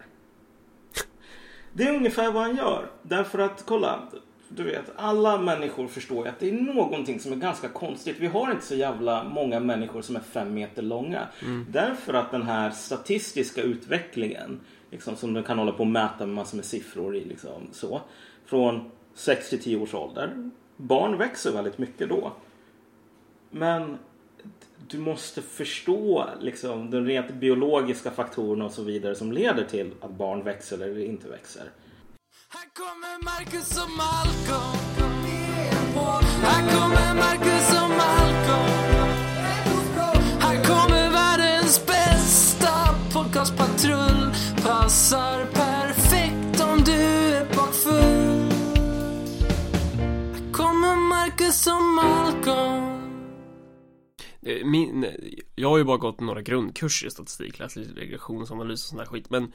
Det 1.72 1.82
är 1.84 1.94
ungefär 1.96 2.32
vad 2.32 2.42
han 2.42 2.56
gör. 2.56 2.90
Därför 3.02 3.38
att, 3.38 3.64
kolla. 3.66 4.00
Du 4.48 4.62
vet, 4.62 4.92
alla 4.96 5.38
människor 5.38 5.88
förstår 5.88 6.24
ju 6.24 6.30
att 6.30 6.40
det 6.40 6.48
är 6.48 6.52
någonting 6.52 7.20
som 7.20 7.32
är 7.32 7.36
ganska 7.36 7.68
konstigt. 7.68 8.16
Vi 8.18 8.26
har 8.26 8.50
inte 8.50 8.64
så 8.64 8.74
jävla 8.74 9.24
många 9.24 9.60
människor 9.60 10.02
som 10.02 10.16
är 10.16 10.20
fem 10.20 10.54
meter 10.54 10.82
långa. 10.82 11.28
Därför 11.70 12.14
att 12.14 12.30
den 12.30 12.42
här 12.42 12.70
statistiska 12.70 13.62
utvecklingen, 13.62 14.60
liksom, 14.90 15.16
som 15.16 15.34
du 15.34 15.42
kan 15.42 15.58
hålla 15.58 15.72
på 15.72 15.78
och 15.78 15.86
mäta 15.86 16.26
med 16.26 16.34
massor 16.34 16.56
med 16.56 16.64
siffror 16.64 17.16
i, 17.16 17.24
liksom, 17.24 17.68
så, 17.72 18.00
från 18.44 18.90
6 19.14 19.50
till 19.50 19.62
10 19.62 19.76
års 19.76 19.94
ålder. 19.94 20.50
Barn 20.76 21.18
växer 21.18 21.52
väldigt 21.52 21.78
mycket 21.78 22.08
då. 22.08 22.32
Men 23.50 23.98
du 24.88 24.98
måste 24.98 25.42
förstå 25.42 26.24
liksom, 26.40 26.90
de 26.90 27.06
rent 27.06 27.34
biologiska 27.34 28.10
faktorerna 28.10 28.64
och 28.64 28.72
så 28.72 28.82
vidare 28.82 29.14
som 29.14 29.32
leder 29.32 29.64
till 29.64 29.90
att 30.00 30.10
barn 30.10 30.44
växer 30.44 30.76
eller 30.76 30.98
inte 30.98 31.28
växer. 31.28 31.64
Här 32.48 32.68
kommer 32.74 33.24
Marcus 33.24 33.82
och 33.82 33.90
Malcolm. 33.90 34.84
Här 36.42 36.62
kommer 36.70 37.14
Marcus 37.14 37.82
och 37.82 37.90
Malcolm. 37.90 39.10
Här 40.40 40.64
kommer 40.64 41.10
världens 41.10 41.86
bästa 41.86 42.94
podcastpatrull. 43.12 44.34
Passar 44.62 45.44
perfekt 45.44 46.60
om 46.60 46.84
du 46.84 46.92
är 46.92 47.44
bakfull. 47.56 48.52
Här 50.32 50.52
kommer 50.52 50.96
Marcus 50.96 51.66
och 51.66 51.82
Malcolm. 51.82 53.00
Min, 54.64 55.06
jag 55.54 55.68
har 55.68 55.78
ju 55.78 55.84
bara 55.84 55.96
gått 55.96 56.20
några 56.20 56.42
grundkurser 56.42 57.06
i 57.06 57.10
statistik, 57.10 57.58
läst 57.58 57.76
lite 57.76 58.00
regressionsanalys 58.00 58.84
och 58.84 58.88
sån 58.88 58.98
där 58.98 59.06
skit, 59.06 59.30
men 59.30 59.52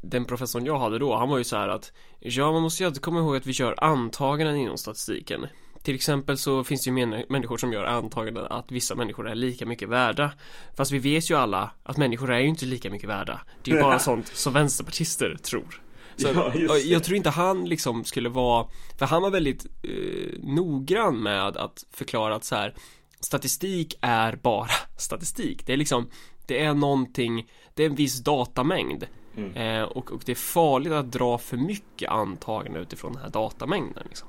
den 0.00 0.24
professorn 0.24 0.66
jag 0.66 0.78
hade 0.78 0.98
då, 0.98 1.16
han 1.16 1.28
var 1.28 1.38
ju 1.38 1.44
så 1.44 1.56
här 1.56 1.68
att 1.68 1.92
Ja, 2.20 2.52
man 2.52 2.62
måste 2.62 2.82
ju 2.82 2.86
alltid 2.86 3.02
komma 3.02 3.20
ihåg 3.20 3.36
att 3.36 3.46
vi 3.46 3.52
gör 3.52 3.84
antaganden 3.84 4.56
inom 4.56 4.78
statistiken. 4.78 5.46
Till 5.82 5.94
exempel 5.94 6.38
så 6.38 6.64
finns 6.64 6.84
det 6.84 6.90
ju 6.90 7.24
människor 7.28 7.56
som 7.56 7.72
gör 7.72 7.84
antaganden 7.84 8.46
att 8.50 8.72
vissa 8.72 8.94
människor 8.94 9.28
är 9.28 9.34
lika 9.34 9.66
mycket 9.66 9.88
värda. 9.88 10.32
Fast 10.76 10.90
vi 10.90 10.98
vet 10.98 11.30
ju 11.30 11.34
alla 11.34 11.70
att 11.82 11.96
människor 11.96 12.32
är 12.32 12.38
ju 12.38 12.48
inte 12.48 12.66
lika 12.66 12.90
mycket 12.90 13.08
värda. 13.08 13.40
Det 13.62 13.70
är 13.70 13.74
ju 13.74 13.82
bara 13.82 13.98
sånt 14.08 14.26
som 14.26 14.52
vänsterpartister 14.52 15.36
tror. 15.42 15.82
Så 16.16 16.52
Ja, 16.54 16.76
jag 16.76 17.04
tror 17.04 17.16
inte 17.16 17.30
han 17.30 17.64
liksom 17.64 18.04
skulle 18.04 18.28
vara 18.28 18.66
För 18.98 19.06
han 19.06 19.22
var 19.22 19.30
väldigt 19.30 19.66
eh, 19.82 20.38
noggrann 20.42 21.22
med 21.22 21.56
att 21.56 21.84
förklara 21.90 22.34
att 22.34 22.44
så 22.44 22.54
här 22.54 22.74
Statistik 23.20 23.98
är 24.00 24.36
bara 24.36 24.70
statistik. 24.98 25.66
Det 25.66 25.72
är 25.72 25.76
liksom 25.76 26.10
Det 26.46 26.64
är 26.64 26.74
någonting 26.74 27.50
Det 27.74 27.82
är 27.82 27.86
en 27.86 27.94
viss 27.94 28.18
datamängd 28.20 29.04
eh, 29.36 29.82
och, 29.82 30.12
och 30.12 30.22
det 30.26 30.32
är 30.32 30.36
farligt 30.36 30.92
att 30.92 31.12
dra 31.12 31.38
för 31.38 31.56
mycket 31.56 32.10
antaganden 32.10 32.82
utifrån 32.82 33.12
den 33.12 33.22
här 33.22 33.30
datamängden 33.30 34.06
liksom. 34.08 34.28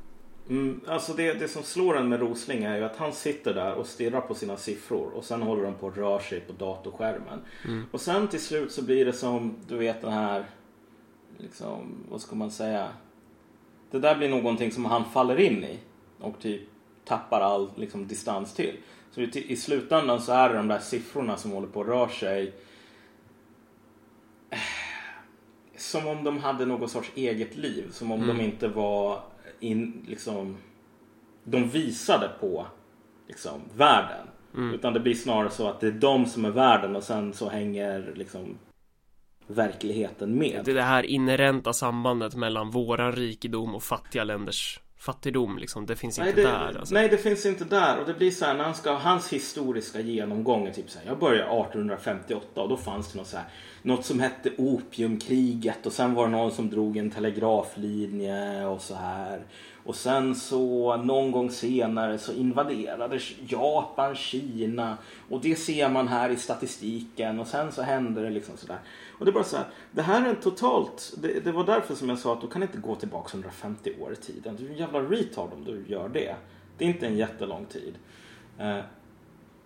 Mm, 0.50 0.82
alltså 0.88 1.14
det, 1.14 1.34
det 1.34 1.48
som 1.48 1.64
slår 1.64 1.98
en 1.98 2.10
med 2.10 2.20
Rosling 2.20 2.64
är 2.64 2.78
ju 2.78 2.84
att 2.84 2.98
han 2.98 3.14
sitter 3.14 3.54
där 3.54 3.74
och 3.74 3.88
stirrar 3.88 4.22
på 4.22 4.34
sina 4.34 4.58
siffror 4.58 5.12
och 5.16 5.24
sen 5.24 5.42
håller 5.42 5.64
de 5.64 5.74
på 5.74 5.88
att 5.88 5.98
röra 5.98 6.20
sig 6.20 6.40
på 6.40 6.54
datorskärmen. 6.54 7.40
Och 7.92 8.02
sen 8.02 8.28
till 8.28 8.42
slut 8.42 8.72
så 8.72 8.84
blir 8.84 9.06
det 9.06 9.14
som, 9.14 9.56
du 9.68 9.78
vet 9.78 10.02
den 10.02 10.12
här, 10.12 10.46
liksom, 11.38 12.06
vad 12.10 12.22
ska 12.22 12.36
man 12.36 12.52
säga? 12.52 12.88
Det 13.92 14.00
där 14.00 14.16
blir 14.16 14.30
någonting 14.30 14.72
som 14.72 14.86
han 14.86 15.06
faller 15.06 15.40
in 15.40 15.64
i 15.64 15.80
och 16.20 16.40
typ 16.40 16.62
tappar 17.06 17.42
all 17.42 17.70
liksom, 17.76 18.08
distans 18.08 18.54
till. 18.54 18.78
Så 19.12 19.22
i, 19.22 19.46
i 19.48 19.56
slutändan 19.56 20.22
så 20.22 20.32
är 20.32 20.50
det 20.50 20.56
de 20.56 20.68
där 20.68 20.80
siffrorna 20.80 21.38
som 21.38 21.52
håller 21.52 21.68
på 21.68 21.82
att 21.82 21.88
röra 21.88 22.10
sig 22.10 22.54
som 25.82 26.08
om 26.08 26.24
de 26.24 26.38
hade 26.38 26.66
något 26.66 26.92
sorts 26.92 27.12
eget 27.16 27.56
liv. 27.56 27.92
Som 27.92 28.12
om 28.12 28.28
de 28.28 28.42
inte 28.42 28.68
var 28.68 29.24
in, 29.60 30.06
liksom, 30.08 30.58
de 31.44 31.70
visade 31.70 32.30
på 32.40 32.66
liksom, 33.28 33.62
världen. 33.76 34.28
Utan 34.74 34.94
det 34.94 35.00
blir 35.00 35.14
snarare 35.14 35.50
så 35.50 35.68
att 35.68 35.80
det 35.80 35.88
är 35.88 35.92
de 35.92 36.26
som 36.26 36.46
är 36.46 36.50
världen 36.50 36.96
och 36.96 37.04
sen 37.04 37.34
så 37.34 37.50
hänger 37.50 38.14
liksom 38.16 38.58
verkligheten 39.48 40.38
med. 40.38 40.62
Det 40.66 40.72
är 40.72 40.76
det 40.76 40.82
här 40.82 41.04
inherenta 41.04 41.74
sambandet 41.74 42.36
mellan 42.36 42.72
våran 42.72 43.12
rikedom 43.12 43.76
och 43.76 43.84
fattiga 43.84 44.24
länders 44.24 44.80
fattigdom 44.98 45.58
liksom. 45.58 45.86
Det 45.86 45.96
finns 45.96 46.20
Nej 46.20 46.30
inte 46.30 46.42
det, 46.42 46.48
där 46.48 46.78
alltså. 46.80 46.94
nej, 46.94 47.10
det 47.10 47.18
finns 47.18 47.46
inte 47.46 47.66
där. 47.66 48.00
Och 48.00 48.08
det 48.08 48.14
blir 48.14 48.32
så 48.32 48.46
här 48.46 48.54
när 48.54 48.64
han 48.64 48.76
ska, 48.76 48.94
hans 48.94 49.34
historiska 49.34 50.00
genomgång 50.00 50.68
är 50.68 50.72
typ 50.72 50.90
så 50.90 51.00
här. 51.00 51.08
Jag 51.08 51.20
började 51.20 51.44
1858 51.44 52.62
och 52.62 52.70
då 52.70 52.78
fanns 52.78 53.12
det 53.12 53.18
något 53.18 53.28
så 53.28 53.38
här. 53.38 53.46
Något 53.84 54.06
som 54.06 54.20
hette 54.20 54.52
opiumkriget 54.58 55.86
och 55.86 55.94
sen 55.94 56.14
var 56.14 56.26
det 56.26 56.32
någon 56.32 56.52
som 56.52 56.70
drog 56.70 56.98
en 56.98 57.12
telegraflinje 57.12 58.66
och 58.66 58.82
så 58.82 58.96
här. 58.96 59.42
Och 59.84 59.96
sen 59.96 60.36
så 60.36 60.98
någon 60.98 61.32
gång 61.32 61.52
senare 61.52 62.18
så 62.18 62.34
invaderades 62.34 63.32
Japan 63.48 64.16
Kina 64.16 64.98
och 65.30 65.42
det 65.42 65.56
ser 65.56 65.90
man 65.90 66.08
här 66.08 66.30
i 66.30 66.36
statistiken 66.36 67.40
och 67.40 67.48
sen 67.48 67.72
så 67.72 67.82
hände 67.82 68.22
det 68.22 68.30
liksom 68.30 68.58
sådär. 68.58 68.80
Och 69.20 69.26
det 69.26 69.32
är 69.32 69.34
bara 69.34 69.44
så 69.44 69.58
här, 69.58 69.66
det 69.92 70.02
här 70.02 70.26
är 70.26 70.30
en 70.30 70.36
totalt, 70.36 71.14
det, 71.18 71.40
det 71.40 71.52
var 71.52 71.64
därför 71.64 71.96
som 71.96 72.10
jag 72.10 72.20
sa 72.20 72.34
att 72.34 72.42
du 72.42 72.48
kan 72.48 72.64
inte 72.64 72.78
gå 72.78 72.96
tillbaka 72.96 73.30
150 73.34 73.92
år 74.02 74.14
i 74.14 74.16
tiden. 74.16 74.56
Du 74.60 74.66
är 74.66 74.70
en 74.70 74.78
jävla 74.78 75.00
retard 75.00 75.50
om 75.54 75.64
du 75.64 75.86
gör 75.88 76.10
det. 76.10 76.36
Det 76.78 76.86
är 76.86 76.90
inte 76.90 77.08
en 77.08 77.18
jättelång 77.18 77.66
tid. 77.66 77.94
Eh, 78.58 78.80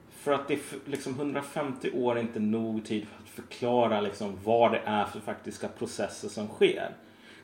för 0.09 0.31
att 0.31 0.47
det 0.47 0.53
är 0.53 0.59
liksom 0.85 1.13
150 1.13 1.91
år 1.93 2.17
är 2.17 2.21
inte 2.21 2.39
nog 2.39 2.85
tid 2.85 3.05
för 3.07 3.23
att 3.23 3.24
förklara 3.35 4.01
liksom 4.01 4.37
vad 4.43 4.71
det 4.71 4.81
är 4.85 5.05
för 5.05 5.19
faktiska 5.19 5.67
processer 5.67 6.29
som 6.29 6.47
sker. 6.47 6.95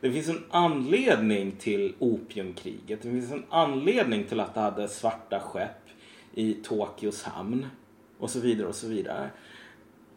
Det 0.02 0.12
finns 0.12 0.30
en 0.30 0.44
anledning 0.50 1.52
till 1.52 1.96
opiumkriget. 2.00 3.02
Det 3.02 3.10
finns 3.10 3.32
en 3.32 3.46
anledning 3.50 4.24
till 4.24 4.40
att 4.40 4.54
det 4.54 4.60
hade 4.60 4.88
svarta 4.88 5.40
skepp 5.40 5.90
i 6.34 6.54
Tokyos 6.54 7.24
hamn. 7.24 7.68
Och 8.18 8.30
så 8.30 8.40
vidare 8.40 8.68
och 8.68 8.76
så 8.76 8.88
vidare. 8.88 9.30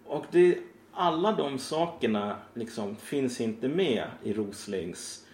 Och 0.07 0.25
det, 0.31 0.59
alla 0.93 1.33
de 1.33 1.59
sakerna 1.59 2.37
liksom 2.55 2.97
finns 2.97 3.41
inte 3.41 3.69
med 3.69 4.05
i 4.23 4.33
Roslings 4.33 5.27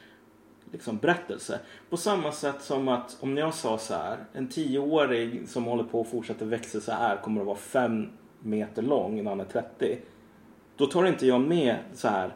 liksom, 0.72 0.96
berättelse. 0.96 1.60
På 1.90 1.96
samma 1.96 2.32
sätt 2.32 2.62
som 2.62 2.88
att 2.88 3.16
om 3.20 3.36
jag 3.36 3.54
sa 3.54 3.78
så 3.78 3.94
här, 3.94 4.16
en 4.32 4.48
tioåring 4.48 5.46
som 5.46 5.64
håller 5.64 5.84
på 5.84 6.00
att 6.00 6.08
fortsätta 6.08 6.44
växa 6.44 6.80
så 6.80 6.92
här 6.92 7.16
kommer 7.16 7.40
att 7.40 7.46
vara 7.46 7.56
fem 7.56 8.08
meter 8.42 8.82
lång 8.82 9.24
när 9.24 9.30
han 9.30 9.40
är 9.40 9.44
30. 9.44 9.98
Då 10.80 10.86
tar 10.86 11.06
inte 11.06 11.26
jag 11.26 11.40
med 11.40 11.76
så 11.94 12.08
här 12.08 12.34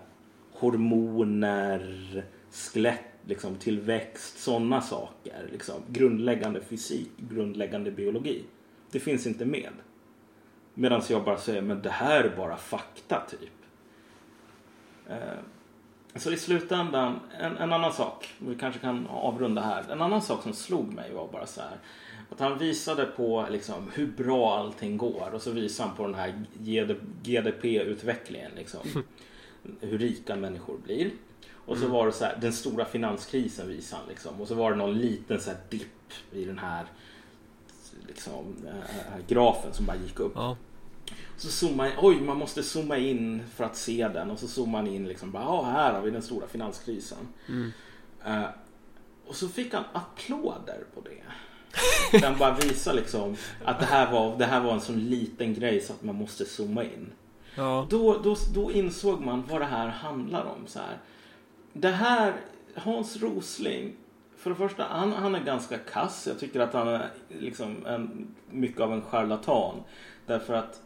hormoner, 0.53 2.25
skelett, 2.51 3.05
liksom, 3.27 3.55
tillväxt, 3.55 4.39
sådana 4.39 4.81
saker. 4.81 5.49
Liksom, 5.53 5.75
grundläggande 5.89 6.61
fysik, 6.61 7.11
grundläggande 7.17 7.91
biologi. 7.91 8.45
Det 8.91 9.01
finns 9.01 9.27
inte 9.27 9.45
med. 9.45 9.73
Medan 10.75 11.03
jag 11.09 11.25
bara 11.25 11.39
säger, 11.39 11.63
men 11.63 11.83
det 11.83 11.91
här 11.91 12.25
är 12.25 12.37
bara 12.37 12.57
fakta 12.57 13.23
typ. 13.31 13.53
Eh, 15.09 15.39
så 16.17 16.33
i 16.33 16.37
slutändan, 16.37 17.21
en, 17.39 17.57
en 17.57 17.73
annan 17.73 17.93
sak, 17.93 18.29
vi 18.39 18.55
kanske 18.55 18.81
kan 18.81 19.07
avrunda 19.07 19.63
här. 19.63 19.85
En 19.91 20.03
annan 20.03 20.23
sak 20.23 20.43
som 20.43 20.53
slog 20.53 20.93
mig 20.93 21.13
var 21.13 21.29
bara 21.29 21.47
så 21.47 21.61
här. 21.61 21.79
Att 22.31 22.41
han 22.41 22.59
visade 22.59 23.05
på 23.05 23.47
liksom, 23.51 23.91
hur 23.95 24.07
bra 24.07 24.59
allting 24.59 24.97
går 24.97 25.31
och 25.33 25.43
så 25.43 25.51
visade 25.51 25.89
han 25.89 25.97
på 25.97 26.07
den 26.07 26.15
här 26.15 26.45
GDP-utvecklingen. 27.23 28.51
Liksom. 28.57 28.81
Hur 29.81 29.99
rika 29.99 30.37
människor 30.37 30.79
blir. 30.79 31.11
Och 31.67 31.79
så 31.79 31.89
var 31.89 32.07
det 32.07 32.13
så 32.13 32.25
här, 32.25 32.39
den 32.41 32.53
stora 32.53 32.85
finanskrisen 32.85 33.69
visade 33.69 34.01
han 34.01 34.09
liksom. 34.09 34.41
Och 34.41 34.49
så 34.49 34.55
var 34.55 34.71
det 34.71 34.77
någon 34.77 34.99
liten 34.99 35.41
så 35.41 35.51
här 35.51 35.59
dipp 35.69 36.13
i 36.33 36.45
den 36.45 36.59
här 36.59 36.87
liksom, 38.07 38.57
äh, 38.67 39.27
grafen 39.29 39.73
som 39.73 39.87
bara 39.87 39.97
gick 39.97 40.21
upp. 40.21 40.33
Ja. 40.35 40.57
Så 41.37 41.49
zoomar 41.49 41.87
jag, 41.87 42.05
oj 42.05 42.21
man 42.21 42.37
måste 42.37 42.63
zooma 42.63 42.99
in 42.99 43.43
för 43.55 43.65
att 43.65 43.77
se 43.77 44.09
den 44.09 44.31
och 44.31 44.39
så 44.39 44.49
zoomar 44.49 44.83
man 44.83 44.87
in 44.87 45.09
liksom, 45.09 45.31
bara, 45.31 45.65
här 45.65 45.93
har 45.93 46.01
vi 46.01 46.11
den 46.11 46.23
stora 46.23 46.47
finanskrisen. 46.47 47.29
Eh, 48.25 48.45
och 49.27 49.37
så 49.37 49.49
fick 49.49 49.75
han 49.75 49.85
applåder 49.93 50.85
på 50.95 51.01
det. 51.01 51.23
Den 52.21 52.39
bara 52.39 52.55
visar 52.55 52.95
liksom 52.95 53.37
att 53.65 53.81
det 53.81 53.87
här, 53.87 54.13
var, 54.13 54.39
det 54.39 54.45
här 54.45 54.61
var 54.61 54.73
en 54.73 54.81
sån 54.81 55.09
liten 55.09 55.55
grej 55.55 55.81
så 55.81 55.93
att 55.93 56.03
man 56.03 56.15
måste 56.15 56.45
zooma 56.45 56.85
in. 56.85 57.13
Ja. 57.55 57.87
Då, 57.91 58.19
då, 58.19 58.37
då 58.55 58.73
insåg 58.73 59.21
man 59.21 59.45
vad 59.51 59.61
det 59.61 59.65
här 59.65 59.89
handlar 59.89 60.45
om. 60.45 60.67
Så 60.67 60.79
här. 60.79 60.99
Det 61.73 61.91
här, 61.91 62.35
Hans 62.75 63.17
Rosling, 63.17 63.97
för 64.37 64.51
det 64.51 64.57
första, 64.57 64.85
han, 64.85 65.13
han 65.13 65.35
är 65.35 65.41
ganska 65.41 65.79
kass. 65.79 66.27
Jag 66.27 66.39
tycker 66.39 66.61
att 66.61 66.73
han 66.73 66.89
är 66.89 67.11
liksom 67.29 67.87
en, 67.87 68.35
mycket 68.51 68.81
av 68.81 68.93
en 68.93 69.03
charlatan. 69.03 69.75
Därför 70.27 70.55
att 70.55 70.81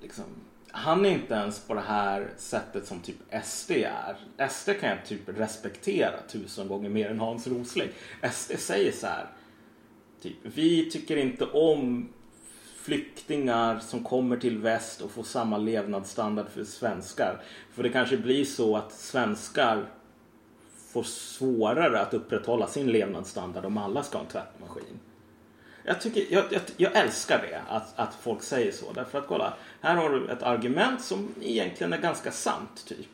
liksom, 0.00 0.24
han 0.70 1.04
är 1.04 1.10
inte 1.10 1.34
ens 1.34 1.60
på 1.60 1.74
det 1.74 1.80
här 1.80 2.30
sättet 2.36 2.86
som 2.86 3.00
typ 3.00 3.16
SD 3.44 3.70
är. 3.70 4.48
SD 4.48 4.70
kan 4.80 4.88
jag 4.88 5.06
typ 5.06 5.28
respektera 5.28 6.22
tusen 6.28 6.68
gånger 6.68 6.90
mer 6.90 7.10
än 7.10 7.20
Hans 7.20 7.46
Rosling. 7.46 7.88
SD 8.32 8.52
säger 8.58 8.92
så 8.92 9.06
här. 9.06 9.26
Typ, 10.22 10.36
vi 10.42 10.90
tycker 10.90 11.16
inte 11.16 11.44
om 11.44 12.08
flyktingar 12.76 13.78
som 13.78 14.04
kommer 14.04 14.36
till 14.36 14.58
väst 14.58 15.00
och 15.00 15.10
får 15.10 15.22
samma 15.22 15.58
levnadsstandard 15.58 16.48
för 16.48 16.64
svenskar. 16.64 17.42
För 17.72 17.82
det 17.82 17.88
kanske 17.88 18.16
blir 18.16 18.44
så 18.44 18.76
att 18.76 18.92
svenskar 18.92 19.86
får 20.92 21.02
svårare 21.02 22.00
att 22.00 22.14
upprätthålla 22.14 22.66
sin 22.66 22.86
levnadsstandard 22.86 23.64
om 23.64 23.78
alla 23.78 24.02
ska 24.02 24.18
ha 24.18 24.24
en 24.24 24.30
tvättmaskin. 24.30 25.00
Jag, 25.86 26.00
tycker, 26.00 26.34
jag, 26.34 26.44
jag, 26.50 26.62
jag 26.76 26.96
älskar 26.96 27.38
det, 27.50 27.60
att, 27.68 27.98
att 27.98 28.14
folk 28.14 28.42
säger 28.42 28.72
så. 28.72 28.92
Därför 28.92 29.18
att 29.18 29.26
kolla, 29.26 29.54
här 29.80 29.96
har 29.96 30.10
du 30.10 30.28
ett 30.28 30.42
argument 30.42 31.00
som 31.00 31.28
egentligen 31.42 31.92
är 31.92 31.98
ganska 31.98 32.30
sant, 32.30 32.84
typ. 32.88 33.08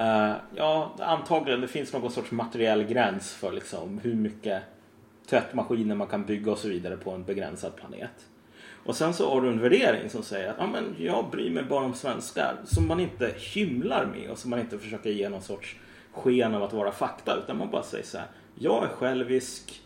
Uh, 0.00 0.32
ja, 0.54 0.96
antagligen 0.98 1.60
det 1.60 1.68
finns 1.68 1.92
någon 1.92 2.12
sorts 2.12 2.30
materiell 2.30 2.82
gräns 2.82 3.32
för 3.32 3.52
liksom 3.52 3.98
hur 3.98 4.14
mycket 4.14 4.62
tvättmaskiner 5.26 5.94
man 5.94 6.06
kan 6.06 6.24
bygga 6.24 6.52
och 6.52 6.58
så 6.58 6.68
vidare 6.68 6.96
på 6.96 7.10
en 7.10 7.24
begränsad 7.24 7.76
planet. 7.76 8.26
Och 8.84 8.96
sen 8.96 9.14
så 9.14 9.30
har 9.30 9.40
du 9.40 9.48
en 9.48 9.60
värdering 9.60 10.10
som 10.10 10.22
säger 10.22 10.50
att 10.50 10.56
ja, 10.58 10.66
men 10.66 10.94
jag 10.98 11.30
bryr 11.30 11.50
mig 11.50 11.62
bara 11.62 11.84
om 11.84 11.94
svenskar. 11.94 12.56
Som 12.64 12.88
man 12.88 13.00
inte 13.00 13.34
hymlar 13.36 14.06
med 14.06 14.30
och 14.30 14.38
som 14.38 14.50
man 14.50 14.60
inte 14.60 14.78
försöker 14.78 15.10
ge 15.10 15.28
någon 15.28 15.42
sorts 15.42 15.76
sken 16.12 16.54
av 16.54 16.62
att 16.62 16.72
vara 16.72 16.92
fakta. 16.92 17.36
Utan 17.36 17.58
man 17.58 17.70
bara 17.70 17.82
säger 17.82 18.04
så 18.04 18.18
här. 18.18 18.26
Jag 18.54 18.84
är 18.84 18.88
självisk 18.88 19.82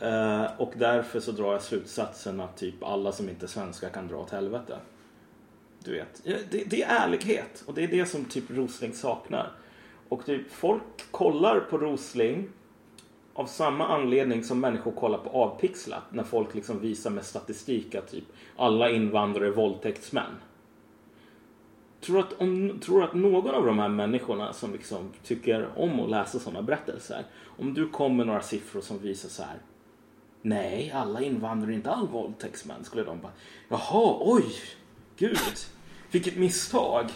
eh, 0.00 0.44
och 0.58 0.72
därför 0.76 1.20
så 1.20 1.32
drar 1.32 1.52
jag 1.52 1.62
slutsatsen 1.62 2.40
att 2.40 2.56
typ 2.56 2.82
alla 2.82 3.12
som 3.12 3.28
inte 3.28 3.46
är 3.46 3.48
svenskar 3.48 3.88
kan 3.88 4.08
dra 4.08 4.16
åt 4.16 4.30
helvete. 4.30 4.78
Du 5.84 5.92
vet, 5.92 6.24
det, 6.24 6.64
det 6.70 6.82
är 6.82 7.04
ärlighet 7.04 7.64
och 7.66 7.74
det 7.74 7.84
är 7.84 7.88
det 7.88 8.06
som 8.06 8.24
typ 8.24 8.50
Rosling 8.50 8.92
saknar. 8.92 9.52
Och 10.08 10.26
typ 10.26 10.50
folk 10.50 11.10
kollar 11.10 11.60
på 11.60 11.78
Rosling 11.78 12.48
av 13.34 13.46
samma 13.46 13.86
anledning 13.86 14.44
som 14.44 14.60
människor 14.60 14.92
kollar 14.92 15.18
på 15.18 15.30
avpixlat 15.30 16.02
när 16.10 16.24
folk 16.24 16.54
liksom 16.54 16.80
visar 16.80 17.10
med 17.10 17.24
statistik 17.24 17.94
att 17.94 18.10
typ 18.10 18.24
alla 18.56 18.90
invandrare 18.90 19.46
är 19.46 19.50
våldtäktsmän. 19.50 20.32
Tror 22.00 22.20
att, 22.20 22.40
om, 22.40 22.78
tror 22.80 23.04
att 23.04 23.14
någon 23.14 23.54
av 23.54 23.66
de 23.66 23.78
här 23.78 23.88
människorna 23.88 24.52
som 24.52 24.72
liksom 24.72 25.12
tycker 25.22 25.68
om 25.76 26.00
att 26.00 26.10
läsa 26.10 26.38
sådana 26.38 26.62
berättelser, 26.62 27.24
om 27.58 27.74
du 27.74 27.88
kommer 27.88 28.16
med 28.16 28.26
några 28.26 28.42
siffror 28.42 28.80
som 28.80 28.98
visar 28.98 29.28
så 29.28 29.42
här. 29.42 29.58
Nej, 30.42 30.92
alla 30.94 31.20
invandrare 31.20 31.72
är 31.72 31.74
inte 31.74 31.90
all 31.90 32.08
våldtäktsmän. 32.08 32.84
Skulle 32.84 33.02
de 33.02 33.20
bara, 33.20 33.32
jaha, 33.68 34.16
oj, 34.20 34.44
gud, 35.16 35.38
vilket 36.10 36.36
misstag. 36.36 37.06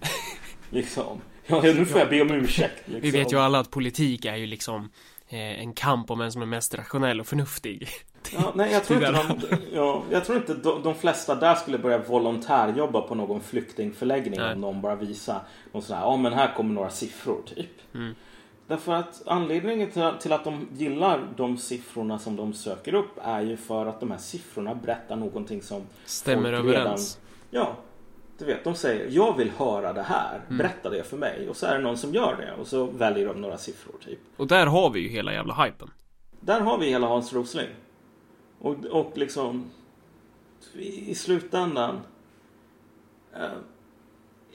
liksom. 0.70 1.20
Ja, 1.46 1.60
nu 1.62 1.86
får 1.86 2.00
jag 2.00 2.10
be 2.10 2.22
om 2.22 2.30
ursäkt. 2.30 2.82
Liksom. 2.84 3.00
Vi 3.00 3.10
vet 3.10 3.32
ju 3.32 3.38
alla 3.38 3.58
att 3.58 3.70
politik 3.70 4.24
är 4.24 4.36
ju 4.36 4.46
liksom 4.46 4.90
eh, 5.28 5.60
en 5.60 5.72
kamp 5.72 6.10
om 6.10 6.18
vem 6.18 6.30
som 6.30 6.42
är 6.42 6.46
mest 6.46 6.74
rationell 6.74 7.20
och 7.20 7.26
förnuftig. 7.26 7.88
Ja, 8.32 8.52
nej, 8.54 8.72
jag 8.72 8.84
tror, 8.84 8.98
inte 8.98 9.46
de, 9.50 9.56
ja, 9.72 10.02
jag 10.10 10.24
tror 10.24 10.38
inte 10.38 10.54
de, 10.54 10.82
de 10.82 10.94
flesta 10.94 11.34
där 11.34 11.54
skulle 11.54 11.78
börja 11.78 11.98
volontärjobba 11.98 13.00
på 13.00 13.14
någon 13.14 13.40
flyktingförläggning 13.40 14.40
Nej. 14.40 14.52
om 14.52 14.60
någon 14.60 14.80
bara 14.80 14.94
visar 14.94 15.40
någon 15.72 15.82
sån 15.82 15.96
här, 15.96 16.02
ja 16.02 16.16
men 16.16 16.32
här 16.32 16.54
kommer 16.54 16.74
några 16.74 16.90
siffror 16.90 17.42
typ. 17.46 17.94
Mm. 17.94 18.14
Därför 18.66 18.92
att 18.92 19.22
anledningen 19.26 19.90
till- 20.20 20.32
att 20.32 20.44
de 20.44 20.68
gillar 20.72 21.28
de 21.36 21.56
siffrorna 21.56 22.18
som 22.18 22.36
de 22.36 22.52
söker 22.52 22.94
upp 22.94 23.10
är 23.22 23.40
ju 23.40 23.56
för 23.56 23.86
att 23.86 24.00
de 24.00 24.10
här 24.10 24.18
siffrorna 24.18 24.74
berättar 24.74 25.16
någonting 25.16 25.62
som 25.62 25.82
Stämmer 26.04 26.52
överens. 26.52 27.18
Ja, 27.50 27.76
du 28.38 28.44
vet, 28.44 28.64
de 28.64 28.74
säger 28.74 29.08
jag 29.10 29.36
vill 29.36 29.50
höra 29.50 29.92
det 29.92 30.02
här, 30.02 30.40
Mm. 30.46 30.58
berätta 30.58 30.90
det 30.90 31.02
för 31.04 31.16
mig. 31.16 31.48
Och 31.48 31.56
så 31.56 31.66
är 31.66 31.74
det 31.78 31.82
någon 31.84 31.96
som 31.96 32.14
gör 32.14 32.36
det 32.36 32.60
och 32.60 32.66
så 32.66 32.84
väljer 32.86 33.26
de 33.28 33.40
några 33.40 33.58
siffror 33.58 33.94
typ. 34.04 34.18
Och 34.36 34.46
där 34.46 34.66
har 34.66 34.90
vi 34.90 35.00
ju 35.00 35.08
hela 35.08 35.32
jävla 35.32 35.54
hypen. 35.64 35.90
Där 36.40 36.60
har 36.60 36.78
vi 36.78 36.86
hela 36.86 37.06
Hans 37.06 37.32
Rosling. 37.32 37.68
Och, 38.58 38.76
och 38.84 39.12
liksom 39.18 39.70
i 40.74 41.10
i 41.10 41.14
slutändan. 41.14 42.00
Eh, 43.34 43.40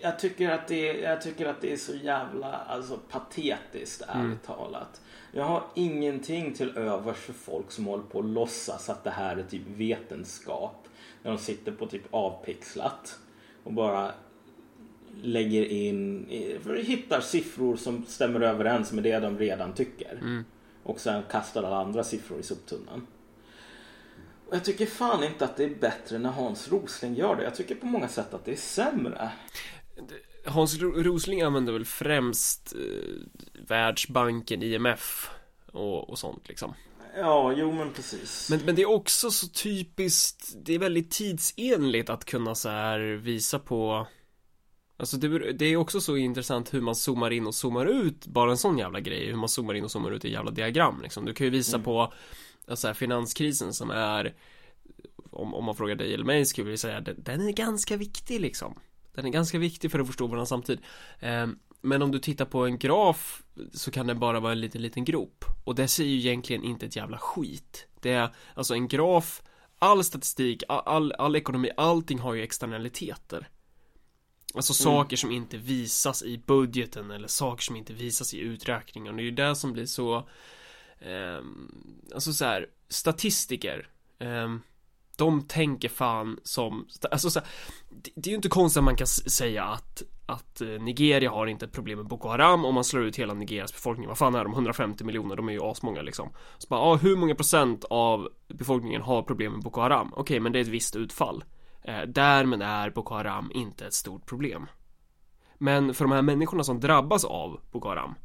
jag, 0.01 0.19
tycker 0.19 0.49
att 0.49 0.67
det, 0.67 0.89
är- 0.89 1.09
jag 1.09 1.21
tycker 1.21 1.45
att 1.45 1.61
det 1.61 1.73
är 1.73 1.77
så 1.77 1.95
jävla 1.95 2.47
alltså, 2.53 2.99
patetiskt 3.09 4.01
ärligt 4.07 4.43
talat. 4.43 5.01
Jag 5.31 5.43
har 5.43 5.63
ingenting 5.75 6.53
till 6.53 6.77
övers 6.77 7.17
för 7.17 7.33
folk 7.33 7.71
som 7.71 7.85
håller 7.85 8.03
på 8.03 8.19
att 8.19 8.25
låtsas 8.25 8.89
att 8.89 9.03
det 9.03 9.09
här 9.09 9.37
är 9.37 9.43
typ 9.43 9.67
vetenskap. 9.67 10.87
När 11.23 11.31
de 11.31 11.37
sitter 11.37 11.71
på 11.71 11.85
typ 11.85 12.03
avpixlat 12.11 13.19
och 13.63 13.73
bara 13.73 14.11
lägger 15.21 15.65
in, 15.65 16.25
för 16.63 16.75
hittar 16.75 17.21
siffror 17.21 17.75
som 17.75 18.05
stämmer 18.05 18.41
överens 18.41 18.91
med 18.91 19.03
det 19.03 19.19
de 19.19 19.37
redan 19.37 19.73
tycker. 19.73 20.43
Och 20.83 20.99
sen 20.99 21.23
kastar 21.31 21.63
alla 21.63 21.77
andra 21.77 22.03
siffror 22.03 22.39
i 22.39 22.43
soptunnan. 22.43 23.07
Och 24.47 24.55
jag 24.55 24.65
tycker 24.65 24.85
fan 24.85 25.23
inte 25.23 25.45
att 25.45 25.55
det 25.57 25.63
är 25.63 25.75
bättre 25.75 26.17
när 26.19 26.29
Hans 26.29 26.71
Rosling 26.71 27.15
gör 27.15 27.35
det. 27.35 27.43
Jag 27.43 27.55
tycker 27.55 27.75
på 27.75 27.85
många 27.85 28.07
sätt 28.07 28.33
att 28.33 28.45
det 28.45 28.51
är 28.51 28.55
sämre. 28.55 29.29
Hans 30.45 30.79
Ro- 30.79 31.03
Rosling 31.03 31.41
använder 31.41 31.73
väl 31.73 31.85
främst 31.85 32.73
eh, 32.75 33.61
Världsbanken, 33.67 34.63
IMF 34.63 35.29
och, 35.71 36.09
och 36.09 36.19
sånt 36.19 36.47
liksom. 36.47 36.73
Ja, 37.17 37.53
jo 37.57 37.71
men 37.71 37.93
precis. 37.93 38.49
Men, 38.49 38.59
men 38.65 38.75
det 38.75 38.81
är 38.81 38.89
också 38.89 39.31
så 39.31 39.47
typiskt, 39.47 40.53
det 40.65 40.75
är 40.75 40.79
väldigt 40.79 41.11
tidsenligt 41.11 42.09
att 42.09 42.25
kunna 42.25 42.55
så 42.55 42.69
här 42.69 42.99
visa 42.99 43.59
på 43.59 44.07
Alltså 44.99 45.17
det, 45.17 45.53
det 45.53 45.65
är 45.65 45.77
också 45.77 46.01
så 46.01 46.17
intressant 46.17 46.73
hur 46.73 46.81
man 46.81 46.95
zoomar 46.95 47.31
in 47.31 47.47
och 47.47 47.55
zoomar 47.55 47.85
ut 47.85 48.27
bara 48.27 48.51
en 48.51 48.57
sån 48.57 48.77
jävla 48.77 48.99
grej, 48.99 49.27
hur 49.27 49.35
man 49.35 49.49
zoomar 49.49 49.73
in 49.73 49.83
och 49.83 49.91
zoomar 49.91 50.11
ut 50.11 50.25
i 50.25 50.31
jävla 50.31 50.51
diagram 50.51 51.01
liksom. 51.01 51.25
Du 51.25 51.33
kan 51.33 51.45
ju 51.45 51.51
visa 51.51 51.79
på 51.79 52.13
alltså 52.67 52.87
här, 52.87 52.93
finanskrisen 52.93 53.73
som 53.73 53.91
är 53.91 54.35
om, 55.31 55.53
om 55.53 55.65
man 55.65 55.75
frågar 55.75 55.95
dig 55.95 56.13
eller 56.13 56.25
mig 56.25 56.45
skulle 56.45 56.71
vi 56.71 56.77
säga 56.77 57.01
den, 57.01 57.15
den 57.23 57.47
är 57.47 57.51
ganska 57.51 57.97
viktig 57.97 58.41
liksom. 58.41 58.79
Den 59.17 59.25
är 59.25 59.29
ganska 59.29 59.57
viktig 59.57 59.91
för 59.91 59.99
att 59.99 60.07
förstå 60.07 60.27
vår 60.27 60.45
samtid. 60.45 60.79
Ehm, 61.19 61.59
men 61.81 62.01
om 62.01 62.11
du 62.11 62.19
tittar 62.19 62.45
på 62.45 62.65
en 62.65 62.77
graf 62.77 63.43
så 63.73 63.91
kan 63.91 64.07
det 64.07 64.15
bara 64.15 64.39
vara 64.39 64.51
en 64.51 64.61
liten, 64.61 64.81
liten 64.81 65.05
grop. 65.05 65.45
Och 65.63 65.75
det 65.75 65.87
säger 65.87 66.11
ju 66.11 66.19
egentligen 66.19 66.63
inte 66.63 66.85
ett 66.85 66.95
jävla 66.95 67.17
skit. 67.17 67.87
Det 68.01 68.11
är 68.11 68.29
alltså 68.53 68.73
en 68.73 68.87
graf, 68.87 69.43
all 69.79 70.03
statistik, 70.03 70.63
all, 70.67 70.81
all, 70.85 71.11
all 71.11 71.35
ekonomi, 71.35 71.69
allting 71.77 72.19
har 72.19 72.33
ju 72.33 72.43
externaliteter. 72.43 73.49
Alltså 74.53 74.73
saker 74.73 75.17
som 75.17 75.31
inte 75.31 75.57
visas 75.57 76.23
i 76.23 76.37
budgeten 76.37 77.11
eller 77.11 77.27
saker 77.27 77.63
som 77.63 77.75
inte 77.75 77.93
visas 77.93 78.33
i 78.33 78.39
uträkningen. 78.39 79.13
Och 79.13 79.17
det 79.17 79.23
är 79.23 79.25
ju 79.25 79.31
det 79.31 79.55
som 79.55 79.73
blir 79.73 79.85
så 79.85 80.27
ehm, 80.99 81.71
Alltså 82.13 82.33
så 82.33 82.45
här, 82.45 82.67
statistiker 82.89 83.89
ehm, 84.19 84.61
de 85.17 85.41
tänker 85.41 85.89
fan 85.89 86.39
som 86.43 86.87
Alltså 87.11 87.29
så 87.29 87.39
här, 87.39 87.47
det, 87.89 88.11
det 88.15 88.29
är 88.29 88.31
ju 88.31 88.35
inte 88.35 88.49
konstigt 88.49 88.77
att 88.77 88.83
man 88.83 88.95
kan 88.95 89.07
säga 89.07 89.63
att 89.63 90.03
Att 90.25 90.61
eh, 90.61 90.67
Nigeria 90.67 91.31
har 91.31 91.47
inte 91.47 91.65
ett 91.65 91.71
problem 91.71 91.97
med 91.97 92.07
Boko 92.07 92.29
Haram 92.29 92.65
om 92.65 92.75
man 92.75 92.83
slår 92.83 93.03
ut 93.03 93.19
hela 93.19 93.33
Nigerias 93.33 93.73
befolkning 93.73 94.07
Vad 94.07 94.17
fan 94.17 94.35
är 94.35 94.43
de? 94.43 94.53
150 94.53 95.03
miljoner? 95.03 95.35
De 95.35 95.49
är 95.49 95.53
ju 95.53 95.63
asmånga 95.63 96.01
liksom 96.01 96.29
Så 96.57 96.67
bara, 96.67 96.79
ah 96.79 96.95
hur 96.95 97.15
många 97.15 97.35
procent 97.35 97.85
av 97.89 98.29
befolkningen 98.47 99.01
har 99.01 99.21
problem 99.21 99.53
med 99.53 99.63
Boko 99.63 99.81
Haram? 99.81 100.13
Okej, 100.15 100.39
men 100.39 100.51
det 100.51 100.59
är 100.59 100.61
ett 100.61 100.67
visst 100.67 100.95
utfall 100.95 101.43
eh, 101.83 102.01
Därmed 102.07 102.61
är 102.61 102.89
Boko 102.89 103.13
Haram 103.13 103.51
inte 103.53 103.85
ett 103.85 103.93
stort 103.93 104.25
problem 104.25 104.67
Men 105.57 105.93
för 105.93 106.05
de 106.05 106.11
här 106.11 106.21
människorna 106.21 106.63
som 106.63 106.79
drabbas 106.79 107.25
av 107.25 107.59
Boko 107.71 107.89
Haram 107.89 108.15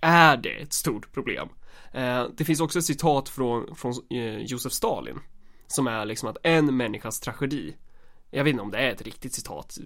Är 0.00 0.36
det 0.36 0.62
ett 0.62 0.72
stort 0.72 1.12
problem? 1.12 1.48
Eh, 1.92 2.24
det 2.36 2.44
finns 2.44 2.60
också 2.60 2.78
ett 2.78 2.84
citat 2.84 3.28
från, 3.28 3.74
från 3.74 3.92
eh, 4.10 4.38
Josef 4.38 4.72
Stalin 4.72 5.18
som 5.72 5.86
är 5.86 6.04
liksom 6.04 6.28
att 6.28 6.36
en 6.42 6.76
människas 6.76 7.20
tragedi 7.20 7.76
Jag 8.30 8.44
vet 8.44 8.50
inte 8.50 8.62
om 8.62 8.70
det 8.70 8.78
är 8.78 8.90
ett 8.90 9.02
riktigt 9.02 9.34
citat 9.34 9.78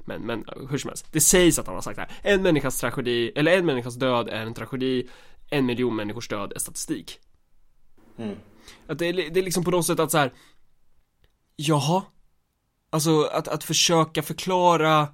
Men, 0.00 0.22
men 0.22 0.44
hur 0.70 0.78
som 0.78 0.88
helst 0.88 1.06
Det 1.12 1.20
sägs 1.20 1.58
att 1.58 1.66
han 1.66 1.74
har 1.74 1.82
sagt 1.82 1.96
det 1.96 2.02
här 2.02 2.34
En 2.34 2.42
människas 2.42 2.80
tragedi, 2.80 3.32
eller 3.34 3.58
en 3.58 3.66
människas 3.66 3.94
död 3.94 4.28
är 4.28 4.46
en 4.46 4.54
tragedi 4.54 5.08
En 5.50 5.66
miljon 5.66 5.96
människors 5.96 6.28
död 6.28 6.52
är 6.52 6.58
statistik 6.58 7.20
Mm. 8.18 8.36
Att 8.86 8.98
det 8.98 9.06
är, 9.06 9.12
det 9.12 9.40
är 9.40 9.44
liksom 9.44 9.64
på 9.64 9.70
något 9.70 9.86
sätt 9.86 10.00
att 10.00 10.10
så 10.10 10.18
här. 10.18 10.32
Jaha 11.56 12.02
Alltså 12.90 13.22
att, 13.22 13.48
att 13.48 13.64
försöka 13.64 14.22
förklara 14.22 15.08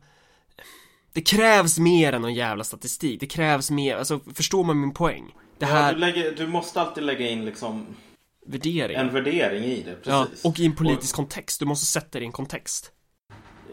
Det 1.13 1.21
krävs 1.21 1.79
mer 1.79 2.13
än 2.13 2.23
någon 2.23 2.35
jävla 2.35 2.65
statistik 2.65 3.21
Det 3.21 3.27
krävs 3.27 3.71
mer, 3.71 3.97
alltså 3.97 4.21
förstår 4.35 4.65
man 4.65 4.81
min 4.81 4.95
poäng? 4.95 5.35
Det 5.59 5.67
Ja, 5.67 5.73
här, 5.73 5.93
du, 5.93 5.99
lägger, 5.99 6.37
du 6.37 6.47
måste 6.47 6.81
alltid 6.81 7.05
lägga 7.05 7.29
in 7.29 7.45
liksom 7.45 7.87
värdering 8.47 8.97
en 8.97 9.13
värdering 9.13 9.65
i 9.65 9.83
det. 9.83 9.97
Ja, 10.03 10.27
Precis. 10.31 10.45
och 10.45 10.61
i 10.61 10.67
en 10.67 10.77
politisk 10.77 11.17
kontext, 11.17 11.61
du 11.61 11.67
måste 11.67 11.87
sätta 11.87 12.19
det 12.19 12.23
i 12.23 12.27
en 12.27 12.33
kontext 12.33 12.93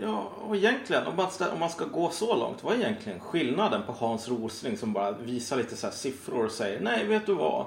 Ja, 0.01 0.31
och 0.47 0.55
egentligen 0.55 1.07
om 1.07 1.15
man, 1.15 1.31
ska, 1.31 1.51
om 1.51 1.59
man 1.59 1.69
ska 1.69 1.85
gå 1.85 2.09
så 2.09 2.35
långt, 2.35 2.63
vad 2.63 2.73
är 2.73 2.79
egentligen 2.79 3.19
skillnaden 3.19 3.81
på 3.85 3.91
Hans 3.91 4.27
Rosling 4.27 4.77
som 4.77 4.93
bara 4.93 5.11
visar 5.11 5.57
lite 5.57 5.77
så 5.77 5.87
här 5.87 5.93
siffror 5.93 6.45
och 6.45 6.51
säger 6.51 6.79
nej, 6.79 7.05
vet 7.05 7.25
du 7.25 7.33
vad? 7.33 7.65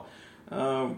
Uh, 0.53 0.91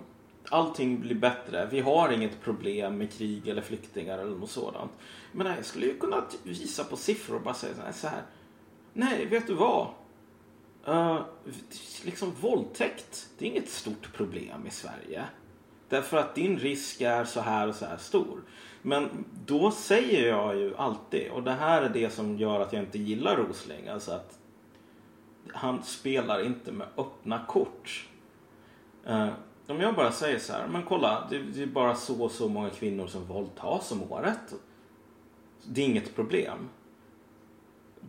allting 0.48 1.00
blir 1.00 1.14
bättre. 1.14 1.68
Vi 1.70 1.80
har 1.80 2.12
inget 2.12 2.42
problem 2.42 2.98
med 2.98 3.12
krig 3.12 3.48
eller 3.48 3.62
flyktingar 3.62 4.18
eller 4.18 4.36
något 4.36 4.50
sådant. 4.50 4.90
Men 5.32 5.46
jag 5.46 5.64
skulle 5.64 5.86
ju 5.86 5.98
kunna 5.98 6.24
visa 6.42 6.84
på 6.84 6.96
siffror 6.96 7.36
och 7.36 7.42
bara 7.42 7.54
säga 7.54 7.74
så 7.74 7.82
här, 7.82 7.92
så 7.92 8.08
här 8.08 8.22
nej, 8.92 9.26
vet 9.26 9.46
du 9.46 9.54
vad? 9.54 9.88
Uh, 10.88 11.20
liksom 12.04 12.32
våldtäkt, 12.40 13.28
det 13.38 13.44
är 13.44 13.50
inget 13.50 13.70
stort 13.70 14.12
problem 14.12 14.66
i 14.66 14.70
Sverige. 14.70 15.24
Därför 15.88 16.16
att 16.16 16.34
din 16.34 16.58
risk 16.58 17.00
är 17.00 17.24
så 17.24 17.40
här 17.40 17.68
och 17.68 17.74
så 17.74 17.86
här 17.86 17.96
stor. 17.96 18.40
Men 18.82 19.24
då 19.46 19.70
säger 19.70 20.28
jag 20.28 20.56
ju 20.56 20.76
alltid, 20.76 21.30
och 21.30 21.42
det 21.42 21.52
här 21.52 21.82
är 21.82 21.88
det 21.88 22.10
som 22.10 22.38
gör 22.38 22.60
att 22.60 22.72
jag 22.72 22.82
inte 22.82 22.98
gillar 22.98 23.36
Rosling, 23.36 23.88
alltså 23.88 24.12
att 24.12 24.38
han 25.52 25.82
spelar 25.82 26.46
inte 26.46 26.72
med 26.72 26.86
öppna 26.96 27.44
kort. 27.48 28.08
Eh, 29.06 29.28
om 29.66 29.80
jag 29.80 29.94
bara 29.94 30.12
säger 30.12 30.38
så 30.38 30.52
här, 30.52 30.66
men 30.68 30.82
kolla, 30.82 31.26
det, 31.30 31.38
det 31.38 31.62
är 31.62 31.66
bara 31.66 31.94
så 31.94 32.22
och 32.22 32.30
så 32.30 32.48
många 32.48 32.70
kvinnor 32.70 33.06
som 33.06 33.24
våldtas 33.24 33.92
om 33.92 34.12
året. 34.12 34.54
Det 35.64 35.80
är 35.80 35.86
inget 35.86 36.14
problem. 36.14 36.68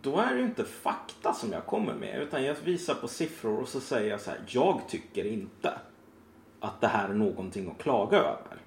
Då 0.02 0.18
är 0.18 0.34
det 0.34 0.40
ju 0.40 0.44
inte 0.44 0.64
fakta 0.64 1.32
som 1.32 1.52
jag 1.52 1.66
kommer 1.66 1.94
med, 1.94 2.22
utan 2.22 2.44
jag 2.44 2.56
visar 2.64 2.94
på 2.94 3.08
siffror 3.08 3.60
och 3.60 3.68
så 3.68 3.80
säger 3.80 4.10
jag 4.10 4.20
så 4.20 4.30
här, 4.30 4.40
jag 4.46 4.80
tycker 4.88 5.26
inte 5.26 5.72
att 6.60 6.80
det 6.80 6.86
här 6.86 7.08
är 7.08 7.14
någonting 7.14 7.70
att 7.70 7.82
klaga 7.82 8.18
över. 8.18 8.62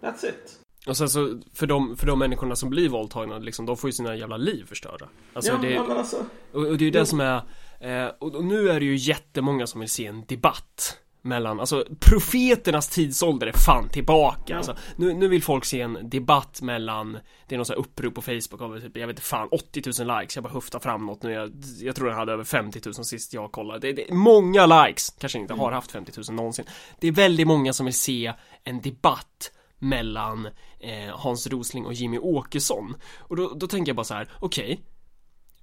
That's 0.00 0.28
it. 0.28 0.60
Och 0.86 0.96
sen 0.96 1.08
så, 1.08 1.40
för 1.52 1.66
de, 1.66 1.96
för 1.96 2.06
de 2.06 2.18
människorna 2.18 2.56
som 2.56 2.70
blir 2.70 2.88
våldtagna, 2.88 3.38
liksom, 3.38 3.66
de 3.66 3.76
får 3.76 3.88
ju 3.88 3.92
sina 3.92 4.16
jävla 4.16 4.36
liv 4.36 4.64
förstörda 4.66 5.08
Alltså 5.32 5.52
ja, 5.52 5.58
det, 5.58 5.78
alltså. 5.78 6.16
och, 6.52 6.66
och 6.66 6.78
det 6.78 6.84
är 6.84 6.86
ju 6.86 6.90
det 6.90 7.06
som 7.06 7.20
är 7.20 7.36
eh, 7.80 8.12
och, 8.18 8.34
och 8.34 8.44
nu 8.44 8.70
är 8.70 8.80
det 8.80 8.86
ju 8.86 8.96
jättemånga 8.96 9.66
som 9.66 9.80
vill 9.80 9.90
se 9.90 10.06
en 10.06 10.24
debatt 10.26 10.98
mellan, 11.24 11.60
alltså 11.60 11.84
profeternas 12.00 12.88
tidsålder 12.88 13.46
är 13.46 13.52
fan 13.52 13.88
tillbaka. 13.88 14.42
Ja. 14.46 14.56
alltså, 14.56 14.76
nu, 14.96 15.14
nu 15.14 15.28
vill 15.28 15.42
folk 15.42 15.64
se 15.64 15.80
en 15.80 16.10
debatt 16.10 16.62
mellan 16.62 17.18
Det 17.48 17.54
är 17.54 17.56
någon 17.56 17.66
sån 17.66 17.74
här 17.74 17.80
upprop 17.80 18.14
på 18.14 18.22
Facebook 18.22 18.60
av 18.60 18.80
typ, 18.80 18.96
jag 18.96 19.06
vet 19.06 19.16
inte 19.16 19.28
fan 19.28 19.48
80 19.50 20.04
000 20.04 20.20
likes, 20.20 20.36
jag 20.36 20.42
bara 20.42 20.52
höftar 20.52 20.78
fram 20.78 21.06
något 21.06 21.22
nu. 21.22 21.32
Jag, 21.32 21.52
jag 21.80 21.96
tror 21.96 22.06
den 22.06 22.16
hade 22.16 22.32
över 22.32 22.44
50 22.44 22.80
000 22.84 22.94
sist 22.94 23.34
jag 23.34 23.52
kollade. 23.52 23.78
Det, 23.78 23.92
det 23.92 24.10
är 24.10 24.14
många 24.14 24.66
likes, 24.66 25.10
kanske 25.18 25.38
inte 25.38 25.54
har 25.54 25.72
haft 25.72 25.92
50 25.92 26.12
000 26.28 26.36
någonsin. 26.36 26.64
Det 27.00 27.08
är 27.08 27.12
väldigt 27.12 27.46
många 27.46 27.72
som 27.72 27.86
vill 27.86 27.98
se 27.98 28.32
en 28.64 28.80
debatt 28.80 29.52
mellan 29.78 30.46
eh, 30.80 31.16
Hans 31.16 31.46
Rosling 31.46 31.86
och 31.86 31.94
Jimmy 31.94 32.18
Åkesson. 32.18 32.96
Och 33.18 33.36
då, 33.36 33.54
då 33.54 33.66
tänker 33.66 33.90
jag 33.90 33.96
bara 33.96 34.04
så 34.04 34.14
här, 34.14 34.28
okej 34.40 34.80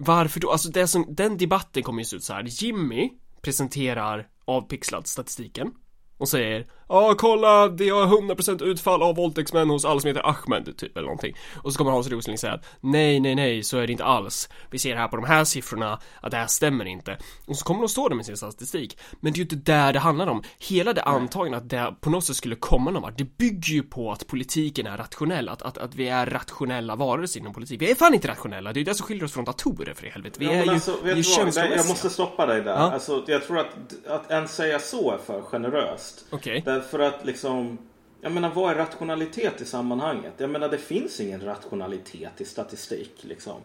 varför 0.04 0.40
då? 0.40 0.52
Alltså 0.52 0.70
det 0.70 0.88
som, 0.88 1.06
den 1.10 1.38
debatten 1.38 1.84
kommer 1.84 2.00
ju 2.00 2.06
se 2.06 2.16
ut 2.16 2.24
så 2.24 2.34
här. 2.34 2.44
Jimmy 2.48 3.10
presenterar 3.42 4.28
avpixlad 4.46 5.08
statistiken 5.08 5.72
och 6.18 6.30
säger 6.30 6.68
Ja, 6.92 7.16
kolla, 7.18 7.68
det 7.68 7.90
har 7.90 8.06
100% 8.06 8.64
utfall 8.64 9.02
av 9.04 9.16
våldtäktsmän 9.16 9.70
hos 9.70 9.86
alla 9.86 10.00
som 10.00 10.08
heter 10.08 10.30
Ahmed, 10.30 10.78
typ 10.78 10.98
eller 10.98 11.08
någonting. 11.08 11.36
Och 11.64 11.74
så 11.74 11.78
kommer 11.78 11.92
Hans 11.92 12.08
Rosling 12.08 12.38
säga 12.38 12.54
att 12.54 12.66
nej, 12.80 13.20
nej, 13.20 13.36
nej, 13.36 13.64
så 13.64 13.78
är 13.78 13.88
det 13.88 13.92
inte 13.92 14.04
alls. 14.04 14.50
Vi 14.70 14.80
ser 14.80 14.96
här 14.96 15.08
på 15.08 15.16
de 15.16 15.26
här 15.26 15.44
siffrorna 15.44 16.00
att 16.22 16.32
det 16.32 16.38
här 16.38 16.48
stämmer 16.48 16.86
inte. 16.86 17.18
Och 17.46 17.56
så 17.56 17.66
kommer 17.66 17.82
de 17.82 17.90
stå 17.90 18.10
där 18.10 18.16
med 18.16 18.26
sin 18.26 18.38
statistik. 18.38 18.98
Men 19.20 19.34
det 19.34 19.36
är 19.36 19.38
ju 19.38 19.44
inte 19.44 19.56
där 19.56 19.94
det 19.94 20.00
handlar 20.00 20.28
om. 20.28 20.44
Hela 20.60 20.94
det 20.94 21.02
antagna 21.02 21.58
att 21.58 21.70
det 21.70 21.94
på 22.02 22.10
något 22.10 22.24
sätt 22.24 22.36
skulle 22.36 22.56
komma 22.56 22.92
någon 22.92 23.02
vart, 23.02 23.18
det 23.18 23.38
bygger 23.38 23.74
ju 23.74 23.84
på 23.84 24.12
att 24.12 24.28
politiken 24.28 24.88
är 24.88 24.98
rationell, 24.98 25.50
att, 25.50 25.62
att, 25.62 25.78
att 25.78 25.96
vi 25.96 26.08
är 26.10 26.26
rationella 26.26 26.96
varelser 26.96 27.40
inom 27.40 27.54
politik. 27.54 27.82
Vi 27.82 27.92
är 27.92 27.96
fan 27.96 28.14
inte 28.14 28.28
rationella, 28.28 28.74
det 28.74 28.80
är 28.80 28.86
det 28.86 28.96
som 28.96 29.06
skiljer 29.08 29.26
oss 29.26 29.34
från 29.34 29.46
datorer 29.46 29.94
för 29.94 30.06
i 30.06 30.10
helvete. 30.10 30.36
Vi 30.40 30.46
Ja, 30.46 30.52
är 30.52 30.64
ju, 30.64 30.70
alltså, 30.70 30.96
vi 31.04 31.12
är 31.12 31.16
vet 31.16 31.18
ju 31.18 31.24
känslomässiga. 31.24 31.76
Jag 31.78 31.88
måste 31.88 32.10
stoppa 32.10 32.46
dig 32.46 32.62
där. 32.62 32.72
Ja. 32.72 32.92
Alltså, 32.92 33.24
jag 33.28 33.44
tror 33.44 33.60
att, 33.60 33.68
att 34.08 34.32
ens 34.32 34.56
säga 34.56 34.80
så 34.80 35.12
är 35.12 35.18
för 35.18 35.42
generöst. 35.42 36.26
Okej. 36.30 36.64
Därför 36.82 37.00
att 37.00 37.26
liksom 37.26 37.78
jag 38.22 38.32
menar, 38.32 38.50
vad 38.50 38.72
är 38.72 38.76
rationalitet 38.76 39.62
i 39.62 39.66
sammanhanget? 39.66 40.34
Jag 40.38 40.50
menar, 40.50 40.70
det 40.70 40.78
finns 40.78 41.20
ingen 41.20 41.42
rationalitet 41.42 42.42
i 42.42 42.46
statistik. 42.46 43.14
Liksom. 43.22 43.62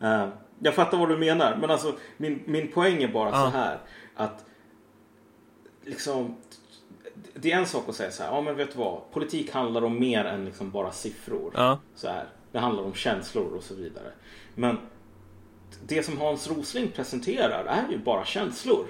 Eh, 0.00 0.28
jag 0.58 0.74
fattar 0.74 0.98
vad 0.98 1.08
du 1.08 1.18
menar, 1.18 1.56
men 1.60 1.70
alltså 1.70 1.94
min, 2.16 2.42
min 2.46 2.68
poäng 2.68 3.02
är 3.02 3.08
bara 3.08 3.28
Ja. 3.30 3.44
så 3.44 3.58
här 3.58 3.78
att 4.14 4.44
liksom 5.84 6.36
det 7.34 7.52
är 7.52 7.56
en 7.58 7.66
sak 7.66 7.88
att 7.88 7.94
säga 7.94 8.10
så 8.10 8.22
här, 8.22 8.30
ja 8.30 8.40
men 8.40 8.56
vet 8.56 8.72
du 8.72 8.78
vad, 8.78 9.10
politik 9.12 9.50
handlar 9.52 9.84
om 9.84 10.00
mer 10.00 10.24
än 10.24 10.44
liksom 10.44 10.70
bara 10.70 10.92
siffror. 10.92 11.52
Ja. 11.54 11.78
Så 11.94 12.08
här. 12.08 12.28
Det 12.52 12.58
handlar 12.58 12.82
om 12.84 12.94
känslor 12.94 13.52
och 13.52 13.62
så 13.62 13.74
vidare. 13.74 14.12
Men 14.54 14.78
det 15.86 16.02
som 16.02 16.18
Hans 16.18 16.48
Rosling 16.48 16.88
presenterar 16.90 17.64
är 17.64 17.92
ju 17.92 17.98
bara 17.98 18.24
känslor. 18.24 18.86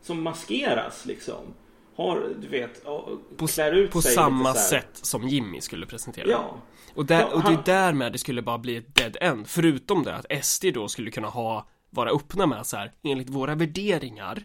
Som 0.00 0.22
maskeras 0.22 1.06
liksom. 1.06 1.54
Har, 1.94 2.34
du 2.40 2.48
vet, 2.48 2.84
På, 3.36 3.46
klär 3.46 3.72
ut 3.72 3.90
på 3.90 4.02
sig 4.02 4.12
samma 4.14 4.54
sätt 4.54 4.88
som 4.92 5.28
Jimmy 5.28 5.60
skulle 5.60 5.86
presentera 5.86 6.28
Ja. 6.28 6.56
Och, 6.94 7.06
där, 7.06 7.34
och 7.34 7.42
det 7.42 7.50
är 7.52 7.62
därmed 7.64 8.12
det 8.12 8.18
skulle 8.18 8.42
bara 8.42 8.58
bli 8.58 8.76
ett 8.76 8.94
dead 8.94 9.16
end 9.20 9.46
Förutom 9.48 10.02
det 10.02 10.14
att 10.16 10.44
SD 10.44 10.64
då 10.74 10.88
skulle 10.88 11.10
kunna 11.10 11.28
ha 11.28 11.66
Vara 11.90 12.10
öppna 12.10 12.46
med 12.46 12.66
så 12.66 12.76
här 12.76 12.92
Enligt 13.02 13.28
våra 13.30 13.54
värderingar 13.54 14.42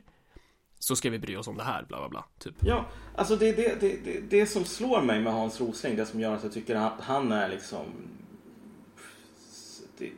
Så 0.80 0.96
ska 0.96 1.10
vi 1.10 1.20
bry 1.20 1.36
oss 1.36 1.48
om 1.48 1.58
det 1.58 1.64
här 1.64 1.86
bla 1.88 1.98
bla 1.98 2.10
bla 2.10 2.26
typ 2.40 2.56
Ja, 2.60 2.86
alltså 3.16 3.36
det 3.36 3.50
är 3.50 3.56
det, 3.56 3.78
det, 3.80 3.98
det, 4.06 4.20
det 4.30 4.46
som 4.46 4.66
slår 4.66 5.02
mig 5.02 5.22
med 5.22 5.34
Hans 5.34 5.62
Rosling. 5.62 5.96
Det 5.96 6.06
som 6.06 6.20
gör 6.20 6.36
att 6.36 6.44
jag 6.44 6.54
tycker 6.54 6.76
att 6.76 7.02
han 7.02 7.32
är 7.32 7.50
liksom... 7.50 7.86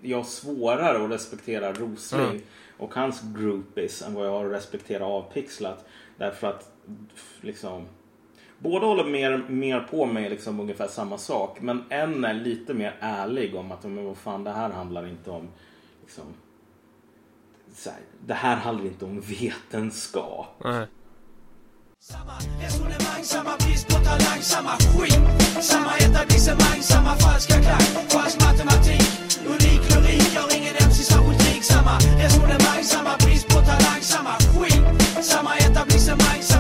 Jag 0.01 0.25
svårare 0.25 1.05
att 1.05 1.11
respektera 1.11 1.73
Rosling 1.73 2.21
Mm. 2.21 2.41
och 2.77 2.93
hans 2.93 3.21
groupies 3.21 4.01
än 4.01 4.13
vad 4.13 4.27
jag 4.27 4.31
har 4.31 4.45
att 4.45 4.51
respektera 4.51 5.05
Avpixlat. 5.05 5.85
Därför 6.17 6.47
att 6.47 6.71
liksom... 7.41 7.86
Båda 8.60 8.86
håller 8.86 9.04
mer, 9.04 9.45
mer 9.47 9.80
på 9.80 10.06
med 10.06 10.32
liksom 10.32 10.60
ungefär 10.60 10.88
samma 10.88 11.17
sak. 11.17 11.62
Men 11.62 11.84
en 11.89 12.25
är 12.25 12.34
lite 12.34 12.73
mer 12.73 12.95
ärlig 12.99 13.56
om 13.56 13.71
att 13.71 13.84
men 13.84 14.06
vad 14.06 14.17
fan, 14.17 14.43
det 14.43 14.52
här 14.52 14.69
handlar 14.69 15.08
inte 15.08 15.32
om... 15.32 15.47
Liksom, 16.02 16.23
så 17.75 17.89
här, 17.89 17.99
det 18.25 18.34
här 18.34 18.56
handlar 18.56 18.86
inte 18.86 19.06
om 19.06 19.21
vetenskap. 19.21 20.47
Nej. 20.63 20.88
Samma 22.02 22.38
resonemang, 22.62 23.23
samma 23.23 23.58
brist 23.58 23.88
på 23.88 23.93
talang, 23.93 24.41
samma 24.41 24.69
skit 24.69 25.19
Samma 25.62 25.97
etablissemang, 25.97 26.82
samma 26.82 27.15
falska 27.15 27.54
klang 27.62 28.08
Falsk 28.10 28.38
matematik, 28.45 29.04
unik 29.45 29.84
lyrik 29.95 30.34
Gör 30.36 30.58
ingen 30.58 30.75
MC 30.75 31.04
särskilt 31.04 31.41
rik 31.47 31.63
Samma 31.63 31.97
resonemang, 31.97 32.84
samma 32.84 33.17
brist 33.17 33.47
på 33.47 33.60
talang, 33.62 34.02
samma 34.02 34.34
skit 34.34 34.84
Samma 35.25 35.59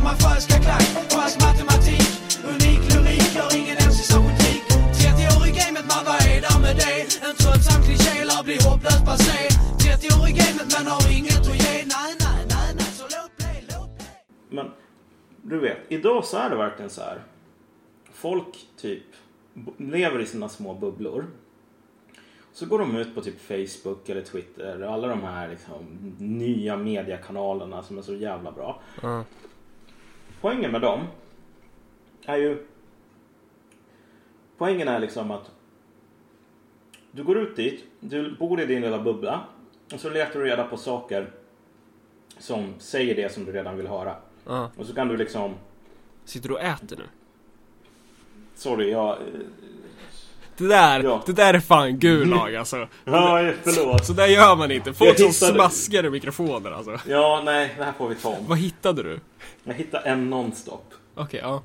samma 0.09 0.29
falska 0.29 0.59
klang 0.59 0.85
Falsk 1.09 1.37
matematik, 1.41 2.07
unik 2.43 2.81
lyrik 2.93 3.35
Gör 3.35 3.57
ingen 3.57 3.77
MC 3.77 4.03
särskilt 4.03 4.39
rik 4.45 4.63
30 4.93 5.37
år 5.37 5.47
i 5.47 5.51
gamet 5.51 5.85
man, 5.91 6.03
vad 6.05 6.21
är 6.31 6.41
där 6.41 6.59
med 6.61 6.75
det? 6.75 7.01
En 7.27 7.35
tröttsam 7.35 7.81
kliché 7.83 8.25
lär 8.25 8.43
bli 8.43 8.57
hopplöst 8.67 9.05
passé 9.05 9.41
30 9.79 10.07
år 10.19 10.29
i 10.29 10.33
gamet 10.41 10.67
men 10.75 10.87
har 10.93 11.17
inget 11.17 11.39
att 11.39 11.59
ge 11.63 11.73
Nej, 11.95 12.11
nej, 12.25 12.41
nej, 12.53 12.69
nej, 12.75 12.89
så 12.99 13.03
låt 13.15 13.31
bli, 13.37 13.53
låt 13.71 13.89
bli 13.97 14.05
Men 14.57 14.67
du 15.41 15.59
vet, 15.59 15.77
idag 15.89 16.25
så 16.25 16.37
är 16.37 16.49
det 16.49 16.55
verkligen 16.55 16.89
så 16.89 17.01
här. 17.01 17.23
Folk 18.13 18.67
typ 18.77 19.03
lever 19.77 20.19
i 20.19 20.25
sina 20.25 20.49
små 20.49 20.73
bubblor. 20.73 21.25
Så 22.53 22.65
går 22.65 22.79
de 22.79 22.95
ut 22.95 23.15
på 23.15 23.21
typ 23.21 23.41
Facebook 23.41 24.09
eller 24.09 24.21
Twitter 24.21 24.83
och 24.83 24.93
alla 24.93 25.07
de 25.07 25.23
här 25.23 25.49
liksom, 25.49 25.85
nya 26.17 26.77
mediekanalerna 26.77 27.83
som 27.83 27.97
är 27.97 28.01
så 28.01 28.15
jävla 28.15 28.51
bra. 28.51 28.81
Ja. 29.01 29.23
Poängen 30.41 30.71
med 30.71 30.81
dem 30.81 31.07
är 32.25 32.37
ju... 32.37 32.65
Poängen 34.57 34.87
är 34.87 34.99
liksom 34.99 35.31
att 35.31 35.51
du 37.11 37.23
går 37.23 37.37
ut 37.37 37.55
dit, 37.55 37.83
du 37.99 38.35
bor 38.35 38.61
i 38.61 38.65
din 38.65 38.81
lilla 38.81 38.99
bubbla 38.99 39.41
och 39.93 39.99
så 39.99 40.09
letar 40.09 40.39
du 40.39 40.45
reda 40.45 40.63
på 40.63 40.77
saker 40.77 41.31
som 42.37 42.73
säger 42.79 43.15
det 43.15 43.33
som 43.33 43.45
du 43.45 43.51
redan 43.51 43.77
vill 43.77 43.87
höra. 43.87 44.15
Ja. 44.45 44.71
Och 44.77 44.85
så 44.85 44.93
kan 44.95 45.07
du 45.07 45.17
liksom... 45.17 45.53
Sitter 46.25 46.49
du 46.49 46.55
och 46.55 46.61
äter 46.61 46.97
nu? 46.97 47.03
Sorry, 48.55 48.91
jag... 48.91 49.17
Det 50.57 50.67
där, 50.67 51.03
Ja. 51.03 51.23
det 51.25 51.33
där 51.33 51.53
är 51.53 51.59
fan 51.59 51.97
gulag 51.99 52.55
alltså 52.55 52.77
Ja, 53.05 53.51
förlåt. 53.63 54.05
Så 54.05 54.13
där 54.13 54.27
gör 54.27 54.55
man 54.55 54.71
inte, 54.71 54.93
folk 54.93 55.17
som 55.17 55.27
hittade- 55.27 55.53
smaskar 55.53 56.05
i 56.05 56.09
mikrofoner 56.09 56.71
alltså 56.71 56.97
Ja, 57.07 57.41
nej, 57.45 57.73
det 57.77 57.83
här 57.83 57.93
får 57.93 58.09
vi 58.09 58.15
ta 58.15 58.29
om. 58.29 58.45
Vad 58.47 58.57
hittade 58.57 59.03
du? 59.03 59.19
Jag 59.63 59.73
hittade 59.73 60.09
en 60.09 60.29
nonstop. 60.29 60.93
Okej, 61.15 61.39
ja 61.43 61.63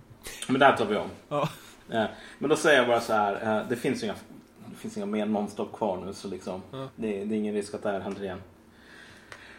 Men 0.49 0.59
det 0.61 0.67
här 0.67 0.77
tar 0.77 0.87
vi 0.87 0.97
om. 0.97 1.09
Ja, 1.29 1.49
Eh, 1.93 2.05
Men 2.39 2.51
då 2.51 2.57
säger 2.57 2.79
jag 2.79 2.89
bara 2.89 3.01
så 3.01 3.13
här. 3.13 3.59
eh, 3.61 3.69
Det 3.69 3.77
finns 3.77 4.05
inga, 4.05 4.15
det 4.67 4.77
finns 4.77 4.97
inga 4.97 5.07
mer 5.07 5.27
nonstop 5.27 5.73
kvar 5.73 6.03
nu 6.07 6.13
så 6.13 6.29
liksom. 6.29 6.63
Ja. 6.71 6.89
Det, 6.97 7.25
det 7.25 7.35
är 7.35 7.39
ingen 7.39 7.55
risk 7.55 7.75
att 7.75 7.83
det 7.83 7.91
här 7.91 8.01
händer 8.01 8.23
igen. 8.25 8.43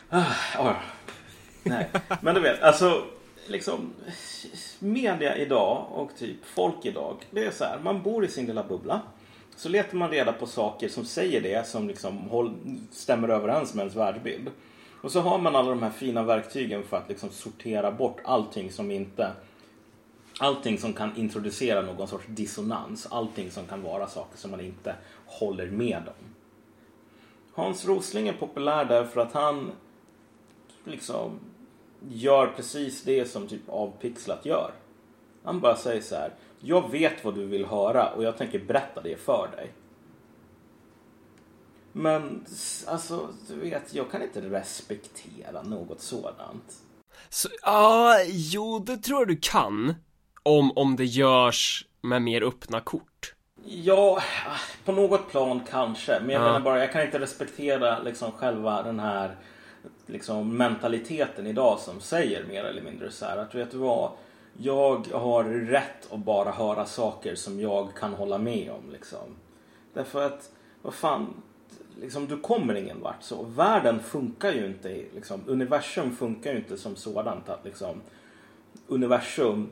Ah, 0.09 0.23
ja. 0.55 0.75
Nej, 1.63 1.89
men 2.21 2.35
du 2.35 2.41
vet, 2.41 2.61
alltså 2.61 3.03
liksom 3.47 3.93
media 4.79 5.37
idag 5.37 5.85
och 5.91 6.09
typ 6.17 6.45
folk 6.45 6.85
idag. 6.85 7.15
Det 7.31 7.45
är 7.45 7.51
så 7.51 7.63
här, 7.63 7.79
man 7.83 8.01
bor 8.03 8.25
i 8.25 8.27
sin 8.27 8.45
lilla 8.45 8.63
bubbla. 8.63 9.01
Så 9.55 9.69
letar 9.69 9.97
man 9.97 10.09
reda 10.09 10.33
på 10.33 10.45
saker 10.47 10.89
som 10.89 11.05
säger 11.05 11.41
det 11.41 11.67
som 11.67 11.87
liksom 11.87 12.29
stämmer 12.91 13.29
överens 13.29 13.73
med 13.73 13.81
ens 13.83 13.95
världsbild. 13.95 14.49
Och 15.05 15.11
så 15.11 15.21
har 15.21 15.37
man 15.37 15.55
alla 15.55 15.69
de 15.69 15.83
här 15.83 15.89
fina 15.89 16.23
verktygen 16.23 16.83
för 16.83 16.97
att 16.97 17.09
liksom 17.09 17.29
sortera 17.29 17.91
bort 17.91 18.21
allting 18.23 18.71
som 18.71 18.91
inte 18.91 19.31
Allting 20.39 20.77
som 20.77 20.93
kan 20.93 21.17
introducera 21.17 21.81
någon 21.81 22.07
sorts 22.07 22.25
dissonans. 22.27 23.07
Allting 23.11 23.51
som 23.51 23.65
kan 23.65 23.81
vara 23.81 24.07
saker 24.07 24.37
som 24.37 24.51
man 24.51 24.61
inte 24.61 24.95
håller 25.25 25.67
med 25.67 25.97
om. 25.97 26.35
Hans 27.53 27.85
Rosling 27.85 28.27
är 28.27 28.33
populär 28.33 28.85
därför 28.85 29.21
att 29.21 29.33
han 29.33 29.71
liksom 30.83 31.39
gör 32.09 32.47
precis 32.47 33.03
det 33.03 33.25
som 33.25 33.47
typ 33.47 33.69
Avpixlat 33.69 34.45
gör. 34.45 34.71
Han 35.43 35.59
bara 35.59 35.75
säger 35.75 36.01
så 36.01 36.15
här. 36.15 36.31
Jag 36.59 36.91
vet 36.91 37.25
vad 37.25 37.35
du 37.35 37.45
vill 37.45 37.65
höra 37.65 38.09
och 38.09 38.23
jag 38.23 38.37
tänker 38.37 38.59
berätta 38.59 39.01
det 39.01 39.15
för 39.15 39.49
dig. 39.57 39.71
Men 41.97 42.45
alltså, 42.87 43.27
du 43.47 43.55
vet, 43.55 43.93
jag 43.93 44.11
kan 44.11 44.21
inte 44.21 44.41
respektera 44.41 45.61
något 45.61 46.01
sådant. 46.01 46.73
så, 47.29 47.49
ja, 47.61 48.15
jo 48.27 48.79
det 48.79 48.97
tror 48.97 49.19
jag 49.19 49.27
du 49.27 49.37
kan 49.41 49.95
Om, 50.43 50.71
om 50.77 50.95
det 50.95 51.05
görs 51.05 51.85
med 52.01 52.21
mer 52.21 52.41
öppna 52.43 52.79
kort 52.81 53.33
Ja, 53.65 54.21
på 54.85 54.91
något 54.91 55.31
plan 55.31 55.61
kanske. 55.69 56.19
Men 56.19 56.29
jag 56.29 56.41
Ja. 56.41 56.45
menar 56.45 56.59
bara, 56.59 56.79
jag 56.79 56.91
kan 56.91 57.01
inte 57.01 57.19
respektera 57.19 57.99
liksom 57.99 58.31
själva 58.31 58.83
den 58.83 58.99
här 58.99 59.35
liksom, 60.05 60.57
mentaliteten 60.57 61.47
idag 61.47 61.79
som 61.79 62.01
säger 62.01 62.43
mer 62.45 62.63
eller 62.63 62.81
mindre 62.81 63.11
så 63.11 63.25
här 63.25 63.37
att 63.37 63.55
vet 63.55 63.71
du 63.71 63.77
vad? 63.77 64.11
Jag 64.57 65.07
har 65.13 65.43
rätt 65.43 66.11
att 66.13 66.19
bara 66.19 66.51
höra 66.51 66.85
saker 66.85 67.35
som 67.35 67.59
jag 67.59 67.95
kan 67.99 68.13
hålla 68.13 68.37
med 68.37 68.71
om 68.71 68.91
liksom. 68.91 69.35
Därför 69.93 70.25
att, 70.25 70.49
vad 70.81 70.93
fan, 70.93 71.41
liksom, 72.01 72.27
du 72.27 72.37
kommer 72.37 72.75
ingen 72.75 73.01
vart 73.01 73.23
så. 73.23 73.43
Världen 73.43 73.99
funkar 73.99 74.51
ju 74.51 74.65
inte, 74.65 74.89
liksom, 74.89 75.41
universum 75.47 76.15
funkar 76.15 76.51
ju 76.51 76.57
inte 76.57 76.77
som 76.77 76.95
sådant 76.95 77.49
att 77.49 77.65
liksom 77.65 78.01
universum 78.87 79.69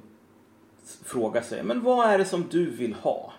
frågar 1.04 1.42
sig, 1.42 1.64
men 1.64 1.84
vad 1.84 2.10
är 2.10 2.18
det 2.18 2.26
som 2.26 2.48
du 2.50 2.70
vill 2.70 2.94
ha? 2.94 3.34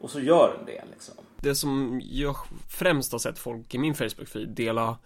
Och 0.00 0.10
så 0.10 0.20
gör 0.20 0.54
den 0.56 0.66
det 0.66 0.84
liksom. 0.90 1.14
Det 1.36 1.54
som 1.54 2.00
jag 2.04 2.36
främst 2.68 3.12
har 3.12 3.18
sett 3.18 3.38
folk 3.38 3.74
i 3.74 3.78
min 3.78 3.94
Facebook-feed 3.94 4.46
dela 4.46 4.98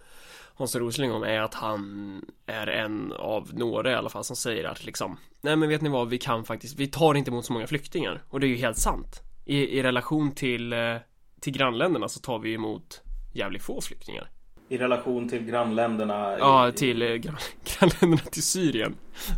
Hans 0.55 0.77
Rosling 0.77 1.13
om 1.13 1.23
är 1.23 1.41
att 1.41 1.55
han 1.55 2.25
är 2.47 2.67
en 2.67 3.13
av 3.13 3.51
några 3.55 3.91
i 3.91 3.95
alla 3.95 4.09
fall 4.09 4.25
som 4.25 4.37
säger 4.37 4.65
att 4.65 4.85
liksom 4.85 5.19
Nej 5.41 5.57
men 5.57 5.69
vet 5.69 5.83
ni 5.83 5.89
vad, 5.89 6.09
vi 6.09 6.19
kan 6.19 6.45
faktiskt, 6.45 6.79
vi 6.79 6.87
tar 6.87 7.15
inte 7.15 7.31
emot 7.31 7.45
så 7.45 7.53
många 7.53 7.67
flyktingar 7.67 8.23
Och 8.29 8.41
det 8.41 8.47
är 8.47 8.49
ju 8.49 8.57
helt 8.57 8.79
sant 8.79 9.23
I, 9.45 9.79
i 9.79 9.83
relation 9.83 10.33
till, 10.33 10.73
eh, 10.73 10.97
till 11.47 11.53
grannländerna 11.53 12.09
så 12.09 12.21
tar 12.21 12.39
vi 12.39 12.55
emot 12.55 13.03
jävligt 13.33 13.63
få 13.63 13.81
flyktingar 13.81 14.31
I 14.69 14.79
relation 14.79 15.29
till 15.29 15.45
grannländerna. 15.45 16.39
Ja, 16.39 16.73
till 16.73 17.03
eh, 17.03 17.09
grann- 17.09 17.37
grannländerna 17.79 18.31
till 18.31 18.43
Syrien. 18.43 18.95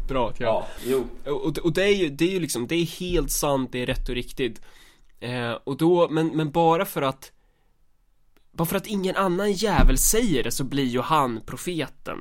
Bra, 0.09 0.33
ja. 0.39 0.47
Ja, 0.47 0.67
jo. 0.87 1.07
Och, 1.33 1.59
och 1.59 1.73
det 1.73 1.85
är 1.85 1.95
ju, 1.95 2.09
det 2.09 2.25
är 2.25 2.31
ju 2.31 2.41
liksom, 2.41 2.67
det 2.67 2.75
är 2.75 3.01
helt 3.01 3.31
sant, 3.31 3.73
det 3.73 3.83
är 3.83 3.87
rätt 3.87 4.09
och 4.09 4.15
riktigt. 4.15 4.63
Eh, 5.21 5.53
och 5.53 5.77
då, 5.77 6.09
men, 6.09 6.27
men 6.29 6.51
bara 6.51 6.85
för 6.85 7.03
att 7.03 7.33
bara 8.53 8.67
för 8.67 8.77
att 8.77 8.87
ingen 8.87 9.17
annan 9.17 9.53
jävel 9.53 9.99
säger 9.99 10.45
det 10.45 10.51
så 10.51 10.65
blir 10.65 10.85
ju 10.85 11.01
han 11.01 11.41
profeten. 11.47 12.19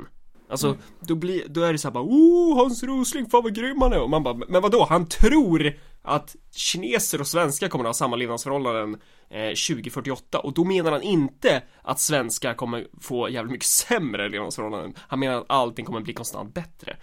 Alltså, 0.49 0.77
då 0.99 1.15
blir, 1.15 1.41
då 1.47 1.61
är 1.61 1.71
det 1.71 1.77
såhär 1.77 1.93
bara 1.93 2.03
oh, 2.03 2.57
Hans 2.57 2.83
Rosling, 2.83 3.29
fan 3.29 3.43
vad 3.43 3.55
grym 3.55 3.81
han 3.81 3.93
är. 3.93 3.99
Och 3.99 4.09
man 4.09 4.23
bara, 4.23 4.33
men 4.33 4.61
vadå, 4.61 4.85
han 4.89 5.07
tror 5.07 5.77
att 6.07 6.35
kineser 6.51 7.21
och 7.21 7.27
svenskar 7.27 7.67
kommer 7.67 7.85
att 7.85 7.89
ha 7.89 7.93
samma 7.93 8.15
levnadsförhållanden 8.15 9.01
eh, 9.29 9.47
2048 9.47 10.39
och 10.39 10.53
då 10.53 10.63
menar 10.63 10.91
han 10.91 11.01
inte 11.01 11.63
att 11.81 11.99
svenskar 11.99 12.53
kommer 12.53 12.87
få 13.01 13.29
jävligt 13.29 13.51
mycket 13.51 13.67
sämre 13.67 14.29
levnadsförhållanden. 14.29 14.93
Han 14.97 15.19
menar 15.19 15.37
att 15.37 15.45
allting 15.49 15.85
kommer 15.85 15.99
bli 15.99 16.13
konstant 16.13 16.53
bättre. 16.53 16.97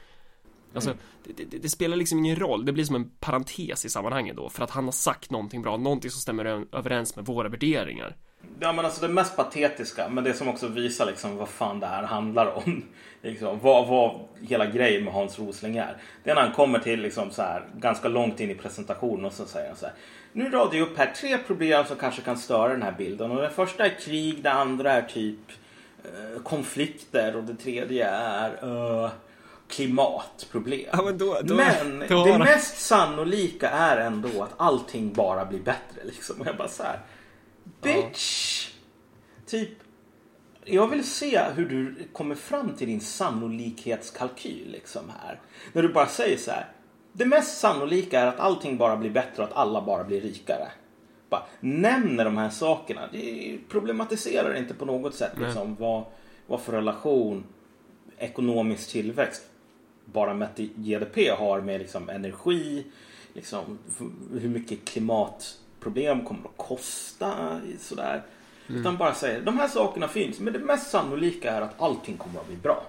Alltså, 0.74 0.94
det, 1.24 1.44
det, 1.44 1.58
det 1.58 1.68
spelar 1.68 1.96
liksom 1.96 2.18
ingen 2.18 2.36
roll, 2.36 2.64
det 2.64 2.72
blir 2.72 2.84
som 2.84 2.96
en 2.96 3.10
parentes 3.10 3.84
i 3.84 3.88
sammanhanget 3.88 4.36
då, 4.36 4.48
för 4.48 4.64
att 4.64 4.70
han 4.70 4.84
har 4.84 4.92
sagt 4.92 5.30
någonting 5.30 5.62
bra, 5.62 5.76
någonting 5.76 6.10
som 6.10 6.20
stämmer 6.20 6.44
överens 6.72 7.16
med 7.16 7.26
våra 7.26 7.48
värderingar. 7.48 8.16
Ja 8.60 8.72
men 8.72 8.84
alltså 8.84 9.06
det 9.06 9.12
mest 9.12 9.36
patetiska, 9.36 10.08
men 10.08 10.24
det 10.24 10.34
som 10.34 10.48
också 10.48 10.68
visar 10.68 11.06
liksom 11.06 11.36
vad 11.36 11.48
fan 11.48 11.80
det 11.80 11.86
här 11.86 12.02
handlar 12.02 12.46
om. 12.66 12.84
Liksom, 13.22 13.58
vad, 13.62 13.86
vad 13.88 14.20
hela 14.48 14.66
grejen 14.66 15.04
med 15.04 15.12
Hans 15.12 15.38
Rosling 15.38 15.76
är. 15.76 15.96
Det 16.24 16.30
är 16.30 16.34
när 16.34 16.42
han 16.42 16.52
kommer 16.52 16.78
till 16.78 17.00
liksom 17.00 17.30
så 17.30 17.42
här, 17.42 17.64
ganska 17.76 18.08
långt 18.08 18.40
in 18.40 18.50
i 18.50 18.54
presentationen 18.54 19.24
och 19.24 19.32
så 19.32 19.46
säger 19.46 19.68
han 19.68 19.76
så 19.76 19.86
här. 19.86 19.94
Nu 20.32 20.50
radar 20.50 20.74
jag 20.74 20.88
upp 20.88 20.98
här 20.98 21.12
tre 21.16 21.38
problem 21.38 21.84
som 21.84 21.96
kanske 21.96 22.22
kan 22.22 22.36
störa 22.38 22.68
den 22.68 22.82
här 22.82 22.92
bilden. 22.98 23.30
Och 23.30 23.42
det 23.42 23.50
första 23.50 23.84
är 23.86 24.00
krig, 24.00 24.42
det 24.42 24.52
andra 24.52 24.92
är 24.92 25.02
typ 25.02 25.38
eh, 26.04 26.42
konflikter 26.42 27.36
och 27.36 27.44
det 27.44 27.54
tredje 27.54 28.08
är 28.08 28.50
eh, 29.04 29.10
klimatproblem. 29.68 30.86
Ja, 30.92 31.02
men 31.02 31.18
då- 31.18 31.38
då- 31.42 31.54
men 31.54 32.04
då 32.08 32.24
det 32.24 32.38
mest 32.38 32.78
sannolika 32.86 33.68
är 33.70 33.96
ändå 33.96 34.42
att 34.42 34.54
allting 34.56 35.12
bara 35.12 35.44
blir 35.44 35.60
bättre. 35.60 36.04
Liksom. 36.04 36.40
Och 36.40 36.46
jag 36.46 36.56
bara 36.56 36.68
så 36.68 36.82
här. 36.82 36.98
Bitch! 37.82 38.70
Typ, 39.46 39.70
jag 40.64 40.88
vill 40.88 41.04
se 41.04 41.42
hur 41.54 41.68
du 41.68 41.94
kommer 42.12 42.34
fram 42.34 42.74
till 42.74 42.86
din 42.86 43.00
sannolikhetskalkyl 43.00 44.70
liksom 44.72 45.02
här. 45.20 45.40
När 45.72 45.82
du 45.82 45.92
bara 45.92 46.06
säger 46.06 46.36
så 46.36 46.50
här. 46.50 46.72
Det 47.12 47.24
mest 47.24 47.58
sannolika 47.58 48.20
är 48.20 48.26
att 48.26 48.40
allting 48.40 48.76
bara 48.76 48.96
blir 48.96 49.10
bättre 49.10 49.42
och 49.42 49.48
att 49.48 49.56
alla 49.56 49.82
bara 49.82 50.04
blir 50.04 50.20
rikare. 50.20 50.68
Bara 51.28 51.42
nämner 51.60 52.24
de 52.24 52.36
här 52.36 52.50
sakerna. 52.50 53.08
Det 53.12 53.58
problematiserar 53.68 54.54
inte 54.54 54.74
på 54.74 54.84
något 54.84 55.14
sätt 55.14 55.32
liksom, 55.38 55.76
vad, 55.78 56.04
vad 56.46 56.60
för 56.60 56.72
relation 56.72 57.44
ekonomisk 58.18 58.90
tillväxt 58.90 59.42
bara 60.04 60.34
mätt 60.34 60.60
i 60.60 60.70
GDP 60.76 61.30
har 61.30 61.60
med 61.60 61.80
liksom 61.80 62.08
energi, 62.08 62.86
liksom, 63.32 63.78
hur 64.40 64.48
mycket 64.48 64.84
klimatproblem 65.84 66.24
kommer 66.24 66.44
att 66.44 66.56
kosta. 66.56 67.60
Sådär. 67.78 68.22
Utan 68.68 68.96
bara 68.96 69.14
säger 69.14 69.40
de 69.40 69.58
här 69.58 69.68
sakerna 69.68 70.08
finns 70.08 70.40
men 70.40 70.52
det 70.52 70.58
mest 70.58 70.90
sannolika 70.90 71.50
är 71.50 71.60
att 71.60 71.80
allting 71.82 72.16
kommer 72.16 72.40
att 72.40 72.46
bli 72.46 72.56
bra. 72.56 72.86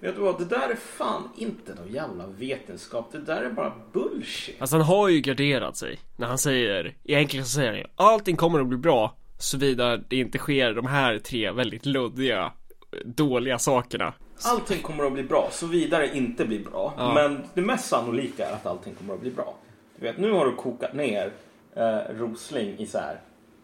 Vet 0.00 0.16
du 0.16 0.20
vad, 0.20 0.38
det 0.38 0.44
där 0.44 0.68
är 0.70 0.76
fan 0.76 1.28
inte 1.36 1.74
någon 1.74 1.92
jävla 1.92 2.26
vetenskap. 2.26 3.12
Det 3.12 3.18
där 3.18 3.42
är 3.42 3.50
bara 3.50 3.72
bullshit. 3.92 4.56
Alltså 4.60 4.76
han 4.76 4.86
har 4.86 5.08
ju 5.08 5.20
garderat 5.20 5.76
sig 5.76 5.98
när 6.16 6.26
han 6.26 6.38
säger, 6.38 6.94
egentligen 7.04 7.46
så 7.46 7.50
säger 7.50 7.68
han 7.68 7.78
ju 7.78 7.86
allting 7.96 8.36
kommer 8.36 8.60
att 8.60 8.66
bli 8.66 8.78
bra 8.78 9.16
såvida 9.38 9.96
det 9.96 10.16
inte 10.16 10.38
sker 10.38 10.74
de 10.74 10.86
här 10.86 11.18
tre 11.18 11.50
väldigt 11.50 11.86
luddiga, 11.86 12.52
dåliga 13.04 13.58
sakerna. 13.58 14.12
Allting 14.44 14.82
kommer 14.82 15.04
att 15.04 15.12
bli 15.12 15.22
bra, 15.22 15.48
så 15.52 15.66
vidare 15.66 16.16
inte 16.16 16.44
blir 16.44 16.64
bra. 16.64 16.94
Ja. 16.96 17.14
Men 17.14 17.44
det 17.54 17.62
mest 17.62 17.88
sannolika 17.88 18.48
är 18.48 18.52
att 18.52 18.66
allting 18.66 18.94
kommer 18.94 19.14
att 19.14 19.20
bli 19.20 19.30
bra. 19.30 19.54
Du 19.98 20.06
vet, 20.06 20.18
nu 20.18 20.32
har 20.32 20.46
du 20.46 20.52
kokat 20.52 20.94
ner 20.94 21.32
eh, 21.76 21.98
Rosling 22.18 22.78
i 22.78 22.86
så 22.86 22.98
här 22.98 23.20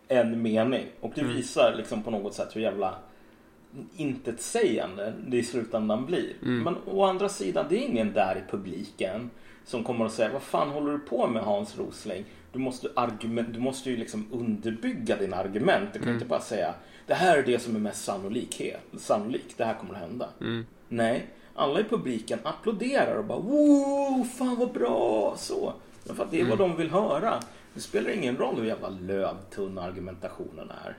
en 0.09 0.43
mening. 0.43 0.87
Och 1.01 1.13
det 1.15 1.25
visar 1.25 1.75
liksom 1.75 2.03
på 2.03 2.11
något 2.11 2.35
sätt 2.35 2.57
hur 2.57 2.61
jävla 2.61 2.95
intetsägande 3.97 5.13
det 5.27 5.37
i 5.37 5.43
slutändan 5.43 6.07
blir. 6.07 6.33
Men 6.65 6.77
å 6.87 7.05
andra 7.05 7.29
sidan, 7.29 7.67
det 7.69 7.77
är 7.77 7.89
ingen 7.89 8.13
där 8.13 8.37
i 8.37 8.51
publiken 8.51 9.31
som 9.65 9.85
kommer 9.85 10.05
att 10.05 10.13
säga 10.13 10.33
vad 10.33 10.43
fan 10.43 10.71
håller 10.71 10.93
du 10.93 10.99
på 10.99 11.27
med 11.27 11.43
Hans 11.43 11.79
Rosling? 11.79 12.25
Du 12.53 12.59
måste, 12.59 12.89
argument, 12.97 13.55
du 13.55 13.61
måste 13.61 13.91
ju 13.91 13.97
liksom 13.97 14.27
underbygga 14.33 15.17
dina 15.17 15.37
argument. 15.37 15.93
Du 15.93 15.99
kan 15.99 16.13
inte 16.15 16.27
bara 16.27 16.41
säga 16.41 16.75
det 17.07 17.15
här 17.15 17.39
är 17.39 17.43
det 17.43 17.59
som 17.59 17.77
är 17.77 17.81
mest 17.81 18.05
sannolikhet, 18.05 18.81
sannolikt. 18.99 19.59
Det 19.59 19.65
här 19.65 19.75
kommer 19.75 19.95
att 19.95 20.01
hända. 20.01 20.29
Nej, 20.89 21.27
alla 21.55 21.81
i 21.81 21.85
publiken 21.85 22.39
applåderar 22.43 23.17
och 23.17 23.25
bara 23.25 23.39
wow, 23.39 24.25
fan 24.25 24.57
vad 24.57 24.73
bra, 24.73 25.35
så. 25.39 25.73
För 26.05 26.25
att 26.25 26.31
det 26.31 26.41
är 26.41 26.45
vad 26.45 26.59
de 26.59 26.77
vill 26.77 26.91
höra. 26.91 27.41
Det 27.75 27.81
spelar 27.81 28.11
ingen 28.11 28.37
roll 28.37 28.57
hur 28.57 28.65
jävla 28.65 28.89
lövtunn 28.89 29.79
argumentationen 29.79 30.71
är. 30.71 30.97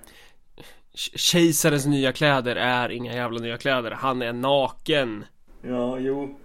Kejsarens 0.95 1.85
nya 1.85 2.11
kläder 2.11 2.55
är 2.55 2.89
inga 2.89 3.13
jävla 3.13 3.39
nya 3.39 3.57
kläder, 3.57 3.91
han 3.91 4.21
är 4.21 4.33
naken. 4.33 5.25
Ja, 5.61 5.99
jo. 5.99 6.39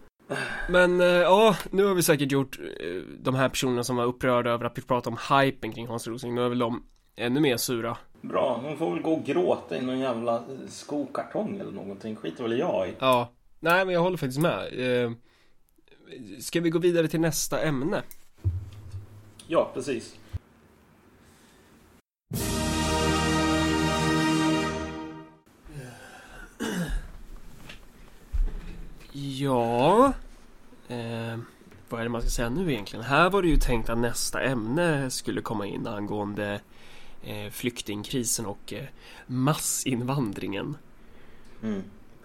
Men 0.69 1.01
eh, 1.01 1.07
ja, 1.07 1.57
nu 1.71 1.85
har 1.85 1.95
vi 1.95 2.03
säkert 2.03 2.33
gjort 2.33 2.59
eh, 2.59 3.03
de 3.19 3.35
här 3.35 3.49
personerna 3.49 3.85
som 3.85 3.97
var 3.97 4.05
upprörda 4.05 4.51
över 4.51 4.65
att 4.65 4.79
vi 4.79 4.83
pratar 4.83 5.11
om 5.11 5.19
hypen 5.39 5.73
kring 5.73 5.87
Hans 5.87 6.07
Rosling, 6.07 6.35
nu 6.35 6.45
är 6.45 6.49
väl 6.49 6.59
de 6.59 6.83
ännu 7.17 7.41
mer 7.41 7.57
sura. 7.57 7.97
Bra, 8.21 8.61
de 8.65 8.77
får 8.77 8.95
väl 8.95 9.03
gå 9.03 9.13
och 9.13 9.25
gråta 9.25 9.79
i 9.79 9.83
någon 9.83 9.99
jävla 9.99 10.45
skokartong 10.69 11.59
eller 11.59 11.73
någonting. 11.73 12.17
Skiter 12.17 12.43
väl 12.43 12.59
jag 12.59 12.89
i. 12.89 12.93
Ja, 12.99 13.33
nej 13.61 13.85
men 13.85 13.95
jag 13.95 14.01
håller 14.01 14.17
faktiskt 14.17 14.41
med. 14.41 14.81
Eh, 15.05 15.13
ska 16.41 16.61
vi 16.61 16.71
gå 16.71 16.79
vidare 16.79 17.09
till 17.09 17.21
nästa 17.21 17.63
ämne? 17.63 18.03
Ja, 19.51 19.71
precis. 19.75 20.19
Ja, 29.13 30.13
eh, 30.89 31.39
vad 31.89 32.01
är 32.01 32.05
det 32.05 32.09
man 32.09 32.21
ska 32.21 32.31
säga 32.31 32.49
nu 32.49 32.73
egentligen? 32.73 33.05
Här 33.05 33.31
var 33.31 33.43
det 33.43 33.49
ju 33.49 33.57
tänkt 33.57 33.89
att 33.89 33.99
nästa 33.99 34.43
ämne 34.43 35.11
skulle 35.11 35.41
komma 35.41 35.67
in 35.67 35.87
angående 35.87 36.61
eh, 37.23 37.51
flyktingkrisen 37.51 38.47
och 38.47 38.73
eh, 38.73 38.85
massinvandringen. 39.27 40.77
Mm. 41.63 41.83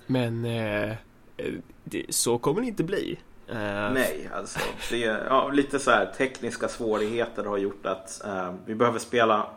Men 0.08 0.46
eh, 0.46 0.92
eh, 1.38 1.54
det, 1.84 2.06
så 2.10 2.38
kommer 2.38 2.62
det 2.62 2.68
inte 2.68 2.84
bli. 2.84 3.20
Eh, 3.48 3.92
Nej, 3.94 4.30
alltså. 4.34 4.60
Det 4.90 4.98
ja, 5.30 5.50
lite 5.50 5.80
så 5.80 5.92
här 5.92 6.06
tekniska 6.18 6.68
svårigheter 6.68 7.44
har 7.46 7.58
gjort 7.58 7.86
att 7.86 8.26
eh, 8.26 8.54
vi 8.66 8.76
behöver 8.76 9.00
spela 9.00 9.48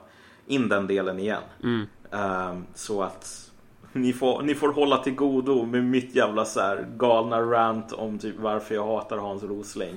in 0.46 0.68
den 0.68 0.86
delen 0.86 1.18
igen. 1.18 1.42
Mm. 1.62 1.86
Eh, 2.12 2.58
så 2.74 3.02
att 3.02 3.50
ni 3.92 4.12
får, 4.12 4.42
ni 4.42 4.54
får 4.54 4.72
hålla 4.72 4.98
till 4.98 5.14
godo 5.14 5.66
med 5.66 5.84
mitt 5.84 6.14
jävla 6.14 6.44
så 6.44 6.60
här 6.60 6.86
galna 6.96 7.40
rant 7.40 7.92
om 7.92 8.18
typ 8.18 8.38
varför 8.38 8.74
jag 8.74 8.86
hatar 8.86 9.18
Hans 9.18 9.42
Rosling. 9.42 9.94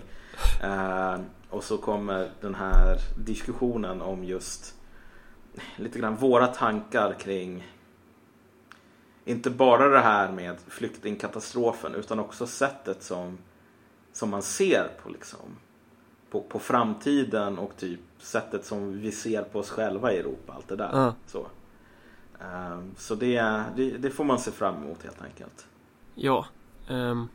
Eh, 0.64 1.16
och 1.50 1.64
så 1.64 1.78
kommer 1.78 2.30
den 2.42 2.56
här 2.56 2.98
diskussionen 3.18 4.02
om 4.02 4.24
just 4.24 4.76
lite 5.76 6.00
grann 6.00 6.16
våra 6.16 6.48
tankar 6.48 7.14
kring 7.20 7.64
inte 9.26 9.50
bara 9.50 9.88
det 9.88 10.00
här 10.00 10.32
med 10.32 10.56
flyktingkatastrofen 10.68 11.96
utan 11.96 12.20
också 12.20 12.48
sättet 12.48 13.04
som, 13.04 13.38
som 14.20 14.30
man 14.30 14.42
ser 14.42 14.92
på 15.04 15.10
liksom 15.10 15.40
på, 16.32 16.42
på 16.42 16.60
framtiden 16.60 17.58
och 17.58 17.78
typ 17.78 18.00
sättet 18.18 18.66
som 18.66 19.02
vi 19.02 19.12
ser 19.12 19.44
på 19.44 19.60
oss 19.60 19.70
själva 19.70 20.14
i 20.14 20.18
Europa. 20.18 20.54
Allt 20.54 20.68
det 20.68 20.76
där. 20.76 20.90
Ja. 20.94 21.16
Så, 21.28 21.48
Ehm, 22.40 22.96
så 22.98 23.16
det, 23.16 23.64
det, 23.76 23.98
det 23.98 24.10
får 24.10 24.24
man 24.24 24.40
se 24.40 24.52
fram 24.52 24.84
emot 24.84 25.04
helt 25.04 25.22
enkelt. 25.22 25.68
Ja. 26.16 26.46
ehm, 26.90 27.28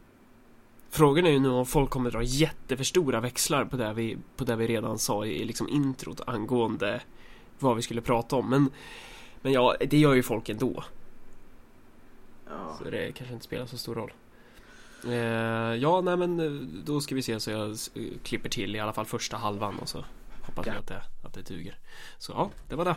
frågan 0.90 1.26
är 1.26 1.30
ju 1.30 1.38
nu 1.38 1.48
om 1.48 1.66
folk 1.66 1.90
kommer 1.90 2.10
dra 2.10 2.22
jätteför 2.22 2.84
stora 2.84 3.20
växlar 3.20 3.64
på 3.64 3.76
det 3.76 3.92
vi, 3.92 4.18
på 4.36 4.44
det 4.44 4.56
vi 4.56 4.66
redan 4.66 4.98
sa 4.98 5.26
i 5.26 5.44
liksom 5.44 5.68
introt 5.68 6.20
angående 6.26 7.00
vad 7.58 7.76
vi 7.76 7.82
skulle 7.82 8.00
prata 8.00 8.36
om. 8.36 8.50
Men, 8.50 8.70
men 9.42 9.52
ja, 9.52 9.76
det 9.80 9.98
gör 9.98 10.14
ju 10.14 10.22
folk 10.22 10.48
ändå. 10.48 10.84
Ja. 12.48 12.76
Så 12.78 12.90
det 12.90 13.12
kanske 13.12 13.34
inte 13.34 13.46
spelar 13.46 13.66
så 13.66 13.78
stor 13.78 13.94
roll. 13.94 14.12
Eh, 15.08 15.74
ja, 15.76 16.00
nej 16.00 16.16
men 16.16 16.40
eh, 16.40 16.50
då 16.84 17.00
ska 17.00 17.14
vi 17.14 17.22
se 17.22 17.40
så 17.40 17.50
jag 17.50 17.70
s- 17.72 17.90
klipper 18.22 18.48
till 18.48 18.76
i 18.76 18.80
alla 18.80 18.92
fall 18.92 19.06
första 19.06 19.36
halvan 19.36 19.78
och 19.78 19.88
så 19.88 20.04
hoppas 20.42 20.66
vi 20.66 20.70
Ja. 20.70 20.76
att 20.78 20.86
det, 20.86 21.02
att 21.24 21.32
det 21.34 21.42
duger. 21.42 21.78
Så 22.18 22.32
ja, 22.32 22.50
det 22.68 22.76
var 22.76 22.84
det. 22.84 22.96